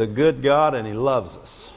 a 0.00 0.06
good 0.06 0.42
God 0.42 0.74
and 0.74 0.86
He 0.86 0.92
loves 0.92 1.36
us. 1.36 1.70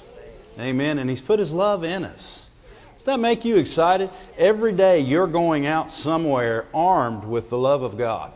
Amen. 0.59 0.99
And 0.99 1.09
He's 1.09 1.21
put 1.21 1.39
His 1.39 1.53
love 1.53 1.83
in 1.83 2.03
us. 2.03 2.47
Does 2.93 3.03
that 3.03 3.19
make 3.19 3.43
you 3.43 3.57
excited? 3.57 4.09
Every 4.37 4.71
day 4.71 4.99
you're 4.99 5.27
going 5.27 5.65
out 5.65 5.91
somewhere 5.91 6.67
armed 6.73 7.25
with 7.25 7.49
the 7.49 7.57
love 7.57 7.83
of 7.83 7.97
God. 7.97 8.31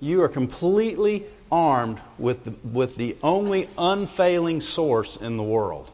You 0.00 0.22
are 0.22 0.28
completely 0.28 1.26
armed 1.50 2.00
with 2.18 2.44
the, 2.44 2.54
with 2.66 2.96
the 2.96 3.16
only 3.22 3.68
unfailing 3.76 4.60
source 4.60 5.16
in 5.16 5.36
the 5.36 5.42
world. 5.42 5.90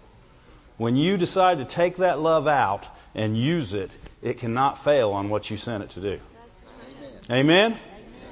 When 0.76 0.96
you 0.96 1.16
decide 1.16 1.58
to 1.58 1.64
take 1.64 1.96
that 1.96 2.18
love 2.18 2.46
out 2.46 2.86
and 3.14 3.36
use 3.36 3.74
it, 3.74 3.90
it 4.22 4.38
cannot 4.38 4.82
fail 4.82 5.12
on 5.12 5.28
what 5.28 5.50
you 5.50 5.56
sent 5.56 5.84
it 5.84 5.90
to 5.90 6.00
do. 6.00 6.20
Amen? 7.30 7.76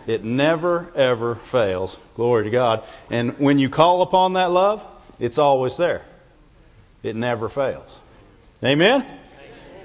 It 0.07 0.25
never, 0.25 0.91
ever 0.95 1.37
fails. 1.37 1.99
Glory 2.15 2.45
to 2.45 2.51
God. 2.51 2.85
And 3.11 3.39
when 3.39 3.59
you 3.59 3.69
call 3.69 4.03
upon 4.03 4.35
that 4.35 4.51
love, 4.51 4.85
it's 5.19 5.39
always 5.39 5.77
there. 5.77 6.03
It 7.03 7.17
never 7.17 7.49
fails. 7.49 8.01
Amen? 8.63 9.05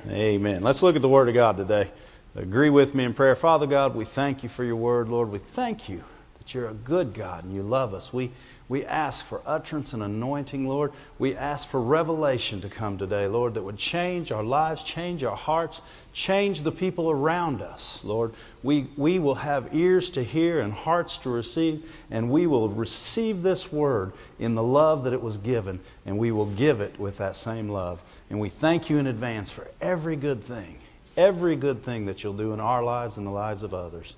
Amen? 0.05 0.17
Amen. 0.17 0.61
Let's 0.63 0.83
look 0.83 0.95
at 0.95 1.01
the 1.01 1.09
Word 1.09 1.29
of 1.29 1.35
God 1.35 1.57
today. 1.57 1.89
Agree 2.35 2.69
with 2.69 2.93
me 2.93 3.03
in 3.03 3.13
prayer. 3.13 3.35
Father 3.35 3.65
God, 3.65 3.95
we 3.95 4.05
thank 4.05 4.43
you 4.43 4.49
for 4.49 4.63
your 4.63 4.75
Word, 4.75 5.09
Lord. 5.09 5.31
We 5.31 5.39
thank 5.39 5.89
you 5.89 6.03
that 6.47 6.53
you're 6.53 6.69
a 6.69 6.73
good 6.73 7.13
God 7.13 7.43
and 7.43 7.53
you 7.53 7.61
love 7.61 7.93
us. 7.93 8.13
We, 8.13 8.31
we 8.69 8.85
ask 8.85 9.25
for 9.25 9.41
utterance 9.45 9.91
and 9.91 10.01
anointing, 10.01 10.65
Lord. 10.65 10.93
We 11.19 11.35
ask 11.35 11.67
for 11.67 11.81
revelation 11.81 12.61
to 12.61 12.69
come 12.69 12.97
today, 12.97 13.27
Lord, 13.27 13.55
that 13.55 13.63
would 13.63 13.77
change 13.77 14.31
our 14.31 14.43
lives, 14.43 14.81
change 14.81 15.25
our 15.25 15.35
hearts, 15.35 15.81
change 16.13 16.63
the 16.63 16.71
people 16.71 17.11
around 17.11 17.61
us, 17.61 18.01
Lord. 18.05 18.33
We, 18.63 18.87
we 18.95 19.19
will 19.19 19.35
have 19.35 19.75
ears 19.75 20.11
to 20.11 20.23
hear 20.23 20.61
and 20.61 20.71
hearts 20.71 21.17
to 21.19 21.29
receive, 21.29 21.83
and 22.11 22.31
we 22.31 22.47
will 22.47 22.69
receive 22.69 23.41
this 23.41 23.69
word 23.69 24.13
in 24.39 24.55
the 24.55 24.63
love 24.63 25.03
that 25.03 25.11
it 25.11 25.21
was 25.21 25.37
given, 25.39 25.81
and 26.05 26.17
we 26.17 26.31
will 26.31 26.45
give 26.45 26.79
it 26.79 26.97
with 26.97 27.17
that 27.17 27.35
same 27.35 27.67
love. 27.67 28.01
And 28.29 28.39
we 28.39 28.47
thank 28.47 28.89
you 28.89 28.99
in 28.99 29.07
advance 29.07 29.51
for 29.51 29.67
every 29.81 30.15
good 30.15 30.45
thing, 30.45 30.77
every 31.17 31.57
good 31.57 31.83
thing 31.83 32.05
that 32.05 32.23
you'll 32.23 32.33
do 32.37 32.53
in 32.53 32.61
our 32.61 32.83
lives 32.85 33.17
and 33.17 33.27
the 33.27 33.31
lives 33.31 33.63
of 33.63 33.73
others. 33.73 34.15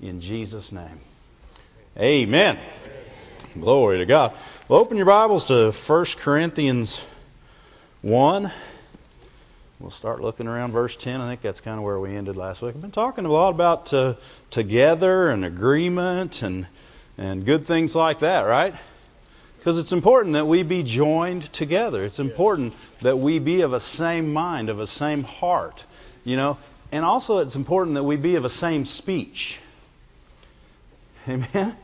In 0.00 0.20
Jesus' 0.20 0.70
name. 0.70 1.00
Amen. 1.98 2.58
Glory 3.54 3.98
to 3.98 4.04
God. 4.04 4.34
Well, 4.68 4.80
open 4.80 4.98
your 4.98 5.06
Bibles 5.06 5.46
to 5.46 5.72
1 5.72 6.04
Corinthians 6.18 7.02
1. 8.02 8.52
We'll 9.80 9.90
start 9.90 10.20
looking 10.20 10.46
around 10.46 10.72
verse 10.72 10.94
10. 10.94 11.22
I 11.22 11.28
think 11.30 11.40
that's 11.40 11.62
kind 11.62 11.78
of 11.78 11.84
where 11.84 11.98
we 11.98 12.14
ended 12.14 12.36
last 12.36 12.60
week. 12.60 12.74
I've 12.74 12.82
been 12.82 12.90
talking 12.90 13.24
a 13.24 13.30
lot 13.30 13.48
about 13.48 13.94
uh, 13.94 14.16
together 14.50 15.28
and 15.28 15.42
agreement 15.42 16.42
and, 16.42 16.66
and 17.16 17.46
good 17.46 17.66
things 17.66 17.96
like 17.96 18.18
that, 18.18 18.42
right? 18.42 18.74
Because 19.58 19.78
it's 19.78 19.92
important 19.92 20.34
that 20.34 20.46
we 20.46 20.64
be 20.64 20.82
joined 20.82 21.50
together. 21.50 22.04
It's 22.04 22.18
important 22.18 22.74
that 23.00 23.16
we 23.16 23.38
be 23.38 23.62
of 23.62 23.72
a 23.72 23.80
same 23.80 24.34
mind, 24.34 24.68
of 24.68 24.80
a 24.80 24.86
same 24.86 25.22
heart, 25.22 25.82
you 26.24 26.36
know. 26.36 26.58
And 26.92 27.06
also, 27.06 27.38
it's 27.38 27.56
important 27.56 27.94
that 27.94 28.04
we 28.04 28.16
be 28.16 28.36
of 28.36 28.44
a 28.44 28.50
same 28.50 28.84
speech. 28.84 29.60
Amen? 31.26 31.74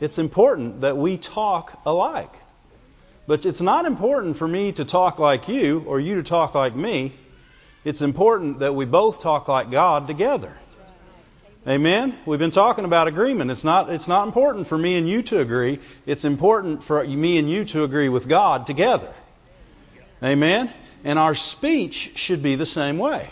It's 0.00 0.18
important 0.18 0.82
that 0.82 0.96
we 0.96 1.16
talk 1.16 1.80
alike. 1.86 2.32
But 3.26 3.44
it's 3.44 3.60
not 3.60 3.86
important 3.86 4.36
for 4.36 4.46
me 4.46 4.72
to 4.72 4.84
talk 4.84 5.18
like 5.18 5.48
you 5.48 5.84
or 5.86 5.98
you 5.98 6.16
to 6.16 6.22
talk 6.22 6.54
like 6.54 6.76
me. 6.76 7.12
It's 7.84 8.02
important 8.02 8.60
that 8.60 8.74
we 8.74 8.84
both 8.84 9.20
talk 9.20 9.48
like 9.48 9.70
God 9.70 10.06
together. 10.06 10.52
Amen. 11.66 12.16
We've 12.26 12.38
been 12.38 12.52
talking 12.52 12.84
about 12.84 13.08
agreement. 13.08 13.50
It's 13.50 13.64
not 13.64 13.90
it's 13.90 14.06
not 14.06 14.28
important 14.28 14.68
for 14.68 14.78
me 14.78 14.96
and 14.96 15.08
you 15.08 15.22
to 15.22 15.40
agree. 15.40 15.80
It's 16.04 16.24
important 16.24 16.84
for 16.84 17.04
me 17.04 17.38
and 17.38 17.50
you 17.50 17.64
to 17.64 17.82
agree 17.82 18.08
with 18.08 18.28
God 18.28 18.66
together. 18.66 19.12
Amen. 20.22 20.70
And 21.02 21.18
our 21.18 21.34
speech 21.34 22.16
should 22.16 22.42
be 22.42 22.54
the 22.54 22.66
same 22.66 22.98
way. 22.98 23.28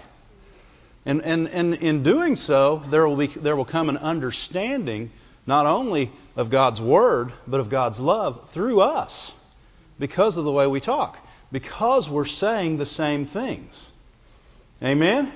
And 1.06 1.22
and, 1.22 1.46
and 1.48 1.74
in 1.74 2.02
doing 2.02 2.34
so, 2.34 2.82
there 2.88 3.06
will 3.06 3.16
be 3.16 3.28
there 3.28 3.54
will 3.54 3.64
come 3.64 3.88
an 3.88 3.98
understanding 3.98 5.12
not 5.46 5.66
only 5.66 6.10
of 6.36 6.50
God's 6.50 6.80
Word, 6.82 7.32
but 7.46 7.60
of 7.60 7.70
God's 7.70 8.00
love 8.00 8.50
through 8.50 8.80
us 8.80 9.32
because 9.98 10.36
of 10.36 10.44
the 10.44 10.52
way 10.52 10.66
we 10.66 10.80
talk, 10.80 11.18
because 11.52 12.08
we're 12.08 12.24
saying 12.24 12.76
the 12.78 12.86
same 12.86 13.26
things. 13.26 13.90
Amen? 14.82 15.32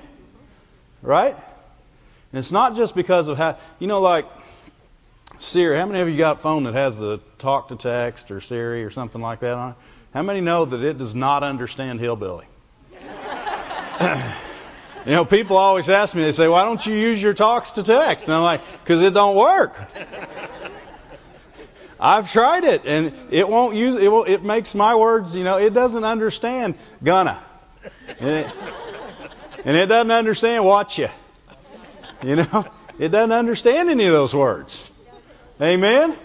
Right? 1.01 1.35
And 1.35 2.39
it's 2.39 2.51
not 2.51 2.75
just 2.75 2.95
because 2.95 3.27
of 3.27 3.37
how, 3.37 3.57
you 3.79 3.87
know, 3.87 4.01
like 4.01 4.25
Siri. 5.37 5.77
How 5.77 5.85
many 5.85 6.01
of 6.01 6.09
you 6.09 6.17
got 6.17 6.35
a 6.35 6.39
phone 6.39 6.63
that 6.65 6.73
has 6.73 6.99
the 6.99 7.19
talk 7.37 7.69
to 7.69 7.77
text 7.77 8.29
or 8.29 8.41
Siri 8.41 8.83
or 8.83 8.89
something 8.89 9.21
like 9.21 9.39
that 9.39 9.53
on 9.53 9.71
it? 9.71 9.75
How 10.13 10.21
many 10.21 10.41
know 10.41 10.65
that 10.65 10.83
it 10.83 10.97
does 10.97 11.15
not 11.15 11.43
understand 11.43 11.99
hillbilly? 11.99 12.45
You 15.05 15.13
know, 15.13 15.23
people 15.23 15.55
always 15.55 15.89
ask 15.89 16.13
me, 16.13 16.23
they 16.23 16.33
say, 16.33 16.49
why 16.49 16.65
don't 16.65 16.85
you 16.85 16.93
use 16.93 17.23
your 17.23 17.33
talks 17.33 17.71
to 17.73 17.83
text? 17.83 18.27
And 18.27 18.35
I'm 18.35 18.43
like, 18.43 18.61
because 18.83 19.01
it 19.01 19.13
don't 19.13 19.35
work. 19.35 19.73
I've 21.99 22.31
tried 22.31 22.63
it, 22.63 22.85
and 22.85 23.13
it 23.29 23.47
won't 23.47 23.75
use 23.75 23.95
it. 23.95 24.07
Will, 24.09 24.23
it 24.23 24.43
makes 24.43 24.73
my 24.73 24.95
words, 24.95 25.35
you 25.35 25.43
know, 25.43 25.57
it 25.57 25.73
doesn't 25.73 26.03
understand 26.03 26.75
gonna, 27.03 27.41
and 28.19 28.29
it, 28.29 28.47
and 29.65 29.75
it 29.75 29.87
doesn't 29.87 30.11
understand 30.11 30.63
watch 30.65 30.97
you. 30.97 31.09
You 32.23 32.37
know, 32.37 32.65
it 32.97 33.09
doesn't 33.09 33.31
understand 33.31 33.89
any 33.89 34.05
of 34.05 34.13
those 34.13 34.33
words. 34.33 34.89
Amen. 35.61 36.15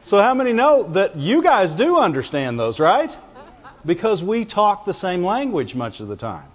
So 0.00 0.20
how 0.20 0.34
many 0.34 0.52
know 0.52 0.82
that 0.92 1.16
you 1.16 1.42
guys 1.42 1.74
do 1.74 1.98
understand 1.98 2.58
those, 2.58 2.78
right? 2.78 3.16
Because 3.86 4.22
we 4.22 4.44
talk 4.44 4.84
the 4.84 4.94
same 4.94 5.24
language 5.24 5.74
much 5.74 6.00
of 6.00 6.08
the 6.08 6.16
time. 6.16 6.46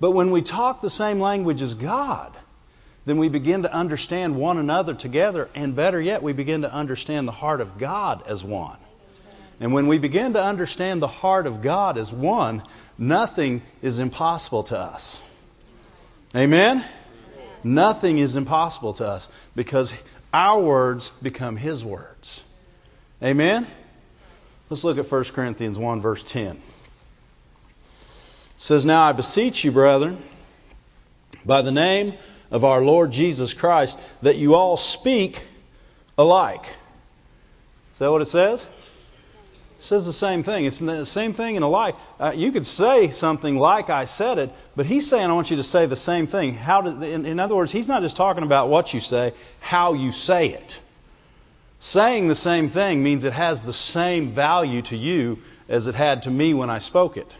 But 0.00 0.10
when 0.10 0.30
we 0.30 0.42
talk 0.42 0.82
the 0.82 0.90
same 0.90 1.20
language 1.20 1.62
as 1.62 1.74
God, 1.74 2.32
then 3.06 3.18
we 3.18 3.28
begin 3.28 3.62
to 3.62 3.72
understand 3.72 4.36
one 4.36 4.58
another 4.58 4.94
together, 4.94 5.48
and 5.54 5.76
better 5.76 6.00
yet, 6.00 6.22
we 6.22 6.32
begin 6.32 6.62
to 6.62 6.72
understand 6.72 7.28
the 7.28 7.32
heart 7.32 7.60
of 7.60 7.78
God 7.78 8.24
as 8.26 8.42
one. 8.42 8.78
And 9.60 9.72
when 9.72 9.86
we 9.86 9.98
begin 9.98 10.32
to 10.32 10.42
understand 10.42 11.02
the 11.02 11.08
heart 11.08 11.46
of 11.46 11.62
God 11.62 11.98
as 11.98 12.12
one, 12.12 12.62
nothing 12.98 13.62
is 13.82 13.98
impossible 13.98 14.64
to 14.64 14.78
us. 14.78 15.22
Amen? 16.34 16.84
Nothing 17.62 18.18
is 18.18 18.36
impossible 18.36 18.94
to 18.94 19.06
us 19.06 19.30
because 19.54 19.94
our 20.32 20.60
words 20.60 21.10
become 21.22 21.56
His 21.56 21.84
words. 21.84 22.42
Amen? 23.22 23.66
Let's 24.70 24.82
look 24.82 24.98
at 24.98 25.10
1 25.10 25.24
Corinthians 25.24 25.78
1, 25.78 26.00
verse 26.00 26.24
10 26.24 26.60
says, 28.64 28.86
Now 28.86 29.02
I 29.04 29.12
beseech 29.12 29.64
you, 29.64 29.72
brethren, 29.72 30.16
by 31.44 31.62
the 31.62 31.70
name 31.72 32.14
of 32.50 32.64
our 32.64 32.82
Lord 32.82 33.12
Jesus 33.12 33.54
Christ, 33.54 33.98
that 34.22 34.36
you 34.36 34.54
all 34.54 34.76
speak 34.76 35.44
alike. 36.18 36.66
Is 37.92 37.98
that 37.98 38.10
what 38.10 38.22
it 38.22 38.26
says? 38.26 38.62
It 38.62 39.82
says 39.82 40.06
the 40.06 40.12
same 40.12 40.42
thing. 40.42 40.64
It's 40.64 40.78
the 40.78 41.04
same 41.04 41.32
thing 41.32 41.56
and 41.56 41.64
alike. 41.64 41.96
Uh, 42.18 42.32
you 42.34 42.52
could 42.52 42.66
say 42.66 43.10
something 43.10 43.56
like 43.56 43.90
I 43.90 44.04
said 44.04 44.38
it, 44.38 44.50
but 44.76 44.86
he's 44.86 45.08
saying 45.08 45.28
I 45.28 45.32
want 45.32 45.50
you 45.50 45.58
to 45.58 45.62
say 45.62 45.86
the 45.86 45.96
same 45.96 46.26
thing. 46.26 46.54
How 46.54 46.86
in, 46.86 47.26
in 47.26 47.40
other 47.40 47.54
words, 47.54 47.70
he's 47.70 47.88
not 47.88 48.02
just 48.02 48.16
talking 48.16 48.44
about 48.44 48.68
what 48.68 48.94
you 48.94 49.00
say, 49.00 49.32
how 49.60 49.92
you 49.92 50.12
say 50.12 50.48
it. 50.48 50.80
Saying 51.78 52.28
the 52.28 52.34
same 52.34 52.70
thing 52.70 53.02
means 53.02 53.24
it 53.24 53.34
has 53.34 53.62
the 53.62 53.72
same 53.72 54.32
value 54.32 54.82
to 54.82 54.96
you 54.96 55.38
as 55.68 55.86
it 55.86 55.94
had 55.94 56.22
to 56.22 56.30
me 56.30 56.54
when 56.54 56.70
I 56.70 56.78
spoke 56.78 57.16
it. 57.16 57.30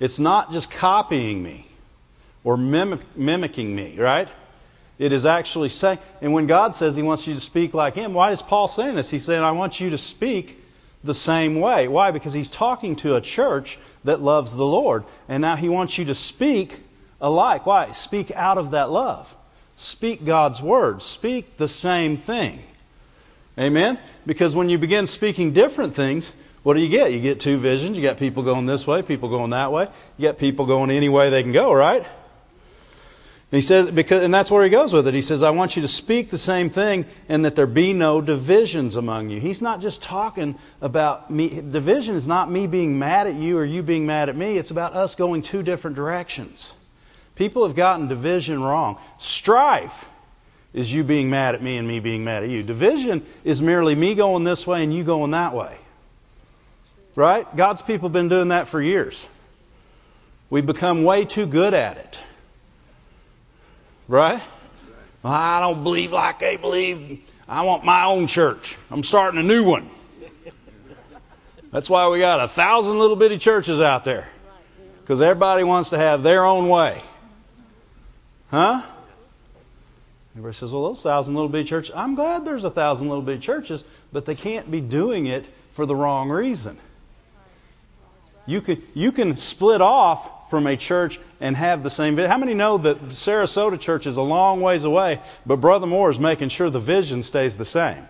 It's 0.00 0.18
not 0.18 0.52
just 0.52 0.70
copying 0.70 1.42
me 1.42 1.66
or 2.44 2.56
mimic, 2.56 3.00
mimicking 3.16 3.74
me, 3.74 3.96
right? 3.98 4.28
It 4.98 5.12
is 5.12 5.26
actually 5.26 5.70
saying, 5.70 5.98
and 6.20 6.32
when 6.32 6.46
God 6.46 6.74
says 6.76 6.94
He 6.94 7.02
wants 7.02 7.26
you 7.26 7.34
to 7.34 7.40
speak 7.40 7.74
like 7.74 7.96
Him, 7.96 8.14
why 8.14 8.30
is 8.30 8.42
Paul 8.42 8.68
saying 8.68 8.94
this? 8.94 9.10
He's 9.10 9.24
saying, 9.24 9.42
I 9.42 9.50
want 9.50 9.80
you 9.80 9.90
to 9.90 9.98
speak 9.98 10.60
the 11.04 11.14
same 11.14 11.60
way. 11.60 11.86
Why? 11.86 12.10
Because 12.10 12.32
he's 12.32 12.50
talking 12.50 12.96
to 12.96 13.14
a 13.14 13.20
church 13.20 13.78
that 14.04 14.20
loves 14.20 14.56
the 14.56 14.64
Lord. 14.64 15.04
And 15.28 15.42
now 15.42 15.54
he 15.54 15.68
wants 15.68 15.98
you 15.98 16.06
to 16.06 16.14
speak 16.14 16.76
alike. 17.20 17.66
Why? 17.66 17.92
Speak 17.92 18.30
out 18.30 18.58
of 18.58 18.72
that 18.72 18.90
love. 18.90 19.32
Speak 19.76 20.24
God's 20.24 20.62
word. 20.62 21.02
Speak 21.02 21.58
the 21.58 21.68
same 21.68 22.16
thing. 22.16 22.58
Amen? 23.58 23.98
Because 24.26 24.56
when 24.56 24.68
you 24.68 24.78
begin 24.78 25.06
speaking 25.06 25.52
different 25.52 25.94
things, 25.94 26.32
what 26.62 26.74
do 26.74 26.80
you 26.80 26.88
get? 26.88 27.12
You 27.12 27.20
get 27.20 27.38
two 27.38 27.58
visions. 27.58 27.98
You 27.98 28.02
got 28.02 28.16
people 28.16 28.42
going 28.42 28.66
this 28.66 28.86
way, 28.86 29.02
people 29.02 29.28
going 29.28 29.50
that 29.50 29.70
way. 29.70 29.88
You 30.16 30.22
get 30.22 30.38
people 30.38 30.64
going 30.64 30.90
any 30.90 31.10
way 31.10 31.28
they 31.28 31.42
can 31.42 31.52
go, 31.52 31.72
right? 31.72 32.04
And 33.52 33.56
he 33.58 33.60
says, 33.60 33.90
because, 33.90 34.24
and 34.24 34.32
that's 34.32 34.50
where 34.50 34.64
he 34.64 34.70
goes 34.70 34.92
with 34.92 35.06
it. 35.06 35.14
He 35.14 35.22
says, 35.22 35.42
I 35.42 35.50
want 35.50 35.76
you 35.76 35.82
to 35.82 35.88
speak 35.88 36.30
the 36.30 36.38
same 36.38 36.70
thing 36.70 37.06
and 37.28 37.44
that 37.44 37.54
there 37.54 37.66
be 37.66 37.92
no 37.92 38.20
divisions 38.20 38.96
among 38.96 39.30
you. 39.30 39.38
He's 39.38 39.62
not 39.62 39.80
just 39.80 40.02
talking 40.02 40.56
about 40.80 41.30
me. 41.30 41.48
Division 41.48 42.16
is 42.16 42.26
not 42.26 42.50
me 42.50 42.66
being 42.66 42.98
mad 42.98 43.26
at 43.26 43.34
you 43.34 43.58
or 43.58 43.64
you 43.64 43.82
being 43.82 44.06
mad 44.06 44.28
at 44.28 44.36
me. 44.36 44.56
It's 44.56 44.70
about 44.70 44.94
us 44.94 45.14
going 45.14 45.42
two 45.42 45.62
different 45.62 45.94
directions. 45.94 46.74
People 47.36 47.66
have 47.66 47.76
gotten 47.76 48.08
division 48.08 48.62
wrong. 48.62 48.98
Strife 49.18 50.08
is 50.72 50.92
you 50.92 51.04
being 51.04 51.30
mad 51.30 51.54
at 51.54 51.62
me 51.62 51.76
and 51.76 51.86
me 51.86 52.00
being 52.00 52.24
mad 52.24 52.42
at 52.42 52.50
you. 52.50 52.62
Division 52.62 53.24
is 53.44 53.62
merely 53.62 53.94
me 53.94 54.14
going 54.14 54.42
this 54.42 54.66
way 54.66 54.82
and 54.82 54.92
you 54.92 55.04
going 55.04 55.30
that 55.30 55.54
way. 55.54 55.76
Right? 57.14 57.46
God's 57.56 57.82
people 57.82 58.08
have 58.08 58.12
been 58.12 58.28
doing 58.28 58.48
that 58.48 58.66
for 58.66 58.82
years. 58.82 59.28
We've 60.50 60.66
become 60.66 61.04
way 61.04 61.24
too 61.24 61.46
good 61.46 61.74
at 61.74 61.98
it. 61.98 62.18
Right? 64.08 64.40
I 65.24 65.60
don't 65.60 65.82
believe 65.82 66.12
like 66.12 66.38
they 66.38 66.56
believe. 66.56 67.20
I 67.48 67.62
want 67.62 67.84
my 67.84 68.04
own 68.04 68.26
church. 68.26 68.76
I'm 68.90 69.02
starting 69.02 69.40
a 69.40 69.42
new 69.42 69.64
one. 69.64 69.88
That's 71.70 71.90
why 71.90 72.08
we 72.08 72.20
got 72.20 72.40
a 72.40 72.48
thousand 72.48 72.98
little 72.98 73.16
bitty 73.16 73.38
churches 73.38 73.80
out 73.80 74.04
there. 74.04 74.28
Because 75.00 75.20
everybody 75.20 75.64
wants 75.64 75.90
to 75.90 75.98
have 75.98 76.22
their 76.22 76.44
own 76.44 76.68
way. 76.68 77.00
Huh? 78.50 78.82
Everybody 80.34 80.54
says, 80.54 80.70
well, 80.70 80.84
those 80.84 81.02
thousand 81.02 81.34
little 81.34 81.48
bitty 81.48 81.68
churches, 81.68 81.94
I'm 81.94 82.14
glad 82.14 82.44
there's 82.44 82.64
a 82.64 82.70
thousand 82.70 83.08
little 83.08 83.22
bitty 83.22 83.40
churches, 83.40 83.84
but 84.12 84.26
they 84.26 84.34
can't 84.34 84.70
be 84.70 84.80
doing 84.80 85.26
it 85.26 85.46
for 85.72 85.86
the 85.86 85.94
wrong 85.94 86.30
reason. 86.30 86.78
You 88.46 88.60
can, 88.60 88.82
you 88.94 89.12
can 89.12 89.36
split 89.36 89.80
off 89.80 90.30
from 90.48 90.66
a 90.66 90.76
church 90.76 91.18
and 91.40 91.56
have 91.56 91.82
the 91.82 91.90
same 91.90 92.16
vision. 92.16 92.30
How 92.30 92.38
many 92.38 92.54
know 92.54 92.78
that 92.78 93.08
Sarasota 93.08 93.80
Church 93.80 94.06
is 94.06 94.16
a 94.16 94.22
long 94.22 94.60
ways 94.60 94.84
away, 94.84 95.20
but 95.46 95.56
Brother 95.56 95.86
Moore 95.86 96.10
is 96.10 96.18
making 96.18 96.50
sure 96.50 96.70
the 96.70 96.80
vision 96.80 97.22
stays 97.22 97.56
the 97.56 97.64
same? 97.64 98.06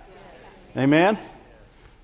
Amen? 0.76 1.18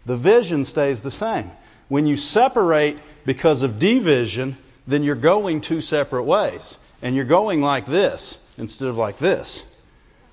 The 0.06 0.16
vision 0.16 0.64
stays 0.64 1.02
the 1.02 1.10
same. 1.10 1.50
When 1.88 2.06
you 2.06 2.16
separate 2.16 2.98
because 3.26 3.62
of 3.62 3.78
division, 3.78 4.56
then 4.86 5.02
you're 5.02 5.14
going 5.16 5.60
two 5.60 5.80
separate 5.80 6.24
ways. 6.24 6.78
And 7.02 7.16
you're 7.16 7.24
going 7.24 7.62
like 7.62 7.86
this 7.86 8.38
instead 8.58 8.88
of 8.88 8.96
like 8.96 9.18
this. 9.18 9.64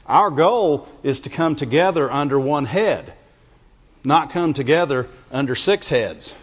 Our 0.06 0.32
goal 0.32 0.88
is 1.04 1.22
to 1.22 1.30
come 1.30 1.56
together 1.56 2.10
under 2.10 2.40
one 2.40 2.66
head, 2.66 3.14
not 4.04 4.30
come 4.30 4.54
together 4.54 5.08
under 5.32 5.56
six 5.56 5.90
heads. 5.90 6.34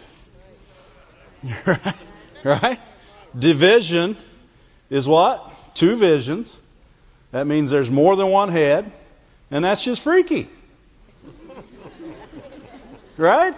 right? 1.65 1.95
right? 2.43 2.79
Division 3.37 4.17
is 4.89 5.07
what? 5.07 5.51
Two 5.73 5.95
visions. 5.97 6.55
That 7.31 7.47
means 7.47 7.69
there's 7.69 7.91
more 7.91 8.15
than 8.15 8.29
one 8.29 8.49
head, 8.49 8.89
and 9.51 9.65
that's 9.65 9.83
just 9.83 10.01
freaky. 10.01 10.47
right? 13.17 13.53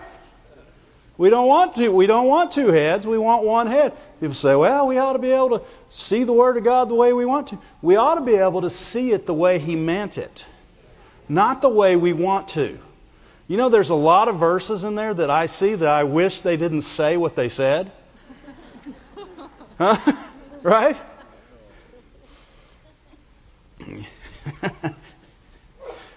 We 1.18 1.30
don't 1.30 1.48
want 1.48 1.76
to. 1.76 1.90
We 1.90 2.08
don't 2.08 2.28
want 2.28 2.52
two 2.52 2.68
heads. 2.68 3.06
We 3.06 3.18
want 3.18 3.44
one 3.44 3.68
head. 3.68 3.94
People 4.20 4.36
say, 4.36 4.56
"Well, 4.56 4.88
we 4.88 4.98
ought 4.98 5.14
to 5.14 5.20
be 5.20 5.32
able 5.32 5.60
to 5.60 5.66
see 5.90 6.24
the 6.24 6.34
Word 6.34 6.58
of 6.58 6.64
God 6.64 6.90
the 6.90 6.96
way 6.96 7.14
we 7.14 7.26
want 7.26 7.48
to." 7.48 7.58
We 7.82 7.96
ought 7.96 8.16
to 8.16 8.22
be 8.22 8.36
able 8.36 8.62
to 8.62 8.70
see 8.70 9.12
it 9.12 9.26
the 9.26 9.34
way 9.34 9.58
He 9.58 9.76
meant 9.76 10.18
it, 10.18 10.46
not 11.28 11.62
the 11.62 11.70
way 11.70 11.96
we 11.96 12.14
want 12.14 12.50
to. 12.50 12.78
You 13.48 13.58
know, 13.58 13.70
there's 13.70 13.90
a 13.90 13.96
lot 13.96 14.28
of 14.28 14.38
verses 14.38 14.84
in 14.84 14.96
there 14.96 15.14
that 15.14 15.30
I 15.30 15.48
see 15.48 15.74
that 15.74 15.88
I 15.88 16.04
wish 16.04 16.42
they 16.42 16.58
didn't 16.58 16.82
say 16.82 17.18
what 17.18 17.36
they 17.36 17.50
said. 17.50 17.92
Huh? 19.78 19.98
right? 20.64 21.00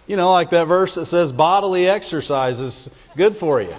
you 0.06 0.16
know, 0.16 0.32
like 0.32 0.50
that 0.50 0.64
verse 0.64 0.94
that 0.94 1.06
says 1.06 1.32
bodily 1.32 1.88
exercise 1.88 2.58
is 2.60 2.88
good 3.16 3.36
for 3.36 3.60
you. 3.60 3.74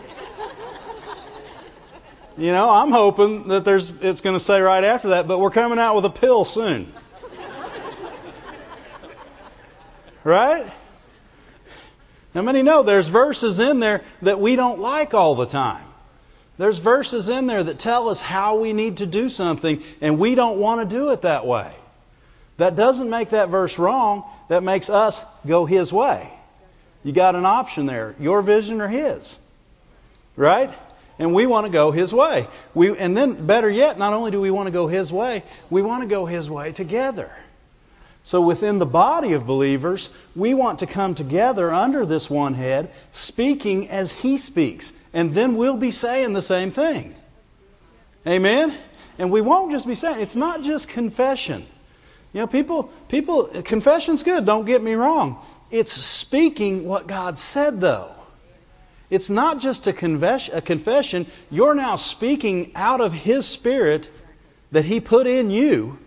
You 2.38 2.52
know, 2.52 2.70
I'm 2.70 2.92
hoping 2.92 3.50
that 3.50 3.66
there's 3.66 4.02
it's 4.02 4.22
going 4.22 4.36
to 4.36 4.40
say 4.40 4.62
right 4.62 4.84
after 4.84 5.10
that, 5.10 5.28
but 5.28 5.40
we're 5.40 5.52
coming 5.52 5.80
out 5.80 5.96
with 5.96 6.06
a 6.06 6.10
pill 6.10 6.46
soon. 6.46 6.92
right? 10.24 10.66
How 12.34 12.42
many 12.42 12.64
know 12.64 12.84
there's 12.84 13.10
verses 13.10 13.60
in 13.60 13.80
there 13.80 14.02
that 14.22 14.40
we 14.40 14.56
don't 14.56 14.80
like 14.80 15.14
all 15.14 15.36
the 15.36 15.46
time? 15.46 15.86
There's 16.62 16.78
verses 16.78 17.30
in 17.30 17.48
there 17.48 17.64
that 17.64 17.80
tell 17.80 18.08
us 18.10 18.22
how 18.22 18.60
we 18.60 18.72
need 18.72 18.98
to 18.98 19.08
do 19.08 19.30
something, 19.30 19.82
and 20.00 20.20
we 20.20 20.36
don't 20.36 20.60
want 20.60 20.88
to 20.88 20.96
do 20.96 21.10
it 21.10 21.24
that 21.24 21.48
way. 21.48 21.74
That 22.58 22.76
doesn't 22.76 23.10
make 23.10 23.32
that 23.32 23.50
verse 23.50 23.80
wrong. 23.80 24.26
That 24.48 24.62
makes 24.62 24.88
us 24.88 25.26
go 25.48 25.66
His 25.66 25.92
way. 25.92 26.32
You 27.04 27.14
got 27.14 27.34
an 27.34 27.48
option 27.48 27.88
there 27.88 28.14
your 28.20 28.44
vision 28.44 28.80
or 28.80 28.88
His. 28.88 29.36
Right? 30.36 30.72
and 31.18 31.34
we 31.34 31.48
want 31.48 31.66
to 31.66 31.72
go 31.72 31.90
His 31.90 32.14
way. 32.14 32.46
We, 32.76 32.96
and 32.96 33.18
then, 33.18 33.48
better 33.48 33.70
yet, 33.70 33.98
not 33.98 34.14
only 34.14 34.30
do 34.30 34.40
we 34.40 34.52
want 34.52 34.68
to 34.68 34.72
go 34.72 34.86
His 34.86 35.12
way, 35.12 35.42
we 35.72 35.82
want 35.82 36.04
to 36.04 36.08
go 36.08 36.28
His 36.28 36.48
way 36.48 36.74
together. 36.74 37.36
So, 38.24 38.42
within 38.42 38.78
the 38.78 38.86
body 38.86 39.34
of 39.34 39.48
believers, 39.48 40.10
we 40.36 40.54
want 40.54 40.80
to 40.80 40.88
come 40.88 41.16
together 41.16 41.72
under 41.72 42.06
this 42.06 42.30
one 42.30 42.54
head, 42.54 42.92
speaking 43.12 43.90
as 43.90 44.12
He 44.12 44.38
speaks. 44.38 44.94
And 45.14 45.34
then 45.34 45.56
we'll 45.56 45.78
be 45.78 45.92
saying 45.92 46.34
the 46.34 46.42
same 46.42 46.72
thing. 46.72 47.16
Amen? 48.28 48.74
And 49.18 49.32
we 49.32 49.42
won't 49.42 49.72
just 49.72 49.88
be 49.88 49.96
saying, 49.96 50.20
it's 50.20 50.36
not 50.36 50.62
just 50.62 50.88
confession. 50.88 51.66
You 52.34 52.42
know, 52.42 52.48
people, 52.48 52.92
people, 53.10 53.46
confession's 53.64 54.24
good, 54.24 54.46
don't 54.46 54.66
get 54.66 54.82
me 54.82 54.94
wrong. 54.94 55.44
It's 55.72 55.92
speaking 55.92 56.88
what 56.88 57.08
God 57.08 57.38
said, 57.38 57.82
though. 57.82 58.14
It's 59.10 59.30
not 59.30 59.60
just 59.60 59.88
a 59.88 59.94
confession, 59.94 60.56
a 60.56 60.62
confession. 60.62 61.26
You're 61.50 61.76
now 61.76 61.98
speaking 61.98 62.72
out 62.76 63.02
of 63.02 63.12
His 63.12 63.46
Spirit 63.46 64.10
that 64.72 64.86
He 64.86 65.02
put 65.02 65.28
in 65.28 65.50
you. 65.50 66.00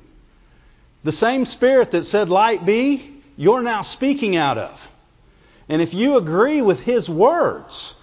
The 1.05 1.13
same 1.13 1.45
Spirit 1.45 1.93
that 1.93 2.05
said, 2.05 2.31
Light 2.31 2.65
be, 2.65 3.23
you're 3.37 3.63
now 3.63 3.83
speaking 3.83 4.37
out 4.37 4.59
of. 4.59 4.91
And 5.69 5.81
if 5.81 5.95
you 5.95 6.17
agree 6.17 6.63
with 6.63 6.81
His 6.81 7.09
words, 7.09 7.95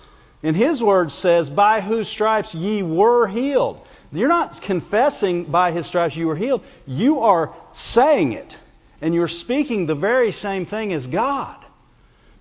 and 0.43 0.55
His 0.55 0.81
word 0.81 1.11
says, 1.11 1.49
By 1.49 1.81
whose 1.81 2.07
stripes 2.07 2.55
ye 2.55 2.83
were 2.83 3.27
healed. 3.27 3.85
You're 4.11 4.29
not 4.29 4.61
confessing 4.61 5.45
by 5.45 5.71
His 5.71 5.87
stripes 5.87 6.15
you 6.15 6.27
were 6.27 6.35
healed. 6.35 6.63
You 6.85 7.21
are 7.21 7.53
saying 7.71 8.33
it. 8.33 8.57
And 9.01 9.15
you're 9.15 9.27
speaking 9.27 9.85
the 9.87 9.95
very 9.95 10.31
same 10.31 10.65
thing 10.65 10.93
as 10.93 11.07
God. 11.07 11.57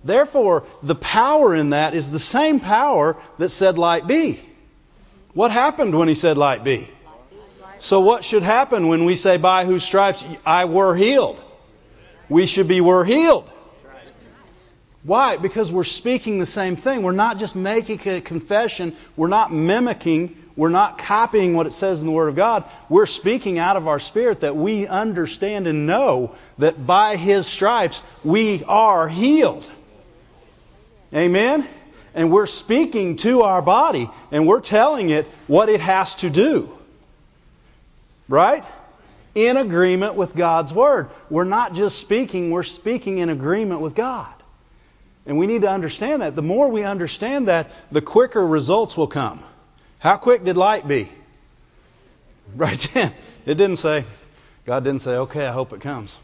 Therefore, 0.03 0.63
the 0.83 0.95
power 0.95 1.55
in 1.55 1.71
that 1.71 1.93
is 1.93 2.11
the 2.11 2.19
same 2.19 2.59
power 2.59 3.17
that 3.39 3.49
said, 3.49 3.77
Light 3.77 4.05
be. 4.05 4.39
What 5.33 5.51
happened 5.51 5.97
when 5.97 6.07
he 6.07 6.15
said, 6.15 6.37
Light 6.37 6.63
be? 6.63 6.87
So, 7.81 8.01
what 8.01 8.23
should 8.23 8.43
happen 8.43 8.89
when 8.89 9.05
we 9.05 9.15
say, 9.15 9.37
By 9.37 9.65
whose 9.65 9.83
stripes 9.83 10.23
I 10.45 10.65
were 10.65 10.95
healed? 10.95 11.43
We 12.29 12.45
should 12.45 12.67
be 12.67 12.79
were 12.79 13.03
healed. 13.03 13.49
Why? 15.01 15.37
Because 15.37 15.71
we're 15.71 15.83
speaking 15.83 16.37
the 16.37 16.45
same 16.45 16.75
thing. 16.75 17.01
We're 17.01 17.11
not 17.11 17.39
just 17.39 17.55
making 17.55 18.07
a 18.07 18.21
confession. 18.21 18.95
We're 19.15 19.29
not 19.29 19.51
mimicking. 19.51 20.37
We're 20.55 20.69
not 20.69 20.99
copying 20.99 21.55
what 21.55 21.65
it 21.65 21.73
says 21.73 22.01
in 22.01 22.05
the 22.05 22.13
Word 22.13 22.27
of 22.27 22.35
God. 22.35 22.65
We're 22.87 23.07
speaking 23.07 23.57
out 23.57 23.77
of 23.77 23.87
our 23.87 23.99
spirit 23.99 24.41
that 24.41 24.55
we 24.55 24.85
understand 24.85 25.65
and 25.65 25.87
know 25.87 26.35
that 26.59 26.85
by 26.85 27.15
His 27.15 27.47
stripes 27.47 28.03
we 28.23 28.63
are 28.65 29.07
healed. 29.07 29.67
Amen? 31.15 31.67
And 32.13 32.31
we're 32.31 32.45
speaking 32.45 33.15
to 33.17 33.41
our 33.41 33.63
body 33.63 34.07
and 34.31 34.45
we're 34.45 34.61
telling 34.61 35.09
it 35.09 35.25
what 35.47 35.67
it 35.67 35.81
has 35.81 36.13
to 36.17 36.29
do. 36.29 36.77
Right? 38.31 38.63
In 39.35 39.57
agreement 39.57 40.15
with 40.15 40.33
God's 40.33 40.73
Word. 40.73 41.09
We're 41.29 41.43
not 41.43 41.73
just 41.73 41.97
speaking, 41.99 42.49
we're 42.49 42.63
speaking 42.63 43.17
in 43.17 43.27
agreement 43.29 43.81
with 43.81 43.93
God. 43.93 44.33
And 45.25 45.37
we 45.37 45.47
need 45.47 45.63
to 45.63 45.69
understand 45.69 46.21
that. 46.21 46.33
The 46.33 46.41
more 46.41 46.69
we 46.69 46.83
understand 46.83 47.49
that, 47.49 47.69
the 47.91 48.01
quicker 48.01 48.45
results 48.45 48.95
will 48.95 49.07
come. 49.07 49.41
How 49.99 50.15
quick 50.15 50.45
did 50.45 50.57
light 50.57 50.87
be? 50.87 51.09
Right 52.55 52.89
then. 52.93 53.13
It 53.45 53.55
didn't 53.55 53.77
say, 53.77 54.03
God 54.65 54.83
didn't 54.83 55.01
say, 55.01 55.11
okay, 55.11 55.45
I 55.45 55.51
hope 55.51 55.71
it 55.71 55.79
comes. 55.79 56.17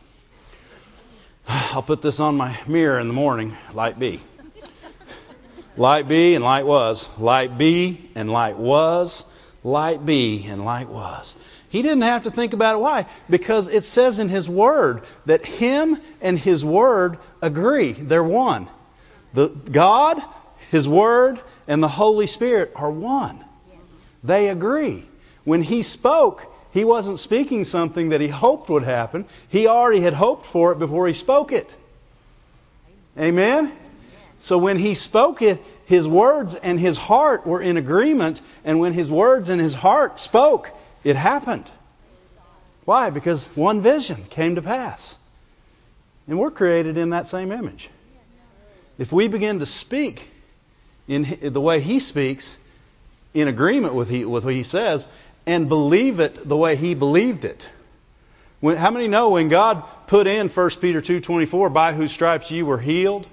I'll 1.48 1.84
put 1.84 2.02
this 2.02 2.20
on 2.20 2.36
my 2.36 2.58
mirror 2.68 3.00
in 3.00 3.08
the 3.08 3.14
morning, 3.14 3.56
light 3.74 4.00
be. 4.00 4.20
Light 5.78 6.08
be 6.08 6.36
and 6.36 6.44
light 6.44 6.66
was. 6.66 7.08
Light 7.20 7.58
be 7.58 8.10
and 8.16 8.30
light 8.30 8.58
was. 8.58 9.26
Light 9.64 10.06
be 10.06 10.46
and 10.48 10.64
light 10.64 10.90
was. 10.90 11.36
He 11.78 11.84
didn't 11.84 12.02
have 12.02 12.24
to 12.24 12.32
think 12.32 12.54
about 12.54 12.74
it. 12.74 12.80
Why? 12.80 13.06
Because 13.30 13.68
it 13.68 13.84
says 13.84 14.18
in 14.18 14.30
His 14.30 14.50
Word 14.50 15.04
that 15.28 15.46
Him 15.46 16.00
and 16.22 16.40
His 16.40 16.66
Word 16.66 17.20
agree. 17.40 17.92
They're 17.92 18.24
one. 18.24 18.68
The 19.36 19.50
God, 19.50 20.20
His 20.72 20.90
Word, 20.90 21.40
and 21.68 21.84
the 21.84 21.88
Holy 21.88 22.26
Spirit 22.26 22.72
are 22.76 22.90
one. 22.90 23.38
They 24.24 24.50
agree. 24.50 25.06
When 25.44 25.62
He 25.62 25.84
spoke, 25.84 26.52
He 26.72 26.84
wasn't 26.84 27.20
speaking 27.20 27.64
something 27.64 28.10
that 28.10 28.22
He 28.22 28.28
hoped 28.28 28.70
would 28.70 28.82
happen. 28.82 29.26
He 29.50 29.68
already 29.68 30.02
had 30.02 30.14
hoped 30.14 30.48
for 30.48 30.72
it 30.72 30.80
before 30.80 31.06
He 31.06 31.14
spoke 31.14 31.52
it. 31.52 31.76
Amen? 33.20 33.72
So 34.40 34.58
when 34.58 34.80
he 34.80 34.96
spoke 34.96 35.44
it, 35.44 35.64
his 35.86 36.08
words 36.08 36.56
and 36.56 36.80
his 36.80 36.98
heart 36.98 37.46
were 37.46 37.62
in 37.62 37.78
agreement, 37.78 38.42
and 38.66 38.80
when 38.80 38.94
his 38.94 39.12
words 39.12 39.50
and 39.50 39.62
his 39.62 39.76
heart 39.76 40.20
spoke, 40.20 40.72
it 41.08 41.16
happened. 41.16 41.72
Why? 42.84 43.12
Because 43.12 43.48
one 43.56 43.80
vision 43.80 44.18
came 44.30 44.56
to 44.56 44.62
pass. 44.62 45.18
And 46.28 46.38
we're 46.38 46.52
created 46.52 46.98
in 46.98 47.12
that 47.12 47.28
same 47.28 47.54
image. 47.54 47.90
If 48.98 49.14
we 49.14 49.30
begin 49.30 49.60
to 49.60 49.66
speak 49.66 50.30
in 51.08 51.54
the 51.54 51.62
way 51.62 51.80
he 51.80 52.00
speaks, 52.00 52.58
in 53.34 53.48
agreement 53.48 53.94
with, 53.94 54.10
he, 54.10 54.26
with 54.26 54.44
what 54.44 54.54
he 54.54 54.64
says 54.64 55.08
and 55.46 55.70
believe 55.70 56.20
it 56.20 56.36
the 56.46 56.58
way 56.58 56.76
he 56.76 56.94
believed 56.94 57.46
it. 57.46 57.70
When, 58.60 58.76
how 58.76 58.92
many 58.92 59.08
know 59.08 59.30
when 59.30 59.48
God 59.48 59.86
put 60.08 60.28
in 60.28 60.50
1 60.50 60.70
Peter 60.82 61.00
2:24, 61.00 61.72
by 61.72 61.94
whose 61.94 62.12
stripes 62.12 62.52
you 62.52 62.66
were 62.66 62.80
healed, 62.80 63.26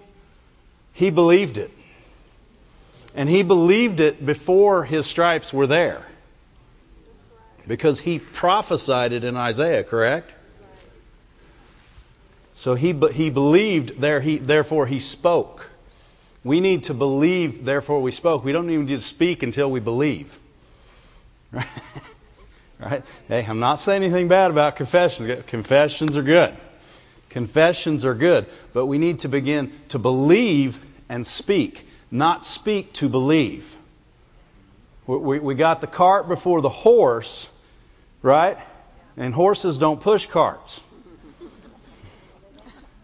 he 0.93 1.11
believed 1.11 1.57
it. 1.57 1.73
And 3.17 3.29
he 3.29 3.43
believed 3.43 3.99
it 3.99 4.25
before 4.25 4.85
his 4.85 5.07
stripes 5.07 5.53
were 5.53 5.67
there. 5.67 6.07
Because 7.67 7.99
he 7.99 8.19
prophesied 8.19 9.13
it 9.13 9.25
in 9.25 9.37
Isaiah, 9.37 9.85
correct? 9.85 10.33
So 12.53 12.75
he, 12.75 12.93
he 13.13 13.31
believed, 13.31 14.01
there 14.01 14.21
he, 14.21 14.39
therefore 14.39 14.87
he 14.87 15.01
spoke. 15.01 15.71
We 16.45 16.61
need 16.61 16.85
to 16.85 16.95
believe, 16.95 17.65
therefore 17.65 18.03
we 18.03 18.11
spoke. 18.11 18.45
We 18.45 18.53
don't 18.53 18.71
even 18.71 18.87
need 18.87 18.95
to 18.95 19.01
speak 19.01 19.43
until 19.43 19.71
we 19.71 19.81
believe. 19.81 20.39
Right? 21.51 21.67
right? 22.79 23.03
Hey, 23.29 23.45
I'm 23.49 23.61
not 23.61 23.77
saying 23.77 24.03
anything 24.03 24.29
bad 24.29 24.51
about 24.51 24.77
confessions. 24.77 25.45
Confessions 25.47 26.17
are 26.17 26.23
good. 26.23 26.55
Confessions 27.31 28.05
are 28.05 28.15
good. 28.15 28.47
But 28.73 28.87
we 28.87 28.99
need 28.99 29.21
to 29.21 29.29
begin 29.29 29.73
to 29.89 29.99
believe 29.99 30.79
and 31.09 31.27
speak, 31.27 31.89
not 32.11 32.45
speak 32.45 32.93
to 32.95 33.09
believe. 33.09 33.75
We, 35.07 35.39
we 35.39 35.55
got 35.55 35.81
the 35.81 35.87
cart 35.87 36.29
before 36.29 36.61
the 36.61 36.69
horse, 36.69 37.49
right? 38.25 38.57
And 39.17 39.33
horses 39.33 39.79
don't 39.79 40.01
push 40.01 40.27
carts. 40.27 40.81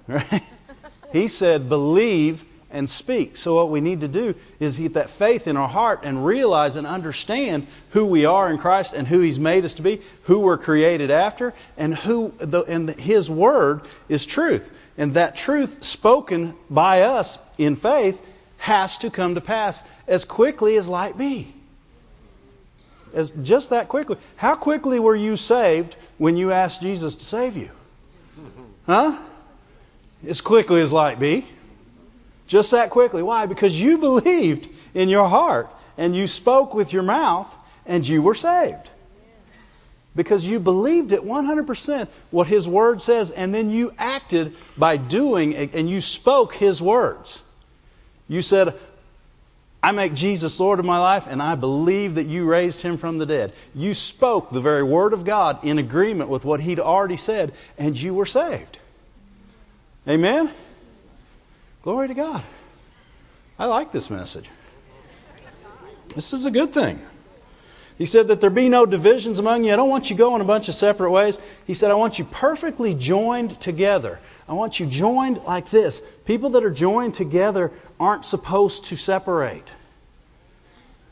Right? 0.09 0.43
He 1.13 1.27
said, 1.27 1.69
believe 1.69 2.45
and 2.71 2.89
speak. 2.89 3.37
So 3.37 3.57
what 3.57 3.69
we 3.69 3.81
need 3.81 4.03
to 4.03 4.09
do 4.09 4.37
is 4.61 4.79
get 4.79 4.95
that 4.95 5.11
faith 5.11 5.49
in 5.49 5.57
our 5.57 5.67
heart 5.67 6.03
and 6.05 6.25
realize 6.25 6.77
and 6.77 6.87
understand 6.87 7.67
who 7.91 8.07
we 8.07 8.27
are 8.27 8.49
in 8.49 8.59
Christ 8.59 8.95
and 8.95 9.09
who 9.09 9.19
He's 9.19 9.41
made 9.41 9.65
us 9.65 9.75
to 9.75 9.83
be, 9.83 10.03
who 10.23 10.39
we're 10.39 10.57
created 10.57 11.11
after, 11.11 11.53
and 11.77 11.93
who 11.93 12.33
the, 12.39 12.63
and 12.63 12.89
His 12.89 13.29
Word 13.29 13.81
is 14.09 14.25
truth. 14.25 14.71
And 14.97 15.15
that 15.15 15.35
truth 15.35 15.83
spoken 15.83 16.55
by 16.71 17.03
us 17.03 17.37
in 17.59 17.75
faith 17.75 18.25
has 18.59 18.99
to 18.99 19.11
come 19.11 19.35
to 19.35 19.41
pass 19.41 19.83
as 20.07 20.25
quickly 20.25 20.77
as 20.77 20.89
light 20.89 21.19
be. 21.19 21.53
As 23.15 23.33
just 23.33 23.71
that 23.71 23.89
quickly. 23.89 24.17
How 24.37 24.55
quickly 24.55 24.99
were 24.99 25.17
you 25.17 25.37
saved 25.37 25.97
when 26.19 26.37
you 26.37 26.53
asked 26.53 26.83
Jesus 26.83 27.17
to 27.17 27.25
save 27.25 27.57
you? 27.57 27.71
Huh? 28.87 29.19
as 30.27 30.41
quickly 30.41 30.81
as 30.81 30.93
light 30.93 31.19
be. 31.19 31.47
Just 32.47 32.73
that 32.73 32.91
quickly. 32.91 33.23
Why? 33.23 33.47
Because 33.47 33.81
you 33.81 33.99
believed 33.99 34.69
in 34.95 35.09
your 35.09 35.29
heart 35.29 35.71
and 35.97 36.15
you 36.15 36.27
spoke 36.27 36.75
with 36.75 36.93
your 36.93 37.03
mouth 37.03 37.53
and 37.87 38.07
you 38.07 38.23
were 38.23 38.35
saved. 38.35 38.91
Because 40.17 40.47
you 40.47 40.59
believed 40.59 41.13
it 41.13 41.23
100% 41.23 42.09
what 42.33 42.49
His 42.49 42.67
Word 42.67 43.01
says, 43.01 43.31
and 43.31 43.55
then 43.55 43.71
you 43.71 43.93
acted 43.97 44.57
by 44.77 44.97
doing 44.97 45.55
and 45.55 45.89
you 45.89 46.01
spoke 46.01 46.53
His 46.55 46.83
words. 46.83 47.41
You 48.29 48.43
said, 48.43 48.75
I 49.83 49.93
make 49.93 50.13
Jesus 50.13 50.61
Lord 50.61 50.79
of 50.79 50.85
my 50.85 50.99
life, 50.99 51.27
and 51.27 51.43
I 51.43 51.55
believe 51.55 52.17
that 52.17 52.27
you 52.27 52.45
raised 52.45 52.83
Him 52.83 52.99
from 52.99 53.19
the 53.19 53.27
dead. 53.27 53.55
You 53.75 53.95
spoke 53.95 54.51
the 54.51 54.61
very 54.61 54.83
Word 54.83 55.15
of 55.15 55.25
God 55.25 55.65
in 55.65 55.79
agreement 55.79 56.29
with 56.29 56.45
what 56.45 56.61
He'd 56.61 56.81
already 56.81 57.17
said, 57.17 57.53
and 57.79 58.01
you 58.01 58.13
were 58.13 58.27
saved. 58.27 58.79
Amen? 60.07 60.51
Glory 61.83 62.09
to 62.09 62.15
God. 62.15 62.43
I 63.59 63.67
like 63.67 63.91
this 63.91 64.11
message. 64.11 64.49
This 66.15 66.33
is 66.33 66.45
a 66.45 66.51
good 66.51 66.73
thing. 66.75 66.99
He 68.01 68.07
said 68.07 68.29
that 68.29 68.41
there 68.41 68.49
be 68.49 68.71
no 68.71 68.87
divisions 68.87 69.41
among 69.41 69.65
you. 69.65 69.75
I 69.75 69.77
don't 69.77 69.91
want 69.91 70.09
you 70.09 70.17
going 70.17 70.41
a 70.41 70.45
bunch 70.45 70.69
of 70.69 70.75
separate 70.75 71.11
ways. 71.11 71.39
He 71.67 71.75
said, 71.75 71.91
I 71.91 71.97
want 71.97 72.19
you 72.19 72.25
perfectly 72.25 72.95
joined 72.95 73.61
together. 73.61 74.21
I 74.49 74.55
want 74.55 74.81
you 74.81 74.87
joined 74.87 75.45
like 75.45 75.69
this. 75.69 76.01
People 76.25 76.49
that 76.51 76.65
are 76.65 76.71
joined 76.71 77.13
together 77.13 77.73
aren't 78.01 78.25
supposed 78.25 78.87
to 78.87 78.97
separate. 78.97 79.65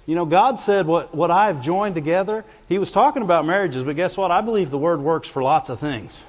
You 0.07 0.15
know, 0.15 0.25
God 0.25 0.59
said, 0.59 0.87
What, 0.87 1.15
what 1.15 1.31
I 1.31 1.49
have 1.49 1.61
joined 1.61 1.95
together, 1.95 2.43
He 2.71 2.79
was 2.79 2.91
talking 2.91 3.23
about 3.23 3.45
marriages, 3.45 3.85
but 3.85 3.95
guess 3.95 4.17
what? 4.17 4.31
I 4.31 4.41
believe 4.41 4.71
the 4.71 4.79
word 4.79 5.03
works 5.03 5.29
for 5.29 5.43
lots 5.43 5.69
of 5.69 5.79
things. 5.81 6.23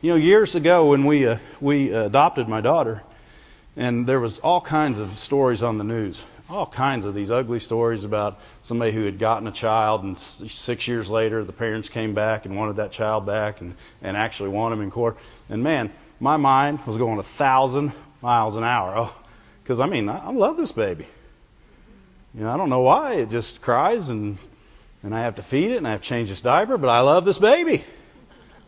You 0.00 0.10
know, 0.10 0.16
years 0.16 0.56
ago 0.56 0.88
when 0.88 1.04
we 1.04 1.28
uh, 1.28 1.38
we 1.60 1.92
adopted 1.92 2.48
my 2.48 2.60
daughter, 2.60 3.04
and 3.76 4.04
there 4.04 4.18
was 4.18 4.40
all 4.40 4.60
kinds 4.60 4.98
of 4.98 5.16
stories 5.16 5.62
on 5.62 5.78
the 5.78 5.84
news, 5.84 6.24
all 6.50 6.66
kinds 6.66 7.04
of 7.04 7.14
these 7.14 7.30
ugly 7.30 7.60
stories 7.60 8.04
about 8.04 8.40
somebody 8.62 8.92
who 8.92 9.04
had 9.04 9.18
gotten 9.18 9.46
a 9.46 9.52
child, 9.52 10.02
and 10.02 10.18
six 10.18 10.88
years 10.88 11.08
later 11.08 11.44
the 11.44 11.52
parents 11.52 11.88
came 11.88 12.14
back 12.14 12.44
and 12.44 12.56
wanted 12.56 12.76
that 12.76 12.90
child 12.92 13.26
back, 13.26 13.60
and 13.60 13.74
and 14.02 14.16
actually 14.16 14.48
won 14.50 14.72
him 14.72 14.80
in 14.80 14.90
court. 14.90 15.16
And 15.48 15.62
man, 15.62 15.92
my 16.18 16.36
mind 16.36 16.80
was 16.86 16.96
going 16.96 17.18
a 17.18 17.22
thousand 17.22 17.92
miles 18.20 18.56
an 18.56 18.64
hour. 18.64 18.94
Oh, 18.96 19.14
because 19.62 19.80
I 19.80 19.86
mean, 19.86 20.08
I, 20.08 20.18
I 20.18 20.32
love 20.32 20.56
this 20.56 20.72
baby. 20.72 21.06
You 22.34 22.42
know, 22.42 22.50
I 22.50 22.56
don't 22.56 22.70
know 22.70 22.82
why 22.82 23.14
it 23.14 23.30
just 23.30 23.60
cries 23.60 24.08
and 24.08 24.36
and 25.02 25.14
I 25.14 25.20
have 25.20 25.36
to 25.36 25.42
feed 25.42 25.70
it 25.70 25.76
and 25.76 25.86
I 25.86 25.92
have 25.92 26.02
to 26.02 26.08
change 26.08 26.30
its 26.30 26.40
diaper, 26.40 26.76
but 26.76 26.90
I 26.90 27.00
love 27.00 27.24
this 27.24 27.38
baby. 27.38 27.84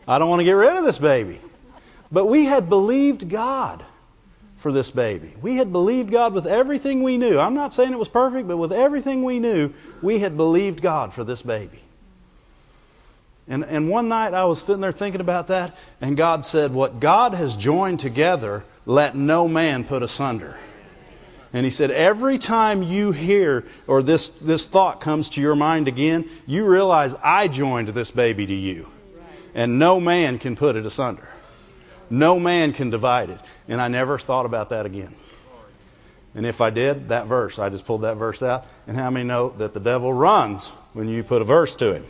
I 0.07 0.19
don't 0.19 0.29
want 0.29 0.39
to 0.39 0.45
get 0.45 0.53
rid 0.53 0.75
of 0.75 0.83
this 0.83 0.97
baby. 0.97 1.39
But 2.11 2.25
we 2.25 2.45
had 2.45 2.69
believed 2.69 3.29
God 3.29 3.85
for 4.63 4.71
this 4.71 4.89
baby. 4.89 5.31
We 5.41 5.57
had 5.57 5.71
believed 5.71 6.09
God 6.09 6.33
with 6.33 6.47
everything 6.47 7.03
we 7.03 7.17
knew. 7.17 7.37
I'm 7.37 7.53
not 7.53 7.73
saying 7.73 7.91
it 7.91 7.99
was 7.99 8.07
perfect, 8.07 8.47
but 8.47 8.57
with 8.57 8.71
everything 8.71 9.23
we 9.23 9.39
knew, 9.39 9.73
we 10.01 10.17
had 10.19 10.37
believed 10.37 10.81
God 10.81 11.13
for 11.13 11.23
this 11.23 11.41
baby. 11.41 11.79
And, 13.47 13.65
and 13.65 13.89
one 13.89 14.07
night 14.07 14.33
I 14.33 14.45
was 14.45 14.63
sitting 14.63 14.79
there 14.79 14.93
thinking 14.93 15.19
about 15.19 15.47
that, 15.47 15.75
and 15.99 16.15
God 16.15 16.45
said, 16.45 16.73
What 16.73 17.01
God 17.01 17.33
has 17.33 17.57
joined 17.57 17.99
together, 17.99 18.63
let 18.85 19.15
no 19.15 19.49
man 19.49 19.83
put 19.83 20.01
asunder. 20.01 20.57
And 21.51 21.65
he 21.65 21.69
said, 21.69 21.91
every 21.91 22.39
time 22.39 22.81
you 22.81 23.11
hear 23.11 23.65
or 23.85 24.01
this, 24.01 24.29
this 24.29 24.65
thought 24.65 25.01
comes 25.01 25.31
to 25.31 25.41
your 25.41 25.55
mind 25.55 25.87
again, 25.87 26.27
you 26.47 26.65
realize 26.65 27.13
I 27.21 27.47
joined 27.47 27.89
this 27.89 28.09
baby 28.09 28.47
to 28.47 28.55
you 28.55 28.87
and 29.53 29.77
no 29.77 29.99
man 29.99 30.39
can 30.39 30.55
put 30.55 30.75
it 30.75 30.85
asunder. 30.85 31.29
No 32.13 32.39
man 32.39 32.73
can 32.73 32.91
divide 32.91 33.31
it. 33.31 33.39
And 33.67 33.81
I 33.81 33.87
never 33.87 34.19
thought 34.19 34.45
about 34.45 34.69
that 34.69 34.85
again. 34.85 35.15
And 36.35 36.45
if 36.45 36.61
I 36.61 36.69
did, 36.69 37.09
that 37.09 37.25
verse, 37.25 37.57
I 37.57 37.69
just 37.69 37.87
pulled 37.87 38.03
that 38.03 38.17
verse 38.17 38.43
out. 38.43 38.67
And 38.85 38.95
how 38.95 39.09
many 39.09 39.25
know 39.25 39.49
that 39.57 39.73
the 39.73 39.79
devil 39.79 40.13
runs 40.13 40.67
when 40.93 41.09
you 41.09 41.23
put 41.23 41.41
a 41.41 41.45
verse 41.45 41.75
to 41.77 41.95
him? 41.95 42.05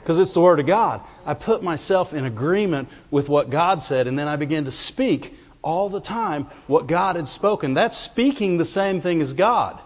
Because 0.00 0.18
it's 0.18 0.32
the 0.32 0.40
Word 0.40 0.58
of 0.58 0.64
God. 0.64 1.02
I 1.26 1.34
put 1.34 1.62
myself 1.62 2.14
in 2.14 2.24
agreement 2.24 2.88
with 3.10 3.28
what 3.28 3.50
God 3.50 3.82
said, 3.82 4.06
and 4.06 4.18
then 4.18 4.26
I 4.26 4.36
began 4.36 4.64
to 4.64 4.70
speak 4.70 5.34
all 5.60 5.90
the 5.90 6.00
time 6.00 6.46
what 6.66 6.86
God 6.86 7.16
had 7.16 7.28
spoken. 7.28 7.74
That's 7.74 7.96
speaking 7.96 8.56
the 8.56 8.64
same 8.64 9.02
thing 9.02 9.20
as 9.20 9.34
God. 9.34 9.78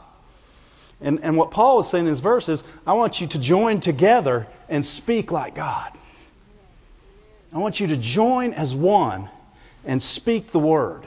And, 1.01 1.25
and 1.25 1.37
what 1.37 1.51
Paul 1.51 1.81
is 1.81 1.89
saying 1.89 2.05
in 2.05 2.11
his 2.11 2.21
verse 2.21 2.49
is, 2.49 2.63
I 2.87 2.93
want 2.93 3.21
you 3.21 3.27
to 3.27 3.39
join 3.41 3.81
together 3.81 4.47
and 4.69 4.85
speak 4.85 5.33
like 5.33 5.57
God. 5.57 5.91
I 7.53 7.59
want 7.59 7.81
you 7.81 7.89
to 7.89 7.97
join 7.97 8.53
as 8.53 8.73
one 8.73 9.29
and 9.85 10.03
speak 10.03 10.51
the 10.51 10.59
word. 10.59 11.03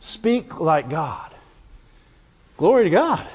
Speak 0.00 0.58
like 0.58 0.90
God. 0.90 1.30
Glory 2.56 2.84
to 2.84 2.90
God. 2.90 3.26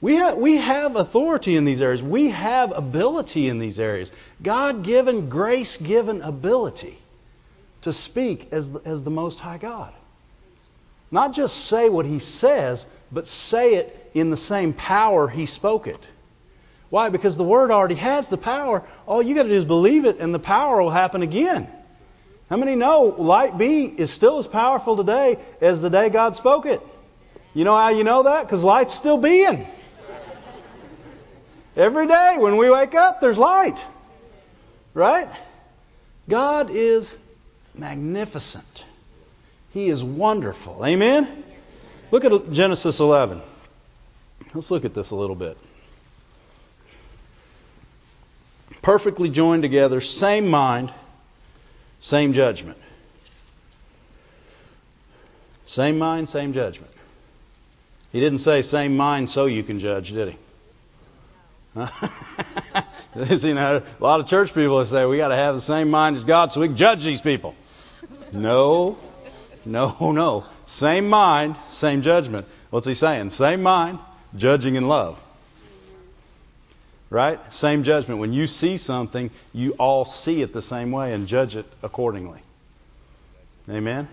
We 0.00 0.16
have, 0.16 0.36
we 0.36 0.56
have 0.56 0.96
authority 0.96 1.56
in 1.56 1.64
these 1.64 1.80
areas. 1.80 2.02
We 2.02 2.28
have 2.30 2.76
ability 2.76 3.48
in 3.48 3.58
these 3.58 3.80
areas. 3.80 4.12
God 4.42 4.82
given, 4.84 5.30
grace 5.30 5.78
given 5.78 6.20
ability 6.20 6.98
to 7.82 7.92
speak 7.92 8.48
as 8.52 8.72
the, 8.72 8.80
as 8.84 9.02
the 9.02 9.10
Most 9.10 9.40
High 9.40 9.58
God. 9.58 9.94
Not 11.10 11.32
just 11.32 11.56
say 11.66 11.88
what 11.88 12.04
He 12.04 12.18
says, 12.18 12.86
but 13.10 13.26
say 13.26 13.76
it 13.76 14.10
in 14.12 14.30
the 14.30 14.36
same 14.36 14.72
power 14.72 15.28
He 15.28 15.46
spoke 15.46 15.86
it. 15.86 16.00
Why? 16.90 17.08
Because 17.08 17.36
the 17.36 17.44
Word 17.44 17.70
already 17.70 17.94
has 17.94 18.28
the 18.28 18.36
power. 18.36 18.82
All 19.06 19.22
you 19.22 19.34
got 19.34 19.44
to 19.44 19.48
do 19.48 19.54
is 19.54 19.64
believe 19.64 20.04
it, 20.04 20.18
and 20.18 20.34
the 20.34 20.38
power 20.38 20.82
will 20.82 20.90
happen 20.90 21.22
again. 21.22 21.68
How 22.50 22.56
many 22.56 22.74
know 22.74 23.14
light 23.16 23.56
be 23.56 23.84
is 23.84 24.12
still 24.12 24.38
as 24.38 24.46
powerful 24.46 24.96
today 24.96 25.38
as 25.60 25.80
the 25.80 25.90
day 25.90 26.10
God 26.10 26.36
spoke 26.36 26.66
it? 26.66 26.80
You 27.54 27.64
know 27.64 27.76
how 27.76 27.90
you 27.90 28.04
know 28.04 28.24
that? 28.24 28.42
Because 28.44 28.64
light's 28.64 28.94
still 28.94 29.18
being. 29.18 29.66
Every 31.76 32.06
day 32.06 32.36
when 32.38 32.56
we 32.56 32.70
wake 32.70 32.94
up, 32.94 33.20
there's 33.20 33.38
light. 33.38 33.84
Right? 34.92 35.28
God 36.28 36.70
is 36.70 37.18
magnificent. 37.74 38.84
He 39.72 39.88
is 39.88 40.04
wonderful. 40.04 40.84
Amen? 40.84 41.44
Look 42.10 42.24
at 42.24 42.52
Genesis 42.52 43.00
11. 43.00 43.40
Let's 44.52 44.70
look 44.70 44.84
at 44.84 44.94
this 44.94 45.10
a 45.10 45.16
little 45.16 45.34
bit. 45.34 45.58
perfectly 48.84 49.30
joined 49.30 49.62
together, 49.62 50.00
same 50.00 50.48
mind, 50.48 50.92
same 52.04 52.34
judgment. 52.34 52.76
Same 55.64 55.96
mind, 55.96 56.28
same 56.28 56.52
judgment. 56.52 56.92
He 58.12 58.20
didn't 58.20 58.40
say 58.40 58.60
same 58.60 58.98
mind 58.98 59.30
so 59.30 59.46
you 59.46 59.62
can 59.62 59.80
judge, 59.80 60.12
did 60.12 60.28
he? 60.28 60.38
you 63.48 63.54
know, 63.54 63.82
a 64.00 64.04
lot 64.04 64.20
of 64.20 64.26
church 64.26 64.52
people 64.52 64.84
say 64.84 65.06
we 65.06 65.16
got 65.16 65.28
to 65.28 65.34
have 65.34 65.54
the 65.54 65.62
same 65.62 65.90
mind 65.90 66.16
as 66.16 66.24
God 66.24 66.52
so 66.52 66.60
we 66.60 66.66
can 66.66 66.76
judge 66.76 67.02
these 67.04 67.22
people. 67.22 67.54
No, 68.32 68.98
no, 69.64 69.96
no. 70.12 70.44
Same 70.66 71.08
mind, 71.08 71.56
same 71.68 72.02
judgment. 72.02 72.46
What's 72.68 72.86
he 72.86 72.94
saying? 72.94 73.30
Same 73.30 73.62
mind, 73.62 73.98
judging 74.36 74.74
in 74.74 74.88
love. 74.88 75.24
Right? 77.14 77.38
Same 77.52 77.84
judgment. 77.84 78.18
When 78.18 78.32
you 78.32 78.48
see 78.48 78.76
something, 78.76 79.30
you 79.52 79.76
all 79.78 80.04
see 80.04 80.42
it 80.42 80.52
the 80.52 80.60
same 80.60 80.90
way 80.90 81.12
and 81.12 81.28
judge 81.28 81.54
it 81.54 81.64
accordingly. 81.80 82.40
Amen? 83.70 84.08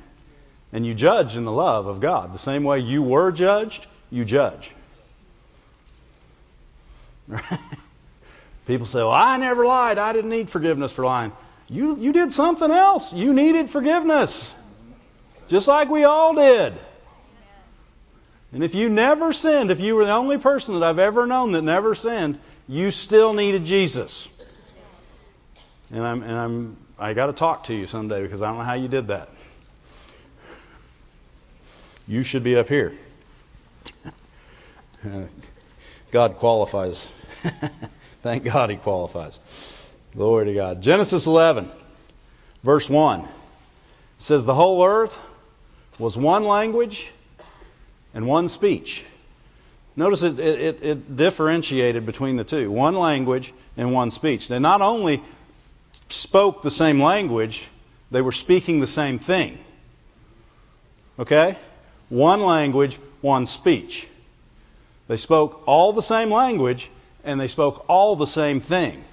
And 0.72 0.86
you 0.86 0.94
judge 0.94 1.36
in 1.36 1.44
the 1.44 1.52
love 1.52 1.88
of 1.88 2.00
God. 2.00 2.32
The 2.32 2.38
same 2.38 2.64
way 2.64 2.78
you 2.78 3.02
were 3.02 3.32
judged, 3.32 3.88
you 4.12 4.24
judge. 4.24 4.76
Right? 7.28 7.44
People 8.68 8.86
say, 8.86 9.00
Well, 9.00 9.10
I 9.10 9.38
never 9.38 9.66
lied. 9.66 9.98
I 9.98 10.14
didn't 10.14 10.30
need 10.30 10.52
forgiveness 10.52 10.94
for 10.94 11.04
lying. 11.04 11.32
You, 11.70 11.98
you 11.98 12.14
did 12.14 12.32
something 12.32 12.70
else. 12.70 13.12
You 13.14 13.34
needed 13.34 13.72
forgiveness. 13.72 14.56
Just 15.48 15.68
like 15.68 15.90
we 15.90 16.04
all 16.04 16.36
did. 16.36 16.74
And 18.54 18.64
if 18.64 18.76
you 18.76 18.90
never 18.90 19.32
sinned, 19.32 19.72
if 19.72 19.80
you 19.80 19.96
were 19.96 20.06
the 20.06 20.12
only 20.12 20.38
person 20.38 20.80
that 20.80 20.84
I've 20.84 21.00
ever 21.00 21.26
known 21.26 21.54
that 21.54 21.62
never 21.62 21.96
sinned, 21.96 22.38
you 22.68 22.92
still 22.92 23.34
needed 23.34 23.64
Jesus. 23.66 24.28
And 25.92 26.04
I'm 26.06 26.22
and 26.24 26.34
I'm 26.34 26.78
I 27.00 27.14
got 27.14 27.28
to 27.28 27.34
talk 27.34 27.66
to 27.66 27.74
you 27.74 27.88
someday 27.88 28.22
because 28.22 28.42
I 28.42 28.50
don't 28.50 28.58
know 28.58 28.64
how 28.64 28.74
you 28.74 28.88
did 28.88 29.08
that. 29.08 29.30
You 32.08 32.24
should 32.24 32.44
be 32.44 32.58
up 32.58 32.68
here. 32.68 32.94
God 36.12 36.36
qualifies. 36.38 37.06
Thank 38.22 38.44
God 38.44 38.70
he 38.70 38.76
qualifies. 38.76 39.40
Glory 40.14 40.46
to 40.48 40.54
God. 40.54 40.82
Genesis 40.82 41.26
11, 41.26 41.70
verse 42.64 42.90
1 42.90 43.24
says, 44.18 44.46
The 44.46 44.54
whole 44.54 44.86
earth 44.86 45.20
was 45.98 46.18
one 46.18 46.44
language 46.44 47.10
and 48.14 48.28
one 48.28 48.48
speech. 48.48 49.04
Notice 49.96 50.24
it, 50.24 50.40
it, 50.40 50.84
it, 50.84 51.16
differentiated 51.18 52.06
between 52.06 52.38
the 52.38 52.44
two 52.44 52.72
one 52.72 52.96
language 52.96 53.54
and 53.78 53.94
one 53.94 54.12
speech. 54.12 54.48
They 54.48 54.60
not 54.60 54.82
only 54.82 55.22
spoke 56.10 56.62
the 56.62 56.72
same 56.72 57.02
language, 57.02 57.68
they 58.10 58.22
were 58.22 58.32
speaking 58.32 58.80
the 58.80 58.88
same 58.88 59.20
thing. 59.20 59.58
Okay? 61.20 61.58
One 62.10 62.42
language, 62.42 62.98
one 63.22 63.46
speech. 63.46 64.08
They 65.08 65.18
spoke 65.18 65.64
all 65.66 65.94
the 65.94 66.02
same 66.02 66.32
language 66.32 66.90
and 67.24 67.40
they 67.40 67.48
spoke 67.48 67.86
all 67.88 68.16
the 68.16 68.28
same 68.28 68.60
thing. 68.60 69.04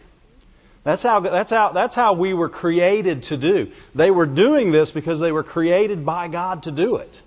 That's 0.85 1.03
how, 1.03 1.21
that's, 1.21 1.51
how, 1.51 1.73
that's 1.73 1.95
how 1.95 2.15
we 2.15 2.33
were 2.33 2.49
created 2.49 3.25
to 3.25 3.37
do. 3.37 3.73
They 3.95 4.11
were 4.11 4.27
doing 4.27 4.73
this 4.73 4.91
because 4.91 5.21
they 5.21 5.33
were 5.33 5.43
created 5.43 6.07
by 6.07 6.29
God 6.29 6.63
to 6.63 6.71
do 6.71 6.97
it. 6.97 7.21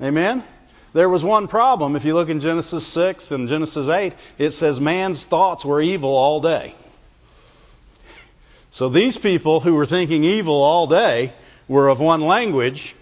Amen? 0.00 0.44
There 0.94 1.08
was 1.08 1.24
one 1.24 1.48
problem. 1.48 1.96
If 1.96 2.04
you 2.04 2.14
look 2.14 2.28
in 2.28 2.38
Genesis 2.38 2.86
6 2.86 3.32
and 3.32 3.48
Genesis 3.48 3.88
8, 3.88 4.14
it 4.38 4.52
says 4.52 4.80
man's 4.80 5.26
thoughts 5.26 5.64
were 5.64 5.82
evil 5.82 6.14
all 6.16 6.40
day. 6.40 6.72
So 8.70 8.88
these 8.88 9.18
people 9.18 9.58
who 9.58 9.74
were 9.74 9.86
thinking 9.86 10.22
evil 10.22 10.54
all 10.54 10.86
day 10.86 11.32
were 11.66 11.88
of 11.88 11.98
one 11.98 12.20
language 12.20 12.94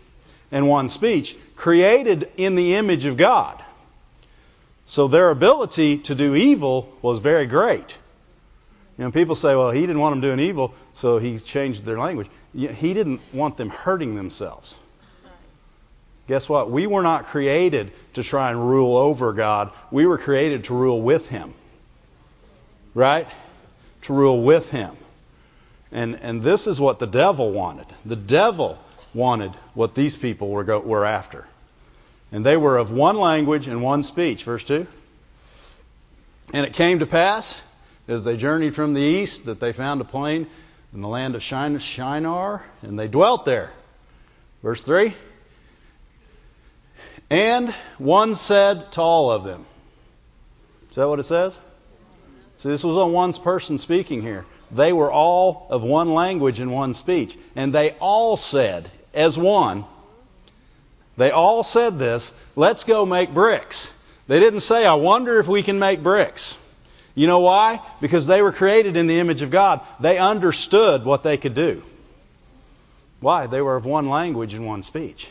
and 0.51 0.69
one 0.69 0.89
speech, 0.89 1.37
created 1.55 2.31
in 2.39 2.55
the 2.55 2.75
image 2.75 3.05
of 3.05 3.19
God. 3.19 3.63
So 4.87 5.07
their 5.07 5.31
ability 5.31 5.99
to 5.99 6.15
do 6.15 6.35
evil 6.35 6.91
was 7.03 7.19
very 7.19 7.47
great. 7.47 7.99
You 8.99 9.05
know, 9.05 9.11
people 9.11 9.35
say, 9.35 9.55
well, 9.55 9.71
he 9.71 9.81
didn't 9.83 10.01
want 10.01 10.13
them 10.15 10.21
doing 10.23 10.41
evil, 10.41 10.75
so 10.93 11.19
he 11.19 11.39
changed 11.39 11.85
their 11.85 11.99
language. 11.99 12.29
He 12.55 12.95
didn't 12.95 13.21
want 13.33 13.57
them 13.57 13.69
hurting 13.69 14.15
themselves. 14.15 14.77
Guess 16.29 16.49
what? 16.49 16.71
We 16.71 16.87
were 16.87 17.03
not 17.03 17.27
created 17.27 17.93
to 18.15 18.23
try 18.23 18.51
and 18.51 18.69
rule 18.69 18.97
over 18.97 19.33
God. 19.33 19.73
We 19.91 20.07
were 20.07 20.19
created 20.19 20.65
to 20.65 20.75
rule 20.75 21.01
with 21.01 21.29
Him. 21.29 21.53
Right? 22.95 23.27
To 24.03 24.13
rule 24.13 24.43
with 24.43 24.71
Him. 24.71 24.97
And, 25.91 26.15
and 26.23 26.43
this 26.43 26.67
is 26.67 26.81
what 26.81 26.99
the 26.99 27.07
devil 27.07 27.51
wanted. 27.51 27.87
The 28.05 28.17
devil 28.17 28.79
wanted 29.13 29.51
what 29.75 29.95
these 29.95 30.17
people 30.17 30.49
were, 30.49 30.65
go, 30.65 30.79
were 30.79 31.05
after. 31.05 31.47
And 32.31 32.47
they 32.47 32.57
were 32.57 32.79
of 32.79 32.91
one 32.91 33.19
language 33.19 33.69
and 33.69 33.83
one 33.83 34.03
speech. 34.03 34.45
Verse 34.45 34.65
2. 34.65 34.87
And 36.55 36.67
it 36.67 36.73
came 36.73 37.01
to 37.01 37.07
pass, 37.07 37.61
as 38.09 38.25
they 38.25 38.37
journeyed 38.37 38.75
from 38.75 38.95
the 38.95 39.01
east, 39.01 39.47
that 39.47 39.61
they 39.61 39.73
found 39.73 40.01
a 40.01 40.05
plain 40.05 40.47
in 40.95 41.01
the 41.01 41.09
land 41.09 41.35
of 41.35 41.43
Shinar, 41.43 42.63
and 42.83 42.99
they 42.99 43.09
dwelt 43.09 43.45
there. 43.45 43.71
Verse 44.63 44.83
3. 44.83 45.15
And 47.33 47.71
one 47.97 48.35
said 48.35 48.93
to 48.93 49.01
all 49.01 49.31
of 49.31 49.43
them. 49.43 49.65
Is 50.91 50.97
that 50.97 51.09
what 51.09 51.19
it 51.19 51.23
says? 51.23 51.59
See, 52.59 52.69
this 52.69 52.85
was 52.85 52.99
on 52.99 53.15
one 53.15 53.33
person 53.33 53.79
speaking 53.79 54.21
here. 54.21 54.45
They 54.71 54.93
were 54.93 55.11
all 55.11 55.67
of 55.71 55.83
one 55.83 56.13
language 56.13 56.61
and 56.61 56.71
one 56.71 56.93
speech. 56.93 57.39
And 57.57 57.73
they 57.73 57.93
all 57.93 58.37
said, 58.37 58.87
as 59.15 59.39
one, 59.39 59.87
they 61.17 61.31
all 61.31 61.63
said 61.63 61.99
this 61.99 62.35
let's 62.55 62.85
go 62.85 63.07
make 63.07 63.33
bricks. 63.33 63.99
They 64.29 64.39
didn't 64.39 64.61
say, 64.61 64.85
I 64.85 64.95
wonder 64.97 65.41
if 65.41 65.49
we 65.49 65.63
can 65.63 65.79
make 65.79 66.03
bricks. 66.03 66.59
You 67.15 67.27
know 67.27 67.41
why? 67.41 67.81
Because 68.03 68.27
they 68.27 68.43
were 68.43 68.53
created 68.53 68.99
in 68.99 69.07
the 69.07 69.21
image 69.21 69.41
of 69.41 69.51
God. 69.51 69.81
They 70.01 70.19
understood 70.19 71.07
what 71.07 71.23
they 71.23 71.39
could 71.39 71.55
do. 71.55 71.83
Why? 73.21 73.47
They 73.47 73.63
were 73.63 73.77
of 73.77 73.87
one 73.87 74.11
language 74.11 74.53
and 74.53 74.67
one 74.67 74.83
speech. 74.83 75.31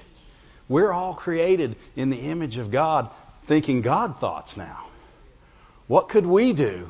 We're 0.72 0.94
all 0.94 1.14
created 1.14 1.76
in 1.98 2.10
the 2.10 2.18
image 2.18 2.58
of 2.58 2.72
God, 2.72 3.10
thinking 3.44 3.82
God 3.82 4.20
thoughts 4.20 4.56
now. 4.56 4.80
What 5.88 6.08
could 6.08 6.26
we 6.26 6.54
do 6.54 6.90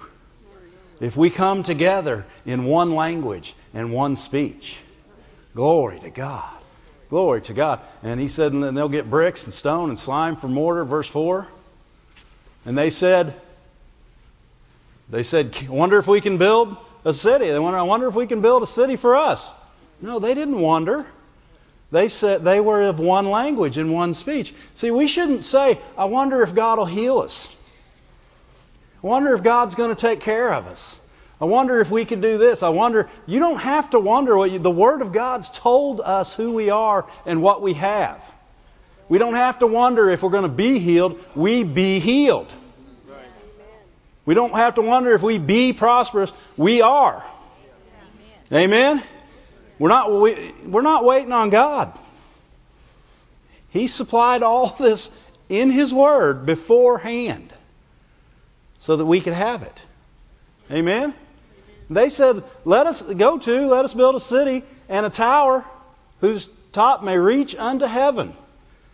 if 0.99 1.17
we 1.17 1.31
come 1.31 1.63
together 1.63 2.27
in 2.45 2.65
one 2.65 2.93
language 2.93 3.55
and 3.73 3.91
one 3.91 4.17
speech? 4.17 4.79
Glory 5.55 5.99
to 6.01 6.11
God. 6.11 6.53
Glory 7.09 7.41
to 7.41 7.53
God. 7.53 7.79
And 8.03 8.19
he 8.19 8.27
said, 8.27 8.53
and 8.53 8.63
then 8.63 8.75
they'll 8.75 8.87
get 8.87 9.09
bricks 9.09 9.45
and 9.45 9.53
stone 9.53 9.89
and 9.89 9.97
slime 9.97 10.35
for 10.35 10.47
mortar, 10.47 10.85
verse 10.85 11.07
4. 11.07 11.47
And 12.67 12.77
they 12.77 12.91
said, 12.91 13.33
they 15.09 15.23
said, 15.23 15.67
wonder 15.67 15.97
if 15.97 16.07
we 16.07 16.21
can 16.21 16.37
build 16.37 16.77
a 17.03 17.13
city. 17.13 17.49
They 17.49 17.57
wonder, 17.57 17.79
I 17.79 17.83
wonder 17.83 18.07
if 18.07 18.13
we 18.13 18.27
can 18.27 18.41
build 18.41 18.61
a 18.61 18.67
city 18.67 18.95
for 18.95 19.15
us. 19.15 19.51
No, 20.01 20.19
they 20.19 20.35
didn't 20.35 20.61
wonder. 20.61 21.07
They 21.91 22.07
said 22.07 22.43
they 22.43 22.61
were 22.61 22.83
of 22.83 22.99
one 22.99 23.29
language 23.29 23.77
and 23.77 23.93
one 23.93 24.13
speech. 24.13 24.53
See, 24.73 24.91
we 24.91 25.07
shouldn't 25.07 25.43
say, 25.43 25.77
I 25.97 26.05
wonder 26.05 26.41
if 26.41 26.55
God 26.55 26.77
will 26.77 26.85
heal 26.85 27.19
us. 27.19 27.53
I 29.03 29.07
wonder 29.07 29.33
if 29.33 29.43
God's 29.43 29.75
going 29.75 29.93
to 29.93 29.99
take 29.99 30.21
care 30.21 30.53
of 30.53 30.67
us. 30.67 30.99
I 31.41 31.45
wonder 31.45 31.81
if 31.81 31.89
we 31.89 32.05
could 32.05 32.21
do 32.21 32.37
this. 32.37 32.61
I 32.61 32.69
wonder, 32.69 33.09
you 33.25 33.39
don't 33.39 33.59
have 33.59 33.89
to 33.89 33.99
wonder 33.99 34.37
what 34.37 34.51
you, 34.51 34.59
the 34.59 34.71
Word 34.71 35.01
of 35.01 35.11
God's 35.11 35.49
told 35.49 35.99
us 35.99 36.33
who 36.35 36.53
we 36.53 36.69
are 36.69 37.05
and 37.25 37.41
what 37.41 37.61
we 37.61 37.73
have. 37.73 38.23
We 39.09 39.17
don't 39.17 39.33
have 39.33 39.59
to 39.59 39.67
wonder 39.67 40.09
if 40.11 40.23
we're 40.23 40.29
going 40.29 40.43
to 40.43 40.49
be 40.49 40.79
healed. 40.79 41.19
We 41.35 41.63
be 41.63 41.99
healed. 41.99 42.53
We 44.23 44.35
don't 44.35 44.53
have 44.53 44.75
to 44.75 44.81
wonder 44.81 45.13
if 45.13 45.23
we 45.23 45.39
be 45.39 45.73
prosperous. 45.73 46.31
We 46.55 46.83
are. 46.83 47.25
Amen? 48.53 49.01
We're 49.81 49.89
not, 49.89 50.11
we, 50.11 50.53
we're 50.63 50.83
not 50.83 51.05
waiting 51.05 51.31
on 51.31 51.49
God. 51.49 51.97
He 53.69 53.87
supplied 53.87 54.43
all 54.43 54.67
this 54.79 55.11
in 55.49 55.71
His 55.71 55.91
Word 55.91 56.45
beforehand 56.45 57.51
so 58.77 58.95
that 58.95 59.05
we 59.07 59.21
could 59.21 59.33
have 59.33 59.63
it. 59.63 59.83
Amen? 60.71 61.15
They 61.89 62.09
said, 62.09 62.43
Let 62.63 62.85
us 62.85 63.01
go 63.01 63.39
to, 63.39 63.61
let 63.69 63.83
us 63.83 63.95
build 63.95 64.13
a 64.13 64.19
city 64.19 64.61
and 64.87 65.03
a 65.03 65.09
tower 65.09 65.65
whose 66.19 66.47
top 66.71 67.01
may 67.03 67.17
reach 67.17 67.55
unto 67.55 67.87
heaven. 67.87 68.35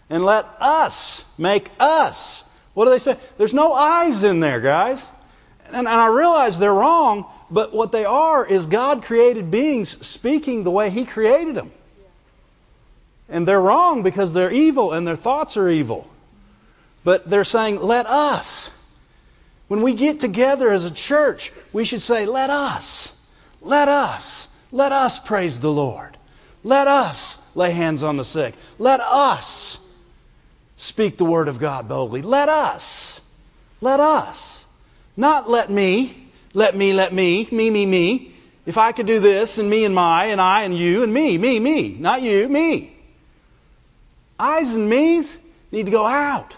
And 0.09 0.23
let 0.23 0.45
us 0.61 1.37
make 1.37 1.69
us. 1.81 2.49
What 2.75 2.85
do 2.85 2.91
they 2.91 2.97
say? 2.97 3.17
There's 3.37 3.53
no 3.53 3.73
eyes 3.73 4.23
in 4.23 4.39
there, 4.39 4.61
guys. 4.61 5.05
And, 5.73 5.87
I 5.87 6.07
realize 6.07 6.59
they're 6.59 6.73
wrong, 6.73 7.25
but 7.51 7.73
what 7.73 7.91
they 7.91 8.05
are 8.05 8.45
is 8.45 8.65
God 8.65 9.03
created 9.03 9.51
beings 9.51 10.05
speaking 10.05 10.63
the 10.63 10.71
way 10.71 10.89
He 10.89 11.05
created 11.05 11.55
them. 11.55 11.71
And 13.29 13.47
they're 13.47 13.59
wrong 13.59 14.03
because 14.03 14.33
they're 14.33 14.51
evil 14.51 14.93
and 14.93 15.05
their 15.05 15.15
thoughts 15.15 15.57
are 15.57 15.69
evil. 15.69 16.09
But 17.03 17.29
they're 17.29 17.43
saying, 17.43 17.81
let 17.81 18.05
us. 18.05 18.71
When 19.67 19.81
we 19.81 19.93
get 19.93 20.19
together 20.19 20.71
as 20.71 20.85
a 20.85 20.91
church, 20.91 21.51
we 21.73 21.83
should 21.83 22.01
say, 22.01 22.25
let 22.25 22.49
us, 22.49 23.13
let 23.61 23.89
us, 23.89 24.47
let 24.71 24.91
us 24.93 25.19
praise 25.19 25.59
the 25.59 25.71
Lord. 25.71 26.15
Let 26.63 26.87
us 26.87 27.55
lay 27.55 27.71
hands 27.71 28.03
on 28.03 28.17
the 28.17 28.23
sick. 28.23 28.55
Let 28.77 29.01
us 29.01 29.83
speak 30.77 31.17
the 31.17 31.25
word 31.25 31.47
of 31.47 31.59
God 31.59 31.87
boldly. 31.87 32.21
Let 32.21 32.49
us. 32.49 33.19
Let 33.81 33.99
us. 33.99 34.65
Not 35.17 35.49
let 35.49 35.69
me, 35.71 36.15
let 36.53 36.75
me, 36.75 36.93
let 36.93 37.11
me, 37.11 37.47
me, 37.51 37.69
me, 37.71 37.85
me. 37.85 38.31
If 38.67 38.77
I 38.77 38.91
could 38.91 39.07
do 39.07 39.19
this, 39.19 39.57
and 39.57 39.69
me 39.69 39.83
and 39.83 39.95
my, 39.95 40.25
and 40.25 40.39
I 40.39 40.63
and 40.63 40.77
you, 40.77 41.01
and 41.03 41.11
me, 41.11 41.37
me, 41.37 41.59
me. 41.59 41.89
Not 41.99 42.21
you, 42.21 42.47
me. 42.47 42.95
I's 44.37 44.75
and 44.75 44.89
me's 44.89 45.35
need 45.71 45.87
to 45.87 45.91
go 45.91 46.05
out, 46.05 46.55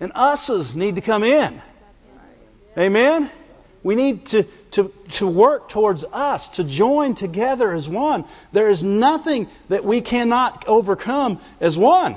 and 0.00 0.12
us's 0.14 0.74
need 0.74 0.96
to 0.96 1.00
come 1.00 1.22
in. 1.22 1.62
Amen? 2.76 3.30
We 3.84 3.94
need 3.94 4.26
to, 4.26 4.44
to, 4.72 4.92
to 5.10 5.26
work 5.26 5.68
towards 5.68 6.04
us, 6.04 6.50
to 6.50 6.64
join 6.64 7.14
together 7.14 7.72
as 7.72 7.88
one. 7.88 8.24
There 8.52 8.68
is 8.68 8.82
nothing 8.82 9.48
that 9.68 9.84
we 9.84 10.00
cannot 10.00 10.66
overcome 10.66 11.40
as 11.60 11.76
one. 11.76 12.16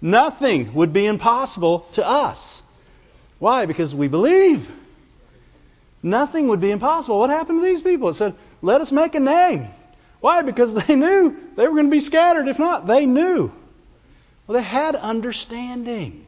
Nothing 0.00 0.72
would 0.74 0.92
be 0.92 1.06
impossible 1.06 1.80
to 1.92 2.06
us. 2.06 2.62
Why? 3.38 3.66
Because 3.66 3.94
we 3.94 4.08
believe. 4.08 4.70
Nothing 6.02 6.48
would 6.48 6.60
be 6.60 6.70
impossible. 6.70 7.18
What 7.18 7.30
happened 7.30 7.60
to 7.60 7.66
these 7.66 7.82
people? 7.82 8.08
It 8.10 8.14
said, 8.14 8.34
let 8.62 8.80
us 8.80 8.92
make 8.92 9.14
a 9.14 9.20
name. 9.20 9.68
Why? 10.20 10.42
Because 10.42 10.74
they 10.74 10.96
knew 10.96 11.36
they 11.56 11.66
were 11.66 11.74
going 11.74 11.86
to 11.86 11.90
be 11.90 12.00
scattered. 12.00 12.48
If 12.48 12.58
not, 12.58 12.86
they 12.86 13.06
knew. 13.06 13.52
Well, 14.46 14.56
they 14.56 14.62
had 14.62 14.96
understanding. 14.96 16.26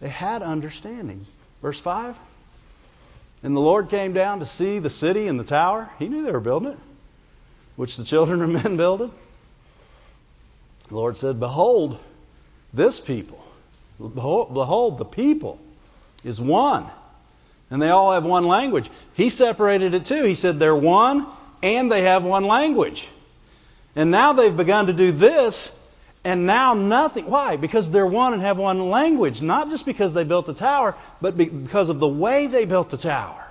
They 0.00 0.08
had 0.08 0.42
understanding. 0.42 1.26
Verse 1.62 1.80
5 1.80 2.18
And 3.42 3.54
the 3.54 3.60
Lord 3.60 3.88
came 3.90 4.12
down 4.12 4.40
to 4.40 4.46
see 4.46 4.78
the 4.78 4.90
city 4.90 5.26
and 5.26 5.38
the 5.38 5.44
tower. 5.44 5.90
He 5.98 6.08
knew 6.08 6.22
they 6.22 6.32
were 6.32 6.40
building 6.40 6.72
it, 6.72 6.78
which 7.76 7.96
the 7.96 8.04
children 8.04 8.42
of 8.42 8.64
men 8.64 8.76
builded. 8.76 9.10
The 10.88 10.96
Lord 10.96 11.16
said, 11.16 11.38
Behold, 11.38 11.98
this 12.72 12.98
people, 12.98 13.42
behold, 13.98 14.52
behold, 14.52 14.98
the 14.98 15.04
people 15.04 15.60
is 16.24 16.40
one. 16.40 16.86
And 17.70 17.80
they 17.80 17.90
all 17.90 18.12
have 18.12 18.24
one 18.24 18.46
language. 18.46 18.90
He 19.14 19.28
separated 19.28 19.94
it 19.94 20.04
too. 20.04 20.24
He 20.24 20.34
said 20.34 20.58
they're 20.58 20.74
one 20.74 21.26
and 21.62 21.90
they 21.90 22.02
have 22.02 22.24
one 22.24 22.44
language. 22.44 23.08
And 23.96 24.10
now 24.10 24.32
they've 24.32 24.56
begun 24.56 24.86
to 24.86 24.92
do 24.92 25.10
this, 25.10 25.76
and 26.24 26.46
now 26.46 26.74
nothing. 26.74 27.26
Why? 27.26 27.56
Because 27.56 27.90
they're 27.90 28.06
one 28.06 28.32
and 28.34 28.42
have 28.42 28.56
one 28.56 28.90
language. 28.90 29.42
Not 29.42 29.68
just 29.68 29.84
because 29.84 30.14
they 30.14 30.24
built 30.24 30.46
the 30.46 30.54
tower, 30.54 30.94
but 31.20 31.36
because 31.36 31.90
of 31.90 31.98
the 31.98 32.08
way 32.08 32.46
they 32.46 32.66
built 32.66 32.90
the 32.90 32.96
tower. 32.96 33.46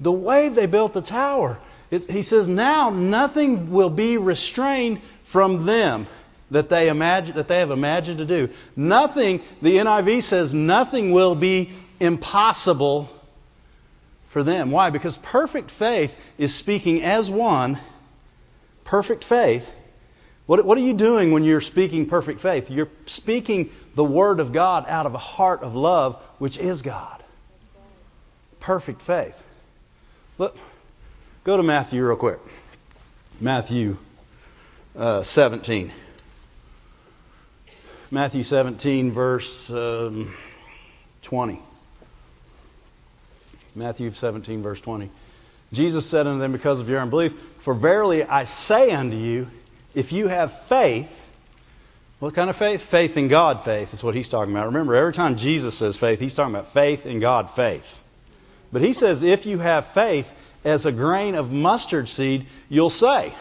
The 0.00 0.12
way 0.12 0.48
they 0.48 0.66
built 0.66 0.92
the 0.92 1.02
tower. 1.02 1.58
It, 1.90 2.10
he 2.10 2.22
says, 2.22 2.48
now 2.48 2.90
nothing 2.90 3.70
will 3.70 3.90
be 3.90 4.16
restrained 4.16 5.00
from 5.22 5.66
them 5.66 6.06
that 6.50 6.68
they 6.68 6.88
imagine 6.88 7.36
that 7.36 7.48
they 7.48 7.60
have 7.60 7.70
imagined 7.70 8.18
to 8.18 8.24
do. 8.24 8.50
Nothing, 8.74 9.40
the 9.62 9.76
NIV 9.76 10.22
says 10.22 10.54
nothing 10.54 11.12
will 11.12 11.34
be 11.34 11.70
impossible 12.00 13.10
for 14.28 14.42
them. 14.42 14.70
Why? 14.70 14.90
Because 14.90 15.16
perfect 15.16 15.70
faith 15.70 16.14
is 16.38 16.54
speaking 16.54 17.02
as 17.02 17.30
one. 17.30 17.78
Perfect 18.84 19.24
faith. 19.24 19.70
What, 20.46 20.64
what 20.64 20.78
are 20.78 20.82
you 20.82 20.94
doing 20.94 21.32
when 21.32 21.42
you're 21.42 21.60
speaking 21.60 22.06
perfect 22.06 22.40
faith? 22.40 22.70
You're 22.70 22.90
speaking 23.06 23.70
the 23.94 24.04
Word 24.04 24.38
of 24.38 24.52
God 24.52 24.86
out 24.88 25.06
of 25.06 25.14
a 25.14 25.18
heart 25.18 25.62
of 25.62 25.74
love, 25.74 26.16
which 26.38 26.58
is 26.58 26.82
God. 26.82 27.22
Perfect 28.60 29.02
faith. 29.02 29.42
Look, 30.38 30.56
go 31.44 31.56
to 31.56 31.62
Matthew 31.62 32.04
real 32.06 32.16
quick. 32.16 32.38
Matthew 33.40 33.96
uh, 34.96 35.22
17. 35.22 35.92
Matthew 38.10 38.44
17, 38.44 39.10
verse 39.10 39.70
um, 39.70 40.32
20. 41.22 41.60
Matthew 43.76 44.10
17, 44.10 44.62
verse 44.62 44.80
20. 44.80 45.10
Jesus 45.72 46.06
said 46.06 46.26
unto 46.26 46.40
them, 46.40 46.52
Because 46.52 46.80
of 46.80 46.88
your 46.88 47.00
unbelief, 47.00 47.34
for 47.58 47.74
verily 47.74 48.24
I 48.24 48.44
say 48.44 48.90
unto 48.90 49.16
you, 49.16 49.48
if 49.94 50.12
you 50.12 50.28
have 50.28 50.62
faith, 50.62 51.22
what 52.18 52.34
kind 52.34 52.48
of 52.48 52.56
faith? 52.56 52.80
Faith 52.80 53.18
in 53.18 53.28
God 53.28 53.64
faith 53.64 53.92
is 53.92 54.02
what 54.02 54.14
he's 54.14 54.30
talking 54.30 54.54
about. 54.54 54.66
Remember, 54.66 54.94
every 54.94 55.12
time 55.12 55.36
Jesus 55.36 55.76
says 55.76 55.98
faith, 55.98 56.18
he's 56.18 56.34
talking 56.34 56.54
about 56.54 56.68
faith 56.68 57.04
in 57.04 57.20
God 57.20 57.50
faith. 57.50 58.02
But 58.72 58.80
he 58.80 58.94
says, 58.94 59.22
if 59.22 59.44
you 59.44 59.58
have 59.58 59.86
faith 59.86 60.32
as 60.64 60.86
a 60.86 60.92
grain 60.92 61.34
of 61.34 61.52
mustard 61.52 62.08
seed, 62.08 62.46
you'll 62.70 62.90
say, 62.90 63.34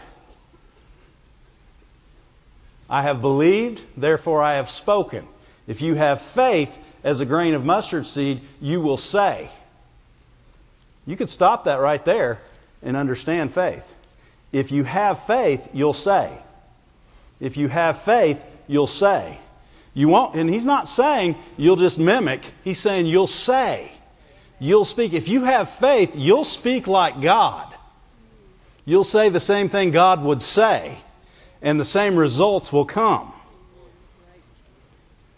I 2.89 3.03
have 3.03 3.21
believed, 3.21 3.81
therefore 3.95 4.43
I 4.43 4.55
have 4.55 4.69
spoken. 4.69 5.25
If 5.65 5.81
you 5.81 5.95
have 5.95 6.21
faith 6.21 6.77
as 7.03 7.21
a 7.21 7.25
grain 7.25 7.53
of 7.53 7.65
mustard 7.65 8.05
seed, 8.05 8.41
you 8.61 8.81
will 8.81 8.97
say. 8.97 9.49
You 11.05 11.15
could 11.15 11.29
stop 11.29 11.65
that 11.65 11.79
right 11.79 12.03
there 12.03 12.39
and 12.81 12.97
understand 12.97 13.53
faith. 13.53 13.91
If 14.51 14.71
you 14.71 14.83
have 14.83 15.25
faith, 15.25 15.69
you'll 15.73 15.93
say. 15.93 16.31
If 17.39 17.57
you 17.57 17.67
have 17.67 18.01
faith, 18.01 18.43
you'll 18.67 18.87
say. 18.87 19.37
You 19.93 20.09
won't, 20.09 20.35
and 20.35 20.49
he's 20.49 20.65
not 20.65 20.87
saying 20.87 21.35
you'll 21.57 21.75
just 21.75 21.99
mimic. 21.99 22.41
He's 22.63 22.79
saying 22.79 23.05
you'll 23.05 23.27
say. 23.27 23.91
You'll 24.59 24.85
speak. 24.85 25.13
If 25.13 25.27
you 25.27 25.43
have 25.43 25.69
faith, 25.69 26.15
you'll 26.15 26.43
speak 26.43 26.87
like 26.87 27.21
God. 27.21 27.73
You'll 28.85 29.03
say 29.03 29.29
the 29.29 29.39
same 29.39 29.69
thing 29.69 29.91
God 29.91 30.23
would 30.23 30.41
say 30.41 30.97
and 31.61 31.79
the 31.79 31.85
same 31.85 32.15
results 32.15 32.71
will 32.71 32.85
come. 32.85 33.31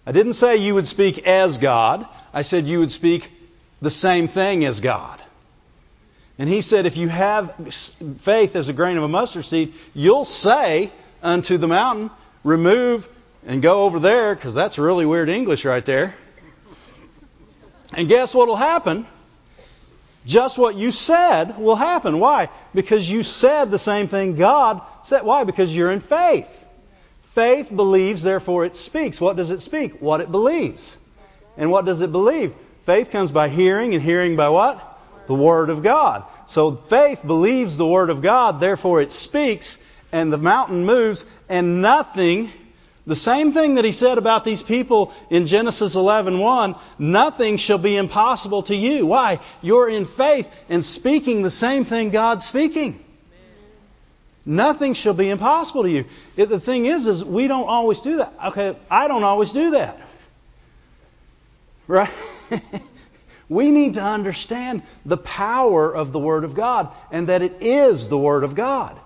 I 0.05 0.11
didn't 0.11 0.33
say 0.33 0.57
you 0.57 0.73
would 0.75 0.87
speak 0.87 1.27
as 1.27 1.57
God. 1.57 2.05
I 2.33 2.41
said 2.41 2.65
you 2.65 2.79
would 2.79 2.91
speak 2.91 3.31
the 3.81 3.89
same 3.89 4.27
thing 4.27 4.65
as 4.65 4.81
God. 4.81 5.21
And 6.39 6.47
he 6.47 6.61
said, 6.61 6.85
if 6.85 6.97
you 6.97 7.07
have 7.09 7.55
faith 8.19 8.55
as 8.55 8.69
a 8.69 8.73
grain 8.73 8.97
of 8.97 9.03
a 9.03 9.07
mustard 9.07 9.45
seed, 9.45 9.73
you'll 9.95 10.25
say 10.25 10.91
unto 11.23 11.57
the 11.57 11.67
mountain, 11.67 12.11
remove 12.43 13.09
and 13.45 13.61
go 13.61 13.85
over 13.85 13.99
there, 13.99 14.35
because 14.35 14.53
that's 14.53 14.77
really 14.77 15.05
weird 15.05 15.29
English 15.29 15.65
right 15.65 15.83
there. 15.83 16.15
And 17.93 18.07
guess 18.07 18.35
what 18.35 18.47
will 18.47 18.55
happen? 18.55 19.07
just 20.27 20.57
what 20.57 20.75
you 20.75 20.91
said 20.91 21.57
will 21.57 21.75
happen. 21.75 22.19
Why? 22.19 22.49
Because 22.75 23.09
you 23.09 23.23
said 23.23 23.71
the 23.71 23.79
same 23.79 24.07
thing 24.07 24.35
God 24.35 24.81
said. 25.03 25.23
Why? 25.23 25.45
Because 25.45 25.75
you're 25.75 25.91
in 25.91 26.01
faith. 26.01 26.53
Faith 27.21 27.73
believes, 27.73 28.23
therefore 28.23 28.65
it 28.65 28.75
speaks. 28.75 29.21
What 29.21 29.37
does 29.37 29.51
it 29.51 29.61
speak? 29.61 30.01
What 30.01 30.21
it 30.21 30.29
believes. 30.29 30.97
And 31.55 31.71
what 31.71 31.85
does 31.85 32.01
it 32.01 32.11
believe? 32.11 32.53
Faith 32.81 33.09
comes 33.09 33.31
by 33.31 33.47
hearing, 33.47 33.93
and 33.93 34.03
hearing 34.03 34.35
by 34.35 34.49
what? 34.49 34.96
The 35.27 35.35
Word 35.35 35.69
of 35.69 35.83
God. 35.83 36.23
So 36.45 36.71
faith 36.71 37.25
believes 37.25 37.77
the 37.77 37.87
Word 37.87 38.09
of 38.09 38.21
God, 38.21 38.59
therefore 38.59 39.01
it 39.01 39.11
speaks, 39.11 39.77
and 40.11 40.31
the 40.31 40.37
mountain 40.37 40.85
moves, 40.85 41.25
and 41.49 41.81
nothing 41.81 42.49
the 43.07 43.15
same 43.15 43.53
thing 43.53 43.75
that 43.75 43.85
he 43.85 43.93
said 43.93 44.17
about 44.17 44.43
these 44.43 44.61
people 44.61 45.13
in 45.29 45.47
Genesis 45.47 45.95
11:1, 45.95 46.77
nothing 46.99 47.55
shall 47.55 47.77
be 47.77 47.95
impossible 47.95 48.63
to 48.63 48.75
you. 48.75 49.05
Why? 49.05 49.39
You're 49.61 49.87
in 49.87 50.03
faith 50.03 50.53
and 50.67 50.83
speaking 50.83 51.41
the 51.41 51.49
same 51.49 51.85
thing 51.85 52.09
God's 52.09 52.43
speaking. 52.43 53.01
Nothing 54.45 54.93
shall 54.93 55.13
be 55.13 55.29
impossible 55.29 55.83
to 55.83 55.89
you. 55.89 56.05
It, 56.35 56.49
the 56.49 56.59
thing 56.59 56.85
is, 56.85 57.07
is 57.07 57.23
we 57.23 57.47
don't 57.47 57.67
always 57.67 58.01
do 58.01 58.17
that. 58.17 58.33
Okay, 58.47 58.75
I 58.91 59.07
don't 59.07 59.23
always 59.23 59.53
do 59.53 59.71
that. 59.71 60.01
Right? 61.87 62.11
we 63.49 63.69
need 63.69 63.95
to 63.95 64.01
understand 64.03 64.83
the 65.05 65.17
power 65.17 65.93
of 65.93 66.11
the 66.11 66.19
Word 66.19 66.43
of 66.43 66.53
God 66.53 66.93
and 67.11 67.27
that 67.27 67.41
it 67.41 67.61
is 67.61 68.09
the 68.09 68.17
Word 68.17 68.43
of 68.43 68.55
God 68.55 68.97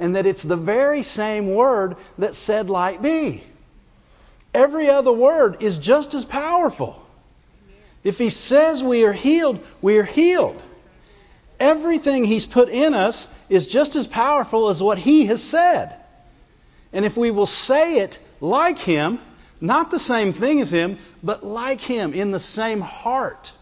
and 0.00 0.16
that 0.16 0.26
it's 0.26 0.42
the 0.42 0.56
very 0.56 1.02
same 1.02 1.54
word 1.54 1.96
that 2.18 2.34
said 2.34 2.70
light 2.70 3.02
be. 3.02 3.44
Every 4.52 4.88
other 4.88 5.12
word 5.12 5.62
is 5.62 5.78
just 5.78 6.14
as 6.14 6.24
powerful. 6.24 7.00
If 8.02 8.18
he 8.18 8.30
says 8.30 8.82
we 8.82 9.04
are 9.04 9.12
healed, 9.12 9.64
we 9.82 9.98
are 9.98 10.04
healed. 10.04 10.60
Everything 11.60 12.24
he's 12.24 12.46
put 12.46 12.70
in 12.70 12.94
us 12.94 13.28
is 13.50 13.68
just 13.68 13.94
as 13.94 14.06
powerful 14.06 14.70
as 14.70 14.82
what 14.82 14.98
he 14.98 15.26
has 15.26 15.42
said. 15.42 15.94
And 16.94 17.04
if 17.04 17.16
we 17.18 17.30
will 17.30 17.46
say 17.46 17.98
it 17.98 18.18
like 18.40 18.78
him, 18.78 19.20
not 19.60 19.90
the 19.90 19.98
same 19.98 20.32
thing 20.32 20.62
as 20.62 20.72
him, 20.72 20.98
but 21.22 21.44
like 21.44 21.82
him, 21.82 22.14
in 22.14 22.30
the 22.30 22.38
same 22.38 22.80
heart. 22.80 23.52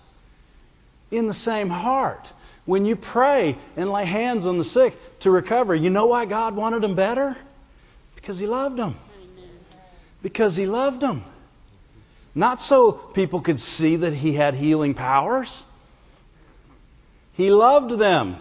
In 1.11 1.27
the 1.27 1.35
same 1.35 1.68
heart. 1.68 2.33
When 2.64 2.85
you 2.85 2.97
pray 2.97 3.57
and 3.77 3.90
lay 3.90 4.05
hands 4.05 4.44
on 4.44 4.59
the 4.59 4.64
sick 4.64 4.94
to 5.21 5.31
recover, 5.31 5.75
you 5.75 5.88
know 5.88 6.07
why 6.07 6.27
God 6.27 6.55
wanted 6.55 6.83
them 6.83 6.94
better? 6.94 7.37
Because 8.14 8.38
he 8.38 8.47
loved 8.47 8.77
them. 8.77 8.94
Because 10.23 10.57
he 10.57 10.66
loved 10.66 11.01
them. 11.01 11.25
Not 12.35 12.61
so 12.61 12.92
people 12.92 13.40
could 13.40 13.59
see 13.59 13.97
that 13.97 14.12
he 14.12 14.33
had 14.35 14.55
healing 14.55 14.94
powers. 14.94 15.64
He 17.35 17.51
loved 17.51 17.99
them. 17.99 18.37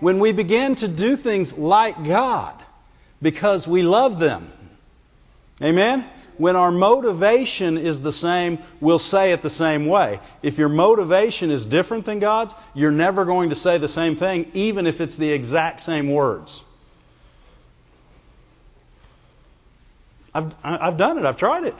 When 0.00 0.18
we 0.18 0.32
begin 0.32 0.74
to 0.76 0.88
do 0.88 1.16
things 1.16 1.56
like 1.56 2.04
God 2.04 2.54
because 3.22 3.66
we 3.66 3.82
love 3.82 4.18
them. 4.18 4.52
Amen? 5.62 6.04
When 6.38 6.56
our 6.56 6.70
motivation 6.70 7.78
is 7.78 8.00
the 8.00 8.12
same, 8.12 8.58
we'll 8.80 8.98
say 8.98 9.32
it 9.32 9.42
the 9.42 9.50
same 9.50 9.86
way. 9.86 10.20
If 10.42 10.58
your 10.58 10.68
motivation 10.68 11.50
is 11.50 11.66
different 11.66 12.04
than 12.04 12.18
God's, 12.18 12.54
you're 12.74 12.90
never 12.90 13.24
going 13.24 13.50
to 13.50 13.54
say 13.54 13.78
the 13.78 13.88
same 13.88 14.16
thing, 14.16 14.50
even 14.54 14.86
if 14.86 15.00
it's 15.00 15.16
the 15.16 15.30
exact 15.30 15.80
same 15.80 16.10
words. 16.12 16.62
I've, 20.34 20.54
I've 20.64 20.96
done 20.96 21.18
it, 21.18 21.24
I've 21.24 21.36
tried 21.36 21.64
it. 21.64 21.74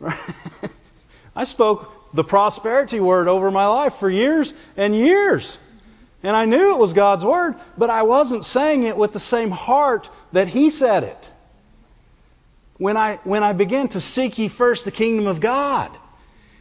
I 1.36 1.44
spoke 1.44 2.12
the 2.12 2.24
prosperity 2.24 2.98
word 2.98 3.28
over 3.28 3.50
my 3.50 3.66
life 3.66 3.94
for 3.94 4.10
years 4.10 4.52
and 4.76 4.94
years. 4.94 5.58
And 6.22 6.34
I 6.34 6.46
knew 6.46 6.72
it 6.72 6.78
was 6.78 6.92
God's 6.92 7.24
word, 7.24 7.54
but 7.78 7.90
I 7.90 8.02
wasn't 8.02 8.44
saying 8.44 8.82
it 8.82 8.96
with 8.96 9.12
the 9.12 9.20
same 9.20 9.50
heart 9.50 10.10
that 10.32 10.48
He 10.48 10.70
said 10.70 11.04
it. 11.04 11.30
When 12.78 12.96
I, 12.96 13.16
when 13.24 13.42
I 13.42 13.52
began 13.52 13.88
to 13.88 14.00
seek 14.00 14.38
ye 14.38 14.48
first 14.48 14.84
the 14.84 14.90
kingdom 14.90 15.26
of 15.26 15.40
God, 15.40 15.90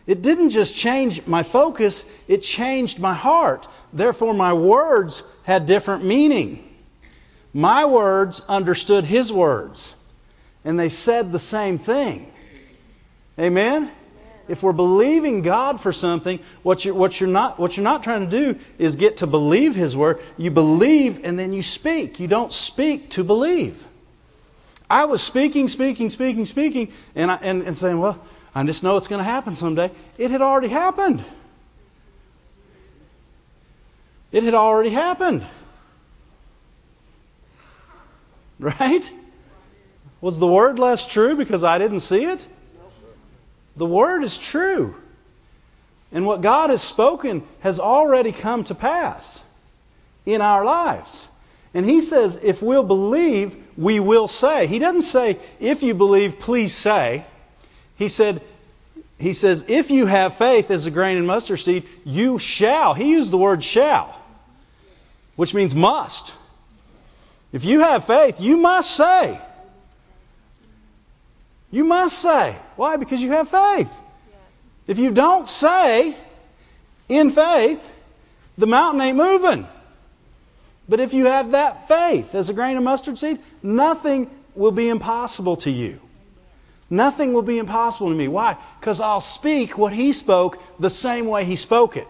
it 0.08 0.22
didn't 0.22 0.52
just 0.52 0.76
change 0.76 1.26
my 1.26 1.44
focus, 1.44 2.06
it 2.28 2.42
changed 2.42 3.00
my 3.00 3.14
heart. 3.14 3.68
Therefore, 3.92 4.34
my 4.34 4.54
words 4.54 5.24
had 5.44 5.66
different 5.66 6.06
meaning. 6.06 6.62
My 7.54 7.86
words 7.86 8.42
understood 8.48 9.04
His 9.04 9.32
words, 9.32 9.94
and 10.64 10.80
they 10.80 10.90
said 10.90 11.32
the 11.32 11.40
same 11.40 11.80
thing. 11.80 12.32
Amen? 13.40 13.92
If 14.48 14.62
we're 14.62 14.74
believing 14.74 15.42
God 15.42 15.82
for 15.82 15.92
something, 15.92 16.40
what 16.62 16.86
you're, 16.86 16.94
what, 16.94 17.20
you're 17.20 17.30
not, 17.30 17.58
what 17.58 17.76
you're 17.76 17.84
not 17.84 18.04
trying 18.04 18.30
to 18.30 18.54
do 18.54 18.60
is 18.78 18.96
get 18.96 19.18
to 19.18 19.28
believe 19.28 19.74
His 19.76 19.98
Word. 19.98 20.20
You 20.38 20.52
believe 20.52 21.26
and 21.26 21.40
then 21.40 21.52
you 21.52 21.64
speak. 21.64 22.20
You 22.20 22.28
don't 22.28 22.54
speak 22.54 23.10
to 23.12 23.24
believe. 23.24 23.86
I 24.90 25.06
was 25.06 25.22
speaking, 25.22 25.68
speaking, 25.68 26.10
speaking, 26.10 26.46
speaking, 26.46 26.92
and, 27.16 27.32
I, 27.32 27.36
and, 27.42 27.64
and 27.64 27.76
saying, 27.76 28.00
well, 28.00 28.20
I 28.54 28.64
just 28.64 28.84
know 28.84 28.98
it's 28.98 29.08
going 29.08 29.20
to 29.20 29.24
happen 29.24 29.56
someday. 29.56 29.92
It 30.18 30.32
had 30.32 30.42
already 30.42 30.68
happened. 30.68 31.24
It 34.32 34.44
had 34.44 34.54
already 34.54 34.90
happened. 34.90 35.46
Right? 38.58 39.12
Was 40.22 40.40
the 40.40 40.48
word 40.48 40.80
less 40.80 41.06
true 41.12 41.36
because 41.36 41.66
I 41.66 41.78
didn't 41.78 42.00
see 42.00 42.24
it? 42.24 42.48
The 43.76 43.86
word 43.86 44.24
is 44.24 44.38
true. 44.38 44.96
And 46.14 46.26
what 46.26 46.40
God 46.42 46.70
has 46.70 46.82
spoken 46.82 47.44
has 47.60 47.82
already 47.82 48.32
come 48.32 48.64
to 48.66 48.76
pass 48.76 49.44
in 50.26 50.40
our 50.42 50.64
lives. 50.64 51.28
And 51.74 51.86
he 51.86 52.00
says, 52.00 52.40
if 52.42 52.62
we'll 52.62 52.84
believe, 52.84 53.58
we 53.78 54.00
will 54.00 54.28
say. 54.28 54.68
He 54.68 54.80
doesn't 54.80 55.02
say, 55.02 55.38
if 55.60 55.84
you 55.84 55.94
believe, 55.94 56.40
please 56.40 56.74
say. 56.74 57.26
He 57.98 58.08
said, 58.08 58.42
he 59.20 59.34
says, 59.34 59.66
if 59.70 59.92
you 59.92 60.06
have 60.06 60.36
faith 60.36 60.72
as 60.72 60.86
a 60.86 60.92
grain 60.92 61.18
of 61.18 61.26
mustard 61.26 61.60
seed, 61.60 61.84
you 62.04 62.40
shall. 62.40 62.94
He 62.94 63.12
used 63.12 63.32
the 63.32 63.38
word 63.38 63.64
shall, 63.64 64.14
which 65.36 65.54
means 65.54 65.74
must. 65.74 66.34
If 67.54 67.64
you 67.64 67.80
have 67.80 68.06
faith, 68.06 68.42
you 68.42 68.58
must 68.58 68.92
say. 68.92 69.40
You 71.72 71.84
must 71.86 72.18
say. 72.20 72.58
Why? 72.76 72.98
Because 72.98 73.22
you 73.22 73.32
have 73.32 73.50
faith. 73.50 73.90
If 74.88 75.00
you 75.00 75.12
don't 75.12 75.48
say 75.48 76.16
in 77.10 77.32
faith, 77.32 77.82
the 78.58 78.68
mountain 78.68 79.02
ain't 79.02 79.18
moving. 79.18 79.68
But 80.88 81.00
if 81.00 81.14
you 81.14 81.26
have 81.26 81.52
that 81.52 81.88
faith 81.88 82.36
as 82.36 82.50
a 82.50 82.54
grain 82.54 82.78
of 82.78 82.84
mustard 82.84 83.18
seed, 83.18 83.40
nothing 83.64 84.30
will 84.54 84.72
be 84.72 84.90
impossible 84.90 85.58
to 85.58 85.72
you. 85.72 86.00
Nothing 86.90 87.34
will 87.34 87.42
be 87.42 87.58
impossible 87.58 88.10
to 88.10 88.16
me. 88.16 88.28
Why? 88.28 88.58
Because 88.80 89.02
I'll 89.02 89.22
speak 89.22 89.78
what 89.78 89.92
he 89.92 90.12
spoke 90.12 90.62
the 90.80 90.90
same 90.90 91.26
way 91.26 91.44
he 91.44 91.56
spoke 91.56 91.98
it. 91.98 92.08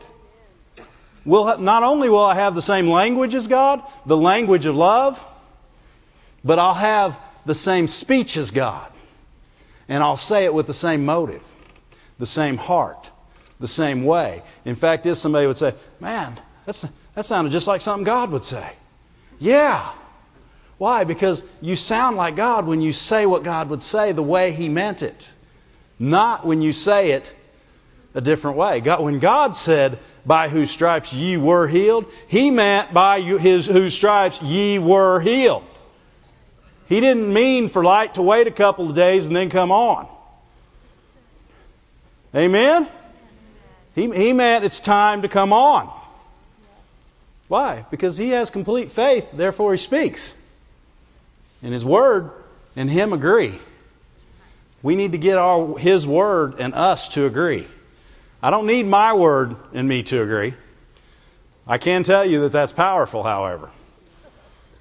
Will, 1.23 1.57
not 1.57 1.83
only 1.83 2.09
will 2.09 2.23
I 2.23 2.35
have 2.35 2.53
the 2.53 2.61
same 2.61 2.87
language 2.87 3.33
as 3.33 3.47
God, 3.47 3.81
the 4.05 4.17
language 4.17 4.65
of 4.65 4.75
love, 4.75 5.23
but 6.43 6.59
I'll 6.59 6.75
have 6.75 7.17
the 7.45 7.55
same 7.55 7.87
speech 7.87 8.37
as 8.37 8.51
God. 8.51 8.91
And 9.87 10.03
I'll 10.03 10.17
say 10.17 10.45
it 10.45 10.53
with 10.53 10.67
the 10.67 10.73
same 10.73 11.05
motive, 11.05 11.43
the 12.17 12.25
same 12.25 12.57
heart, 12.57 13.09
the 13.59 13.67
same 13.67 14.03
way. 14.03 14.43
In 14.65 14.75
fact, 14.75 15.05
if 15.05 15.17
somebody 15.17 15.47
would 15.47 15.57
say, 15.57 15.73
Man, 15.99 16.33
that's, 16.65 16.81
that 17.15 17.25
sounded 17.25 17.51
just 17.51 17.67
like 17.67 17.81
something 17.81 18.05
God 18.05 18.31
would 18.31 18.43
say. 18.43 18.67
Yeah. 19.39 19.87
Why? 20.77 21.03
Because 21.03 21.45
you 21.61 21.75
sound 21.75 22.17
like 22.17 22.35
God 22.35 22.65
when 22.65 22.81
you 22.81 22.91
say 22.91 23.25
what 23.25 23.43
God 23.43 23.69
would 23.69 23.83
say 23.83 24.11
the 24.11 24.23
way 24.23 24.51
He 24.51 24.67
meant 24.69 25.03
it, 25.03 25.31
not 25.99 26.45
when 26.45 26.61
you 26.61 26.73
say 26.73 27.11
it 27.11 27.33
a 28.13 28.21
different 28.21 28.57
way. 28.57 28.79
God, 28.79 29.01
when 29.01 29.19
God 29.19 29.55
said, 29.55 29.99
By 30.25 30.49
whose 30.49 30.71
stripes 30.71 31.13
ye 31.13 31.37
were 31.37 31.67
healed, 31.67 32.11
He 32.27 32.49
meant 32.49 32.93
by 32.93 33.21
his, 33.21 33.67
whose 33.67 33.93
stripes 33.93 34.41
ye 34.41 34.79
were 34.79 35.19
healed. 35.19 35.63
He 36.87 36.99
didn't 37.01 37.33
mean 37.33 37.69
for 37.69 37.83
light 37.83 38.15
to 38.15 38.21
wait 38.21 38.47
a 38.47 38.51
couple 38.51 38.89
of 38.89 38.95
days 38.95 39.27
and 39.27 39.35
then 39.35 39.49
come 39.49 39.71
on. 39.71 40.07
Amen? 42.35 42.87
He, 43.95 44.09
he 44.11 44.33
meant 44.33 44.65
it's 44.65 44.79
time 44.79 45.21
to 45.23 45.27
come 45.27 45.53
on. 45.53 45.89
Why? 47.47 47.85
Because 47.91 48.17
he 48.17 48.29
has 48.29 48.49
complete 48.49 48.91
faith, 48.91 49.31
therefore 49.31 49.71
he 49.73 49.77
speaks. 49.77 50.33
And 51.61 51.73
his 51.73 51.85
word 51.85 52.31
and 52.75 52.89
him 52.89 53.13
agree. 53.13 53.53
We 54.81 54.95
need 54.95 55.13
to 55.13 55.17
get 55.17 55.37
our, 55.37 55.77
his 55.77 56.05
word 56.05 56.59
and 56.59 56.73
us 56.73 57.09
to 57.09 57.25
agree. 57.25 57.65
I 58.41 58.51
don't 58.51 58.67
need 58.67 58.85
my 58.85 59.13
word 59.13 59.55
and 59.73 59.87
me 59.87 60.03
to 60.03 60.21
agree. 60.21 60.53
I 61.67 61.77
can 61.79 62.03
tell 62.03 62.25
you 62.25 62.41
that 62.41 62.51
that's 62.51 62.73
powerful, 62.73 63.23
however. 63.23 63.69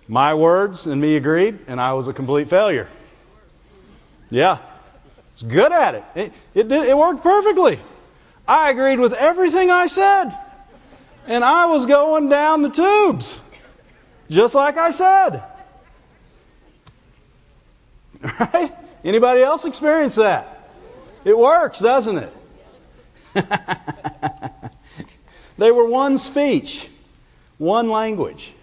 My 0.07 0.35
words 0.35 0.87
and 0.87 1.01
me 1.01 1.17
agreed, 1.17 1.61
and 1.67 1.81
I 1.81 1.95
was 1.95 2.09
a 2.09 2.13
complete 2.13 2.51
failure. 2.51 2.89
Yeah. 4.29 4.59
I 4.59 4.61
was 5.35 5.43
good 5.45 5.73
at 5.73 5.95
it. 5.95 6.05
It, 6.15 6.33
it, 6.55 6.69
did, 6.69 6.89
it 6.89 6.97
worked 6.97 7.23
perfectly. 7.23 7.79
I 8.47 8.71
agreed 8.71 9.01
with 9.01 9.15
everything 9.15 9.71
I 9.71 9.87
said. 9.87 10.31
And 11.27 11.45
I 11.45 11.67
was 11.67 11.87
going 11.87 12.29
down 12.29 12.63
the 12.63 12.71
tubes. 12.71 13.41
Just 14.29 14.55
like 14.55 14.77
I 14.77 14.91
said. 14.91 15.43
Right? 18.41 18.73
Anybody 19.05 19.43
else 19.43 19.67
experience 19.67 20.15
that? 20.15 20.71
It 21.27 21.37
works, 21.37 21.79
doesn't 21.79 22.17
it? 22.17 22.33
they 25.59 25.71
were 25.71 25.85
one 25.85 26.17
speech, 26.17 26.89
one 27.59 27.91
language. 27.91 28.55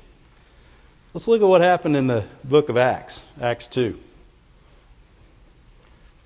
Let's 1.13 1.27
look 1.27 1.41
at 1.41 1.47
what 1.47 1.61
happened 1.61 1.95
in 1.95 2.07
the 2.07 2.25
book 2.43 2.69
of 2.69 2.77
Acts, 2.77 3.23
Acts 3.39 3.67
2. 3.67 3.99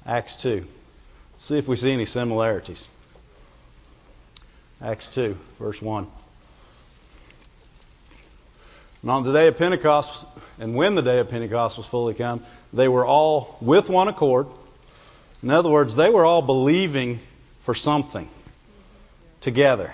Acts 0.06 0.38
2. 0.38 0.65
Let's 1.34 1.45
see 1.45 1.58
if 1.58 1.67
we 1.67 1.76
see 1.76 1.91
any 1.91 2.06
similarities. 2.06 2.88
Acts 4.82 5.10
2, 5.10 5.38
verse 5.60 5.82
1. 5.82 6.08
And 9.06 9.12
on 9.12 9.24
the 9.24 9.34
day 9.34 9.46
of 9.46 9.60
Pentecost, 9.60 10.26
and 10.58 10.74
when 10.74 10.96
the 10.96 11.04
day 11.04 11.20
of 11.20 11.30
Pentecost 11.30 11.78
was 11.78 11.86
fully 11.86 12.15
come, 12.15 12.41
they 12.74 12.88
were 12.88 13.06
all 13.06 13.56
with 13.62 13.88
one 13.88 14.08
accord. 14.08 14.48
In 15.44 15.52
other 15.52 15.70
words, 15.70 15.96
they 15.96 16.10
were 16.10 16.26
all 16.26 16.41
believing 16.41 17.20
for 17.60 17.76
something 17.76 18.28
together. 19.41 19.94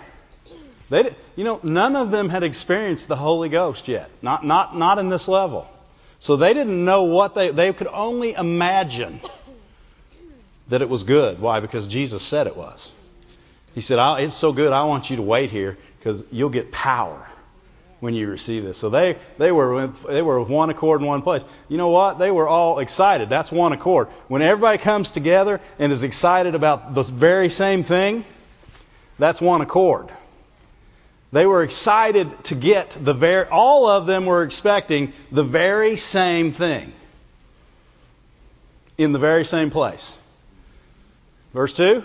They, 0.90 1.14
you 1.36 1.44
know, 1.44 1.60
none 1.62 1.98
of 1.98 2.10
them 2.10 2.30
had 2.30 2.44
experienced 2.44 3.10
the 3.10 3.18
Holy 3.18 3.50
Ghost 3.50 3.90
yet, 3.90 4.10
not, 4.22 4.46
not, 4.46 4.78
not 4.78 4.98
in 4.98 5.10
this 5.10 5.28
level. 5.28 5.68
So 6.20 6.38
they 6.38 6.54
didn't 6.54 6.86
know 6.86 7.04
what 7.04 7.36
they, 7.36 7.52
they 7.52 7.74
could 7.74 7.90
only 7.92 8.32
imagine 8.32 9.20
that 10.70 10.82
it 10.82 10.88
was 10.88 11.04
good. 11.04 11.42
Why? 11.42 11.60
Because 11.60 11.90
Jesus 11.90 12.24
said 12.24 12.48
it 12.48 12.56
was. 12.56 12.94
He 13.76 13.82
said, 13.82 14.00
It's 14.22 14.36
so 14.36 14.54
good, 14.54 14.72
I 14.72 14.86
want 14.86 15.10
you 15.10 15.18
to 15.18 15.22
wait 15.22 15.50
here 15.50 15.78
because 16.00 16.24
you'll 16.32 16.50
get 16.50 16.72
power 16.72 17.28
when 18.02 18.16
you 18.16 18.28
receive 18.30 18.64
this. 18.64 18.78
So 18.78 18.90
they, 18.90 19.16
they, 19.38 19.52
were, 19.52 19.88
they 19.88 20.22
were 20.22 20.42
one 20.42 20.70
accord 20.70 21.02
in 21.02 21.08
one 21.08 21.22
place. 21.22 21.46
You 21.70 21.78
know 21.78 21.90
what? 21.90 22.20
They 22.20 22.32
were 22.32 22.48
all 22.48 22.80
excited. 22.80 23.30
That's 23.30 23.52
one 23.52 23.72
accord. 23.72 24.10
When 24.28 24.42
everybody 24.42 24.80
comes 24.80 25.12
together 25.12 25.62
and 25.80 25.92
is 25.94 26.04
excited 26.04 26.56
about 26.56 26.96
the 26.96 27.04
very 27.04 27.50
same 27.50 27.84
thing, 27.84 28.26
that's 29.18 29.40
one 29.40 29.62
accord. 29.62 30.10
They 31.32 31.46
were 31.46 31.64
excited 31.64 32.44
to 32.46 32.56
get 32.56 32.90
the 33.00 33.14
very, 33.14 33.48
all 33.48 33.88
of 33.88 34.08
them 34.08 34.26
were 34.26 34.44
expecting 34.44 35.14
the 35.32 35.44
very 35.44 35.96
same 35.96 36.52
thing 36.52 36.92
in 38.98 39.14
the 39.14 39.20
very 39.20 39.46
same 39.46 39.70
place. 39.70 40.18
Verse 41.54 41.74
2 41.74 42.04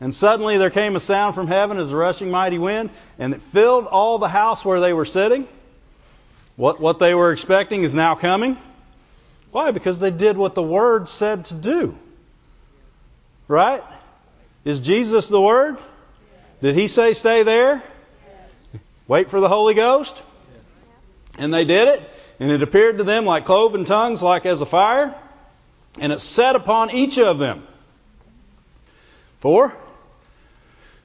And 0.00 0.14
suddenly 0.14 0.56
there 0.56 0.70
came 0.70 0.96
a 0.96 1.00
sound 1.00 1.34
from 1.34 1.46
heaven 1.46 1.76
as 1.76 1.92
a 1.92 1.96
rushing 1.96 2.30
mighty 2.30 2.58
wind, 2.58 2.90
and 3.18 3.34
it 3.34 3.42
filled 3.42 3.86
all 3.86 4.18
the 4.18 4.28
house 4.28 4.64
where 4.64 4.80
they 4.80 4.94
were 4.94 5.04
sitting. 5.04 5.46
What, 6.56 6.80
what 6.80 6.98
they 6.98 7.14
were 7.14 7.32
expecting 7.32 7.82
is 7.82 7.94
now 7.94 8.14
coming. 8.14 8.56
Why? 9.50 9.72
Because 9.72 10.00
they 10.00 10.10
did 10.10 10.38
what 10.38 10.54
the 10.54 10.62
Word 10.62 11.08
said 11.08 11.46
to 11.46 11.54
do. 11.54 11.98
Right? 13.46 13.82
Is 14.64 14.80
Jesus 14.80 15.28
the 15.28 15.40
Word? 15.40 15.76
Did 16.62 16.74
He 16.74 16.86
say 16.86 17.12
stay 17.12 17.42
there? 17.42 17.82
Wait 19.06 19.28
for 19.28 19.40
the 19.40 19.48
Holy 19.48 19.74
Ghost? 19.74 20.22
And 21.36 21.52
they 21.52 21.64
did 21.64 21.88
it, 21.88 22.10
and 22.38 22.50
it 22.50 22.62
appeared 22.62 22.98
to 22.98 23.04
them 23.04 23.26
like 23.26 23.44
cloven 23.44 23.84
tongues, 23.84 24.22
like 24.22 24.46
as 24.46 24.62
a 24.62 24.66
fire, 24.66 25.14
and 25.98 26.12
it 26.12 26.20
set 26.20 26.56
upon 26.56 26.90
each 26.90 27.18
of 27.18 27.38
them. 27.38 27.66
Four. 29.40 29.76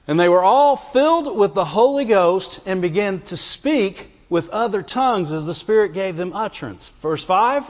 And 0.08 0.20
they 0.20 0.28
were 0.28 0.42
all 0.42 0.76
filled 0.76 1.36
with 1.36 1.54
the 1.54 1.64
Holy 1.64 2.04
Ghost 2.04 2.60
and 2.66 2.80
began 2.80 3.20
to 3.22 3.36
speak 3.36 4.10
with 4.28 4.50
other 4.50 4.82
tongues 4.82 5.32
as 5.32 5.46
the 5.46 5.54
Spirit 5.54 5.94
gave 5.94 6.16
them 6.16 6.32
utterance. 6.32 6.90
Verse 7.02 7.24
5 7.24 7.68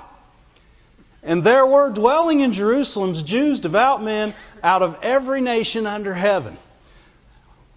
And 1.22 1.42
there 1.42 1.64
were 1.64 1.90
dwelling 1.90 2.40
in 2.40 2.52
Jerusalem 2.52 3.14
Jews, 3.14 3.60
devout 3.60 4.02
men, 4.02 4.34
out 4.62 4.82
of 4.82 4.98
every 5.02 5.40
nation 5.40 5.86
under 5.86 6.12
heaven. 6.12 6.56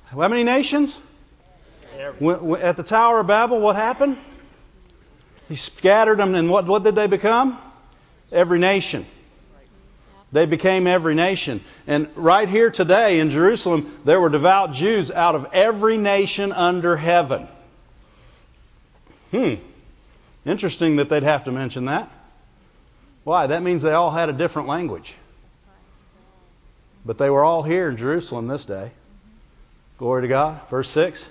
How 0.05 0.27
many 0.27 0.43
nations? 0.43 0.97
Every. 1.97 2.61
At 2.61 2.77
the 2.77 2.83
Tower 2.83 3.19
of 3.19 3.27
Babel, 3.27 3.61
what 3.61 3.75
happened? 3.75 4.17
He 5.47 5.55
scattered 5.55 6.19
them, 6.19 6.35
and 6.35 6.49
what, 6.49 6.65
what 6.65 6.83
did 6.83 6.95
they 6.95 7.07
become? 7.07 7.57
Every 8.31 8.59
nation. 8.59 9.05
They 10.31 10.45
became 10.45 10.85
every 10.85 11.15
nation. 11.15 11.59
And 11.87 12.07
right 12.15 12.47
here 12.47 12.69
today 12.69 13.19
in 13.19 13.31
Jerusalem, 13.31 13.91
there 14.05 14.19
were 14.19 14.29
devout 14.29 14.73
Jews 14.73 15.09
out 15.09 15.35
of 15.35 15.47
every 15.53 15.97
nation 15.97 16.51
under 16.51 16.95
heaven. 16.95 17.47
Hmm. 19.31 19.55
Interesting 20.45 20.97
that 20.97 21.09
they'd 21.09 21.23
have 21.23 21.45
to 21.45 21.51
mention 21.51 21.85
that. 21.85 22.11
Why? 23.23 23.47
That 23.47 23.63
means 23.63 23.81
they 23.81 23.93
all 23.93 24.11
had 24.11 24.29
a 24.29 24.33
different 24.33 24.67
language. 24.67 25.15
But 27.05 27.17
they 27.17 27.29
were 27.29 27.43
all 27.43 27.63
here 27.63 27.89
in 27.89 27.97
Jerusalem 27.97 28.47
this 28.47 28.65
day. 28.65 28.91
Glory 29.97 30.23
to 30.23 30.27
God. 30.27 30.61
Verse 30.69 30.89
6. 30.89 31.29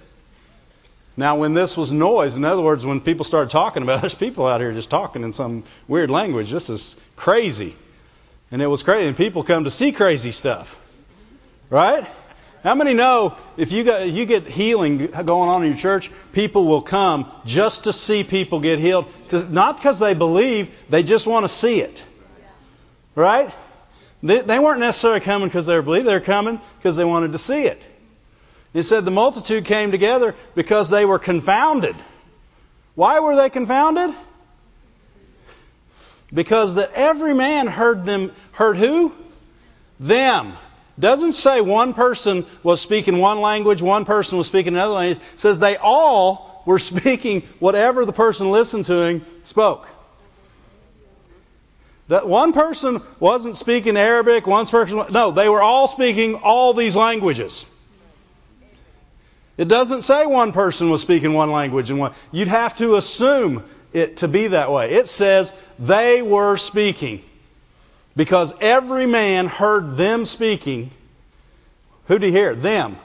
Now, 1.17 1.39
when 1.39 1.55
this 1.55 1.77
was 1.77 1.93
noise, 1.93 2.37
in 2.37 2.45
other 2.45 2.63
words, 2.63 2.87
when 2.87 3.01
people 3.01 3.25
started 3.25 3.51
talking 3.51 3.83
about 3.83 3.99
it, 3.99 4.01
there's 4.03 4.15
people 4.15 4.47
out 4.47 4.61
here 4.61 4.73
just 4.73 4.91
talking 4.91 5.25
in 5.25 5.33
some 5.33 5.65
weird 5.89 6.11
language. 6.11 6.51
This 6.51 6.71
is 6.71 6.95
crazy. 7.17 7.75
And 8.51 8.63
it 8.63 8.67
was 8.67 8.83
crazy. 8.83 9.09
And 9.09 9.17
people 9.17 9.43
come 9.43 9.65
to 9.65 9.71
see 9.71 9.93
crazy 9.93 10.33
stuff. 10.33 10.85
Right? 11.71 12.07
How 12.65 12.75
many 12.75 12.95
know 12.95 13.37
if 13.57 13.73
you, 13.73 13.85
got, 13.85 14.09
you 14.09 14.27
get 14.27 14.49
healing 14.49 15.07
going 15.07 15.49
on 15.49 15.63
in 15.63 15.69
your 15.69 15.79
church, 15.79 16.11
people 16.33 16.67
will 16.67 16.83
come 16.83 17.31
just 17.45 17.85
to 17.85 17.93
see 17.93 18.25
people 18.25 18.61
get 18.61 18.79
healed? 18.79 19.07
To, 19.29 19.45
not 19.45 19.77
because 19.77 19.99
they 19.99 20.15
believe, 20.15 20.75
they 20.89 21.03
just 21.03 21.27
want 21.27 21.45
to 21.45 21.49
see 21.49 21.81
it. 21.81 22.03
Right? 23.15 23.55
They, 24.23 24.41
they 24.41 24.59
weren't 24.59 24.81
necessarily 24.81 25.21
coming 25.21 25.49
because 25.49 25.67
they 25.67 25.81
believing, 25.81 26.07
they 26.07 26.15
were 26.15 26.21
coming 26.21 26.61
because 26.79 26.97
they 26.97 27.05
wanted 27.05 27.33
to 27.33 27.39
see 27.39 27.63
it. 27.63 27.83
It 28.75 28.83
said 28.83 29.05
the 29.05 29.11
multitude 29.11 29.65
came 29.65 29.91
together 29.91 30.35
because 30.55 30.91
they 30.91 31.05
were 31.05 31.19
confounded. 31.19 31.97
Why 32.95 33.21
were 33.21 33.37
they 33.37 33.51
confounded? 33.51 34.15
Because 36.33 36.75
that 36.75 36.93
every 36.95 37.35
man 37.35 37.67
heard 37.67 38.05
them 38.05 38.33
heard 38.53 38.77
who? 38.77 39.15
Them. 39.99 40.53
Doesn't 40.99 41.33
say 41.33 41.61
one 41.61 41.95
person 41.95 42.45
was 42.63 42.81
speaking 42.81 43.19
one 43.19 43.41
language, 43.41 43.81
one 43.81 44.05
person 44.05 44.37
was 44.37 44.47
speaking 44.47 44.75
another 44.75 44.95
language. 44.95 45.19
It 45.35 45.41
says 45.41 45.59
they 45.59 45.77
all 45.77 46.63
were 46.67 46.79
speaking 46.91 47.43
whatever 47.61 48.05
the 48.05 48.13
person 48.13 48.51
listened 48.51 48.87
to 48.87 49.03
him 49.03 49.25
spoke. 49.45 49.87
That 52.09 52.27
one 52.27 52.53
person 52.53 53.03
wasn't 53.21 53.57
speaking 53.57 53.97
Arabic, 53.97 54.47
one 54.47 54.67
person 54.67 55.05
no, 55.11 55.31
they 55.31 55.49
were 55.49 55.63
all 55.63 55.89
speaking 55.89 56.37
all 56.37 56.73
these 56.73 56.97
languages. 56.97 57.69
It 59.59 59.69
doesn't 59.69 60.03
say 60.03 60.25
one 60.25 60.53
person 60.53 60.89
was 60.89 61.03
speaking 61.03 61.35
one 61.35 61.51
language 61.51 61.91
and 61.91 61.99
one. 61.99 62.13
You'd 62.33 62.49
have 62.49 62.77
to 62.79 62.95
assume 62.95 63.65
it 63.93 64.19
to 64.19 64.29
be 64.29 64.49
that 64.49 64.71
way. 64.71 64.93
It 64.93 65.09
says 65.09 65.55
they 65.79 66.23
were 66.23 66.57
speaking. 66.57 67.23
Because 68.17 68.55
every 68.61 69.07
man 69.07 69.47
heard 69.47 69.97
them 69.97 70.27
speaking. 70.27 70.91
Who 72.07 72.19
did 72.19 72.27
he 72.27 72.33
hear? 72.33 72.55
Them. 72.55 72.97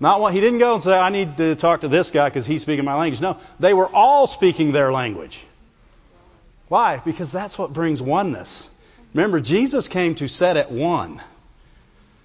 Not 0.00 0.20
what 0.20 0.34
he 0.34 0.40
didn't 0.40 0.58
go 0.58 0.74
and 0.74 0.82
say, 0.82 0.98
I 0.98 1.10
need 1.10 1.36
to 1.36 1.54
talk 1.54 1.82
to 1.82 1.88
this 1.88 2.10
guy 2.10 2.28
because 2.28 2.44
he's 2.44 2.62
speaking 2.62 2.84
my 2.84 2.96
language. 2.96 3.20
No, 3.20 3.38
they 3.60 3.72
were 3.72 3.86
all 3.86 4.26
speaking 4.26 4.72
their 4.72 4.92
language. 4.92 5.44
Why? 6.66 6.96
Because 6.96 7.30
that's 7.30 7.56
what 7.56 7.72
brings 7.72 8.02
oneness. 8.02 8.68
Remember, 9.14 9.38
Jesus 9.38 9.86
came 9.86 10.16
to 10.16 10.26
set 10.26 10.56
it 10.56 10.72
one. 10.72 11.22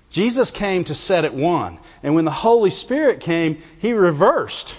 Jesus 0.10 0.50
came 0.50 0.86
to 0.86 0.95
set 0.95 1.26
it 1.26 1.34
one. 1.34 1.78
And 2.02 2.15
when 2.15 2.26
the 2.26 2.32
Holy 2.32 2.69
Spirit 2.71 3.19
came, 3.19 3.62
he 3.78 3.93
reversed 3.93 4.76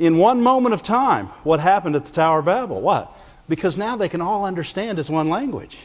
in 0.00 0.16
one 0.16 0.42
moment 0.42 0.72
of 0.72 0.82
time 0.82 1.26
what 1.44 1.60
happened 1.60 1.94
at 1.94 2.06
the 2.06 2.12
Tower 2.12 2.38
of 2.38 2.46
Babel. 2.46 2.80
What? 2.80 3.14
Because 3.50 3.76
now 3.76 3.96
they 3.96 4.08
can 4.08 4.22
all 4.22 4.46
understand 4.46 4.98
as 4.98 5.10
one 5.10 5.28
language. 5.28 5.76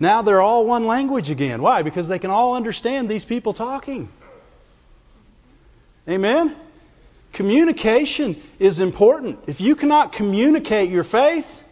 Now 0.00 0.22
they're 0.22 0.42
all 0.42 0.66
one 0.66 0.86
language 0.88 1.30
again. 1.30 1.62
Why? 1.62 1.82
Because 1.82 2.08
they 2.08 2.18
can 2.18 2.30
all 2.30 2.56
understand 2.56 3.08
these 3.08 3.24
people 3.24 3.52
talking. 3.52 4.08
Amen? 6.08 6.54
Communication 7.32 8.36
is 8.58 8.80
important. 8.80 9.38
If 9.46 9.60
you 9.60 9.76
cannot 9.76 10.12
communicate 10.12 10.90
your 10.90 11.04
faith, 11.04 11.62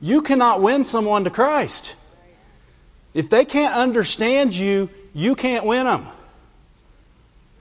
you 0.00 0.22
cannot 0.22 0.62
win 0.62 0.84
someone 0.84 1.24
to 1.24 1.30
Christ. 1.30 1.96
If 3.14 3.30
they 3.30 3.44
can't 3.44 3.74
understand 3.74 4.54
you, 4.54 4.90
you 5.12 5.34
can't 5.34 5.66
win 5.66 5.86
them. 5.86 6.06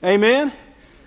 Amen? 0.03 0.51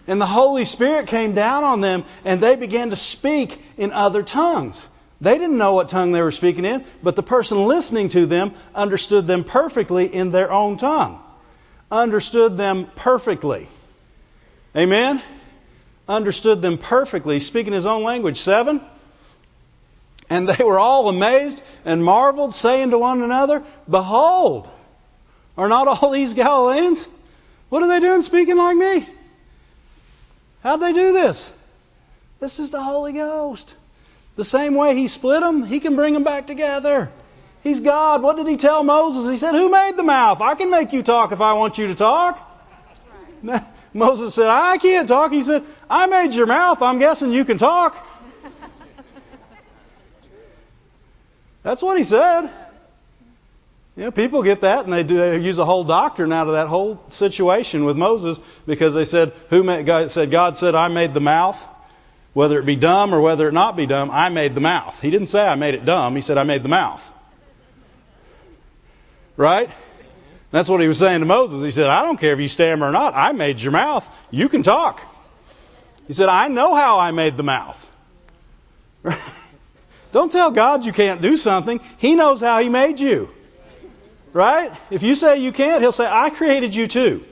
And 0.06 0.20
the 0.20 0.26
Holy 0.26 0.64
Spirit 0.64 1.06
came 1.06 1.34
down 1.34 1.64
on 1.64 1.80
them 1.80 2.04
and 2.24 2.40
they 2.40 2.56
began 2.56 2.90
to 2.90 2.96
speak 2.96 3.60
in 3.76 3.92
other 3.92 4.22
tongues. 4.22 4.86
They 5.20 5.38
didn't 5.38 5.56
know 5.56 5.74
what 5.74 5.88
tongue 5.88 6.12
they 6.12 6.20
were 6.20 6.32
speaking 6.32 6.64
in, 6.64 6.84
but 7.02 7.16
the 7.16 7.22
person 7.22 7.66
listening 7.66 8.10
to 8.10 8.26
them 8.26 8.52
understood 8.74 9.26
them 9.26 9.44
perfectly 9.44 10.12
in 10.12 10.30
their 10.30 10.52
own 10.52 10.76
tongue. 10.76 11.20
Understood 11.90 12.56
them 12.56 12.90
perfectly. 12.94 13.68
Amen? 14.76 15.22
Understood 16.08 16.60
them 16.60 16.76
perfectly, 16.76 17.40
speaking 17.40 17.72
his 17.72 17.86
own 17.86 18.02
language. 18.02 18.38
Seven. 18.38 18.80
And 20.28 20.48
they 20.48 20.64
were 20.64 20.78
all 20.78 21.08
amazed 21.08 21.62
and 21.84 22.04
marveled, 22.04 22.52
saying 22.52 22.90
to 22.90 22.98
one 22.98 23.22
another, 23.22 23.62
Behold, 23.88 24.68
are 25.56 25.68
not 25.68 25.86
all 25.86 26.10
these 26.10 26.34
Galileans? 26.34 27.08
What 27.68 27.82
are 27.82 27.88
they 27.88 28.00
doing 28.00 28.22
speaking 28.22 28.56
like 28.56 28.76
me? 28.76 29.08
How'd 30.64 30.80
they 30.80 30.94
do 30.94 31.12
this? 31.12 31.52
This 32.40 32.58
is 32.58 32.70
the 32.70 32.82
Holy 32.82 33.12
Ghost. 33.12 33.74
The 34.36 34.44
same 34.44 34.74
way 34.74 34.96
He 34.96 35.08
split 35.08 35.40
them, 35.40 35.62
He 35.62 35.78
can 35.78 35.94
bring 35.94 36.14
them 36.14 36.24
back 36.24 36.46
together. 36.46 37.12
He's 37.62 37.80
God. 37.80 38.22
What 38.22 38.36
did 38.36 38.48
He 38.48 38.56
tell 38.56 38.82
Moses? 38.82 39.30
He 39.30 39.36
said, 39.36 39.52
Who 39.52 39.70
made 39.70 39.96
the 39.96 40.02
mouth? 40.02 40.40
I 40.40 40.54
can 40.54 40.70
make 40.70 40.94
you 40.94 41.02
talk 41.02 41.32
if 41.32 41.42
I 41.42 41.52
want 41.52 41.76
you 41.76 41.88
to 41.88 41.94
talk. 41.94 42.40
Right. 43.42 43.62
Moses 43.94 44.34
said, 44.34 44.48
I 44.48 44.78
can't 44.78 45.06
talk. 45.06 45.30
He 45.30 45.42
said, 45.42 45.62
I 45.88 46.06
made 46.06 46.34
your 46.34 46.46
mouth. 46.46 46.82
I'm 46.82 46.98
guessing 46.98 47.30
you 47.30 47.44
can 47.44 47.58
talk. 47.58 47.94
That's 51.62 51.82
what 51.82 51.96
he 51.96 52.04
said. 52.04 52.50
You 53.96 54.04
know, 54.04 54.10
people 54.10 54.42
get 54.42 54.62
that 54.62 54.84
and 54.84 54.92
they 54.92 55.04
do 55.04 55.16
they 55.16 55.38
use 55.38 55.58
a 55.58 55.64
whole 55.64 55.84
doctrine 55.84 56.32
out 56.32 56.48
of 56.48 56.54
that 56.54 56.66
whole 56.66 57.00
situation 57.10 57.84
with 57.84 57.96
Moses 57.96 58.38
because 58.66 58.92
they 58.92 59.04
said 59.04 59.32
who 59.50 59.62
made, 59.62 59.86
God 59.86 60.10
said 60.10 60.32
God 60.32 60.56
said 60.56 60.74
I 60.74 60.88
made 60.88 61.14
the 61.14 61.20
mouth 61.20 61.64
whether 62.32 62.58
it 62.58 62.66
be 62.66 62.74
dumb 62.74 63.14
or 63.14 63.20
whether 63.20 63.48
it 63.48 63.52
not 63.52 63.76
be 63.76 63.86
dumb 63.86 64.10
I 64.10 64.30
made 64.30 64.56
the 64.56 64.60
mouth. 64.60 65.00
He 65.00 65.10
didn't 65.10 65.28
say 65.28 65.46
I 65.46 65.54
made 65.54 65.74
it 65.74 65.84
dumb, 65.84 66.16
he 66.16 66.22
said 66.22 66.38
I 66.38 66.42
made 66.42 66.64
the 66.64 66.68
mouth. 66.68 67.08
Right? 69.36 69.70
That's 70.50 70.68
what 70.68 70.80
he 70.80 70.86
was 70.86 70.98
saying 70.98 71.18
to 71.20 71.26
Moses. 71.26 71.64
He 71.64 71.72
said, 71.72 71.88
I 71.88 72.04
don't 72.04 72.16
care 72.16 72.32
if 72.32 72.38
you 72.38 72.46
stammer 72.46 72.86
or 72.86 72.92
not. 72.92 73.14
I 73.16 73.32
made 73.32 73.60
your 73.60 73.72
mouth. 73.72 74.08
You 74.30 74.48
can 74.48 74.62
talk. 74.62 75.02
He 76.06 76.12
said, 76.12 76.28
I 76.28 76.46
know 76.46 76.76
how 76.76 77.00
I 77.00 77.10
made 77.10 77.36
the 77.36 77.42
mouth. 77.42 77.92
Don't 80.12 80.30
tell 80.30 80.52
God 80.52 80.84
you 80.84 80.92
can't 80.92 81.20
do 81.20 81.36
something. 81.36 81.80
He 81.98 82.14
knows 82.14 82.40
how 82.40 82.60
He 82.60 82.68
made 82.68 83.00
you. 83.00 83.33
Right? 84.34 84.72
If 84.90 85.04
you 85.04 85.14
say 85.14 85.38
you 85.38 85.52
can't, 85.52 85.80
He'll 85.80 85.92
say, 85.92 86.06
I 86.10 86.28
created 86.28 86.74
you 86.74 86.88
too. 86.88 87.24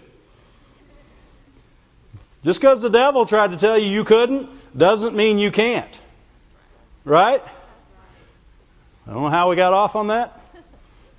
Just 2.44 2.60
because 2.60 2.80
the 2.80 2.90
devil 2.90 3.26
tried 3.26 3.50
to 3.50 3.56
tell 3.58 3.76
you 3.76 3.86
you 3.86 4.04
couldn't 4.04 4.48
doesn't 4.76 5.14
mean 5.14 5.40
you 5.40 5.50
can't. 5.50 6.00
Right? 7.04 7.42
I 9.06 9.12
don't 9.12 9.22
know 9.22 9.28
how 9.28 9.50
we 9.50 9.56
got 9.56 9.72
off 9.72 9.96
on 9.96 10.06
that. 10.06 10.40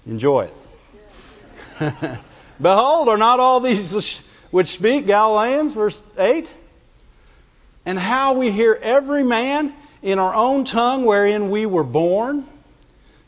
Enjoy 0.08 0.50
it. 1.80 1.90
Behold, 2.62 3.10
are 3.10 3.18
not 3.18 3.42
all 3.42 3.60
these 3.60 4.24
which 4.52 4.68
speak 4.68 5.06
Galileans? 5.06 5.74
Verse 5.74 6.02
8. 6.18 6.50
And 7.86 8.00
how 8.00 8.36
we 8.36 8.52
hear 8.52 8.74
every 8.82 9.24
man 9.24 9.74
in 10.02 10.18
our 10.18 10.34
own 10.34 10.64
tongue 10.64 11.04
wherein 11.04 11.50
we 11.50 11.66
were 11.66 11.84
born. 11.84 12.48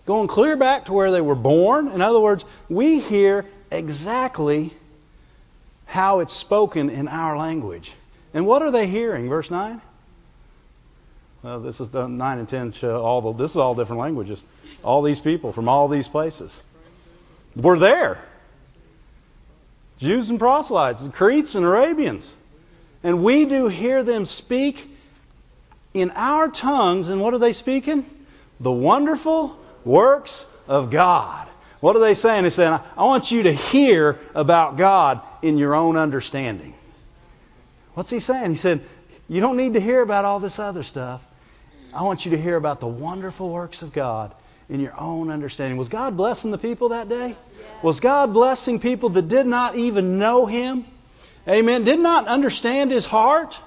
Going 0.05 0.27
clear 0.27 0.55
back 0.55 0.85
to 0.85 0.93
where 0.93 1.11
they 1.11 1.21
were 1.21 1.35
born. 1.35 1.87
In 1.89 2.01
other 2.01 2.19
words, 2.19 2.45
we 2.69 2.99
hear 2.99 3.45
exactly 3.71 4.71
how 5.85 6.19
it's 6.19 6.33
spoken 6.33 6.89
in 6.89 7.07
our 7.07 7.37
language. 7.37 7.93
And 8.33 8.45
what 8.45 8.61
are 8.61 8.71
they 8.71 8.87
hearing? 8.87 9.29
Verse 9.29 9.49
9? 9.49 9.81
Well, 11.43 11.59
this 11.59 11.79
is 11.79 11.89
the 11.89 12.07
9 12.07 12.39
and 12.39 12.49
10 12.49 12.71
show 12.71 13.01
all 13.01 13.21
the, 13.21 13.33
this 13.33 13.51
is 13.51 13.57
all 13.57 13.75
different 13.75 13.99
languages. 13.99 14.41
All 14.83 15.01
these 15.01 15.19
people 15.19 15.53
from 15.53 15.67
all 15.69 15.87
these 15.87 16.07
places. 16.07 16.61
We're 17.55 17.79
there. 17.79 18.19
Jews 19.97 20.29
and 20.29 20.39
proselytes, 20.39 21.03
and 21.03 21.13
Cretes 21.13 21.55
and 21.55 21.65
Arabians. 21.65 22.33
And 23.03 23.23
we 23.23 23.45
do 23.45 23.67
hear 23.67 24.03
them 24.03 24.25
speak 24.25 24.89
in 25.93 26.09
our 26.11 26.49
tongues, 26.49 27.09
and 27.09 27.21
what 27.21 27.33
are 27.33 27.37
they 27.37 27.53
speaking? 27.53 28.05
The 28.59 28.71
wonderful 28.71 29.57
works 29.85 30.45
of 30.67 30.89
God. 30.89 31.47
What 31.79 31.95
are 31.95 31.99
they 31.99 32.15
saying? 32.15 32.41
They're 32.41 32.51
saying, 32.51 32.79
I 32.97 33.03
want 33.03 33.31
you 33.31 33.43
to 33.43 33.53
hear 33.53 34.17
about 34.33 34.77
God 34.77 35.21
in 35.41 35.57
your 35.57 35.75
own 35.75 35.97
understanding. 35.97 36.73
What's 37.93 38.09
he 38.09 38.19
saying? 38.19 38.49
He 38.49 38.55
said, 38.55 38.81
You 39.29 39.39
don't 39.39 39.57
need 39.57 39.73
to 39.73 39.79
hear 39.79 40.01
about 40.01 40.25
all 40.25 40.39
this 40.39 40.59
other 40.59 40.83
stuff. 40.83 41.25
I 41.93 42.03
want 42.03 42.25
you 42.25 42.31
to 42.31 42.37
hear 42.37 42.57
about 42.57 42.79
the 42.79 42.87
wonderful 42.87 43.49
works 43.49 43.81
of 43.81 43.93
God 43.93 44.33
in 44.67 44.79
your 44.79 44.99
own 44.99 45.29
understanding. 45.29 45.77
Was 45.77 45.89
God 45.89 46.17
blessing 46.17 46.51
the 46.51 46.57
people 46.57 46.89
that 46.89 47.07
day? 47.07 47.35
Was 47.81 47.99
God 47.99 48.33
blessing 48.33 48.79
people 48.79 49.09
that 49.09 49.27
did 49.27 49.45
not 49.45 49.75
even 49.75 50.19
know 50.19 50.45
Him? 50.45 50.85
Amen. 51.47 51.83
Did 51.83 51.99
not 51.99 52.27
understand 52.27 52.91
His 52.91 53.05
heart? 53.05 53.61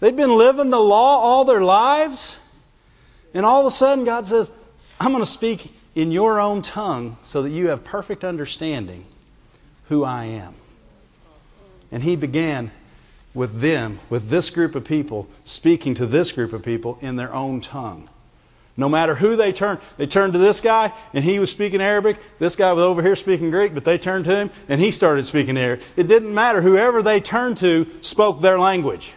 They'd 0.00 0.16
been 0.16 0.36
living 0.36 0.70
the 0.70 0.80
law 0.80 1.18
all 1.18 1.44
their 1.44 1.62
lives. 1.62 2.36
And 3.34 3.44
all 3.44 3.60
of 3.60 3.66
a 3.66 3.70
sudden, 3.70 4.04
God 4.04 4.26
says, 4.26 4.50
I'm 4.98 5.12
going 5.12 5.22
to 5.22 5.30
speak 5.30 5.72
in 5.94 6.12
your 6.12 6.40
own 6.40 6.62
tongue 6.62 7.16
so 7.22 7.42
that 7.42 7.50
you 7.50 7.68
have 7.68 7.84
perfect 7.84 8.24
understanding 8.24 9.06
who 9.88 10.04
I 10.04 10.24
am. 10.24 10.54
And 11.92 12.02
He 12.02 12.16
began 12.16 12.70
with 13.34 13.60
them, 13.60 14.00
with 14.08 14.28
this 14.28 14.50
group 14.50 14.74
of 14.74 14.84
people, 14.84 15.28
speaking 15.44 15.94
to 15.96 16.06
this 16.06 16.32
group 16.32 16.52
of 16.52 16.62
people 16.62 16.98
in 17.02 17.16
their 17.16 17.32
own 17.32 17.60
tongue. 17.60 18.08
No 18.78 18.88
matter 18.88 19.14
who 19.14 19.36
they 19.36 19.52
turned, 19.52 19.80
they 19.96 20.06
turned 20.06 20.34
to 20.34 20.38
this 20.38 20.60
guy 20.60 20.92
and 21.14 21.24
he 21.24 21.38
was 21.38 21.50
speaking 21.50 21.80
Arabic. 21.80 22.18
This 22.38 22.56
guy 22.56 22.72
was 22.74 22.84
over 22.84 23.00
here 23.00 23.16
speaking 23.16 23.50
Greek, 23.50 23.72
but 23.72 23.86
they 23.86 23.96
turned 23.96 24.26
to 24.26 24.36
him 24.36 24.50
and 24.68 24.78
he 24.78 24.90
started 24.90 25.24
speaking 25.24 25.56
Arabic. 25.56 25.84
It 25.96 26.08
didn't 26.08 26.34
matter. 26.34 26.60
Whoever 26.60 27.02
they 27.02 27.20
turned 27.20 27.58
to 27.58 27.86
spoke 28.02 28.42
their 28.42 28.58
language. 28.58 29.14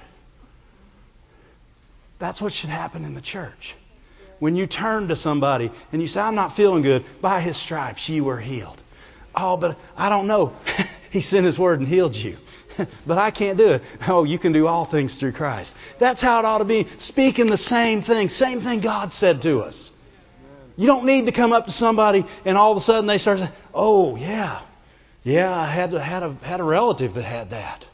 That's 2.20 2.42
what 2.42 2.54
should 2.54 2.70
happen 2.70 3.04
in 3.04 3.16
the 3.16 3.22
church. 3.22 3.76
When 4.40 4.56
you 4.56 4.68
turn 4.68 5.10
to 5.10 5.16
somebody 5.16 5.72
and 5.92 6.02
you 6.02 6.08
say, 6.08 6.22
I'm 6.22 6.36
not 6.36 6.56
feeling 6.56 6.82
good, 6.82 7.04
by 7.22 7.42
his 7.42 7.58
stripes 7.58 8.10
you 8.10 8.24
were 8.24 8.40
healed. 8.40 8.82
Oh, 9.36 9.58
but 9.58 9.78
I 9.98 10.10
don't 10.10 10.28
know. 10.28 10.54
he 11.12 11.22
sent 11.22 11.46
his 11.46 11.60
word 11.60 11.80
and 11.80 11.88
healed 11.88 12.16
you. 12.16 12.38
but 13.08 13.18
I 13.18 13.32
can't 13.32 13.58
do 13.58 13.68
it. 13.68 13.84
Oh, 14.08 14.24
you 14.24 14.40
can 14.40 14.52
do 14.52 14.68
all 14.68 14.86
things 14.86 15.20
through 15.20 15.34
Christ. 15.34 15.76
That's 15.98 16.22
how 16.22 16.40
it 16.40 16.46
ought 16.46 16.60
to 16.60 16.66
be. 16.66 16.86
Speaking 16.98 17.48
the 17.48 17.58
same 17.58 18.02
thing, 18.02 18.30
same 18.30 18.62
thing 18.62 18.80
God 18.80 19.12
said 19.12 19.42
to 19.44 19.62
us. 19.62 19.92
You 20.78 20.88
don't 20.88 21.06
need 21.06 21.26
to 21.26 21.34
come 21.34 21.52
up 21.52 21.66
to 21.66 21.72
somebody 21.72 22.26
and 22.46 22.58
all 22.58 22.72
of 22.72 22.78
a 22.78 22.82
sudden 22.82 23.06
they 23.06 23.18
start 23.18 23.40
saying, 23.40 23.52
"Oh, 23.74 24.16
yeah, 24.16 24.60
yeah, 25.24 25.54
I 25.54 25.66
had 25.66 25.92
had 25.92 26.24
a 26.24 26.34
had 26.42 26.62
a 26.62 26.64
relative 26.64 27.16
that 27.16 27.26
had 27.26 27.50
that. 27.50 27.90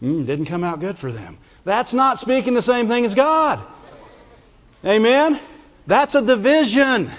Mm, 0.00 0.24
didn't 0.24 0.44
come 0.44 0.62
out 0.62 0.78
good 0.78 0.96
for 0.96 1.10
them." 1.10 1.38
That's 1.64 1.92
not 1.92 2.20
speaking 2.20 2.54
the 2.54 2.62
same 2.62 2.86
thing 2.86 3.04
as 3.04 3.16
God. 3.16 3.58
Amen. 4.84 5.40
That's 5.86 6.14
a 6.14 6.22
division. 6.22 7.10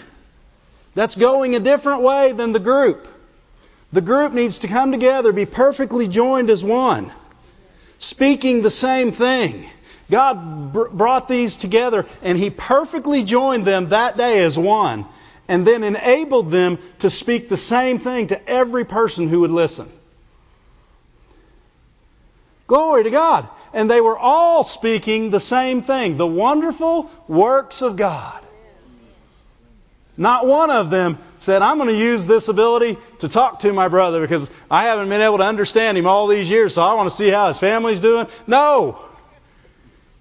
That's 0.96 1.16
going 1.16 1.56
a 1.56 1.60
different 1.60 2.02
way 2.02 2.32
than 2.32 2.52
the 2.52 2.60
group. 2.60 3.08
The 3.92 4.02
group 4.02 4.34
needs 4.34 4.60
to 4.60 4.68
come 4.68 4.92
together, 4.92 5.32
be 5.32 5.46
perfectly 5.46 6.08
joined 6.08 6.50
as 6.50 6.64
one, 6.64 7.12
speaking 7.98 8.62
the 8.62 8.70
same 8.70 9.12
thing. 9.12 9.66
God 10.10 10.74
br- 10.74 10.90
brought 10.90 11.28
these 11.28 11.58
together 11.58 12.06
and 12.22 12.38
He 12.38 12.50
perfectly 12.50 13.24
joined 13.24 13.66
them 13.66 13.90
that 13.90 14.18
day 14.18 14.40
as 14.40 14.58
one 14.58 15.06
and 15.48 15.66
then 15.66 15.84
enabled 15.84 16.52
them 16.52 16.80
to 17.00 17.10
speak 17.10 17.50
the 17.50 17.58
same 17.58 18.00
thing 18.00 18.28
to 18.28 18.50
every 18.50 18.86
person 18.86 19.28
who 19.28 19.42
would 19.42 19.52
listen. 19.52 19.90
Glory 22.68 23.04
to 23.04 23.12
God. 23.12 23.48
And 23.74 23.90
they 23.90 24.02
were 24.02 24.18
all 24.18 24.64
speaking 24.64 25.30
the 25.30 25.40
same 25.40 25.82
thing 25.82 26.18
the 26.18 26.28
wonderful 26.28 27.12
works 27.28 27.82
of 27.82 27.96
God. 27.96 28.45
Not 30.18 30.48
one 30.48 30.70
of 30.70 30.90
them 30.90 31.18
said, 31.40 31.62
I'm 31.62 31.78
going 31.78 31.90
to 31.90 31.98
use 31.98 32.26
this 32.26 32.48
ability 32.48 32.98
to 33.20 33.28
talk 33.28 33.60
to 33.60 33.74
my 33.74 33.90
brother 33.90 34.22
because 34.22 34.50
I 34.72 34.86
haven't 34.86 35.10
been 35.10 35.22
able 35.22 35.40
to 35.40 35.44
understand 35.44 35.98
him 35.98 36.08
all 36.08 36.28
these 36.28 36.50
years, 36.50 36.74
so 36.74 36.84
I 36.84 36.94
want 36.94 37.10
to 37.10 37.16
see 37.16 37.30
how 37.30 37.48
his 37.48 37.60
family's 37.60 38.00
doing. 38.00 38.28
No. 38.48 38.98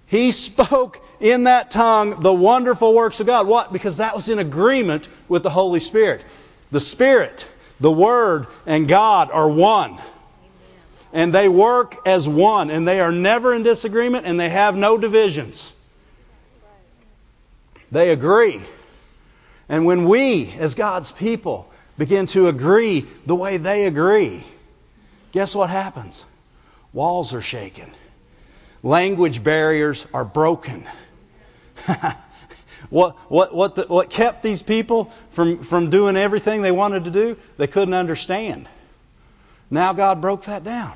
He 0.07 0.31
spoke 0.31 1.03
in 1.19 1.45
that 1.45 1.71
tongue 1.71 2.21
the 2.21 2.33
wonderful 2.33 2.93
works 2.93 3.21
of 3.21 3.27
God. 3.27 3.47
What? 3.47 3.71
Because 3.71 3.97
that 3.97 4.15
was 4.15 4.29
in 4.29 4.37
agreement 4.37 5.07
with 5.29 5.43
the 5.43 5.49
Holy 5.49 5.79
Spirit. 5.79 6.23
The 6.71 6.79
Spirit, 6.81 7.49
the 7.79 7.91
Word, 7.91 8.47
and 8.65 8.87
God 8.87 9.31
are 9.31 9.49
one. 9.49 9.97
And 11.13 11.33
they 11.33 11.47
work 11.47 12.05
as 12.05 12.27
one, 12.27 12.69
and 12.69 12.85
they 12.85 12.99
are 12.99 13.13
never 13.13 13.53
in 13.53 13.63
disagreement, 13.63 14.25
and 14.25 14.37
they 14.37 14.49
have 14.49 14.75
no 14.75 14.97
divisions. 14.97 15.73
They 17.91 18.11
agree. 18.11 18.61
And 19.67 19.85
when 19.85 20.05
we, 20.05 20.51
as 20.59 20.75
God's 20.75 21.11
people, 21.11 21.69
begin 21.97 22.27
to 22.27 22.47
agree 22.47 23.05
the 23.25 23.35
way 23.35 23.57
they 23.57 23.85
agree, 23.85 24.43
guess 25.31 25.55
what 25.55 25.69
happens? 25.69 26.23
Walls 26.93 27.33
are 27.33 27.41
shaken. 27.41 27.89
Language 28.83 29.43
barriers 29.43 30.05
are 30.13 30.25
broken. 30.25 30.83
what, 32.89 33.17
what, 33.31 33.53
what, 33.53 33.75
the, 33.75 33.83
what 33.83 34.09
kept 34.09 34.43
these 34.43 34.61
people 34.61 35.05
from, 35.31 35.63
from 35.63 35.89
doing 35.89 36.15
everything 36.15 36.61
they 36.61 36.71
wanted 36.71 37.05
to 37.05 37.11
do? 37.11 37.37
They 37.57 37.67
couldn't 37.67 37.95
understand. 37.95 38.67
Now 39.71 39.93
God 39.93 40.21
broke 40.21 40.45
that 40.45 40.63
down. 40.63 40.93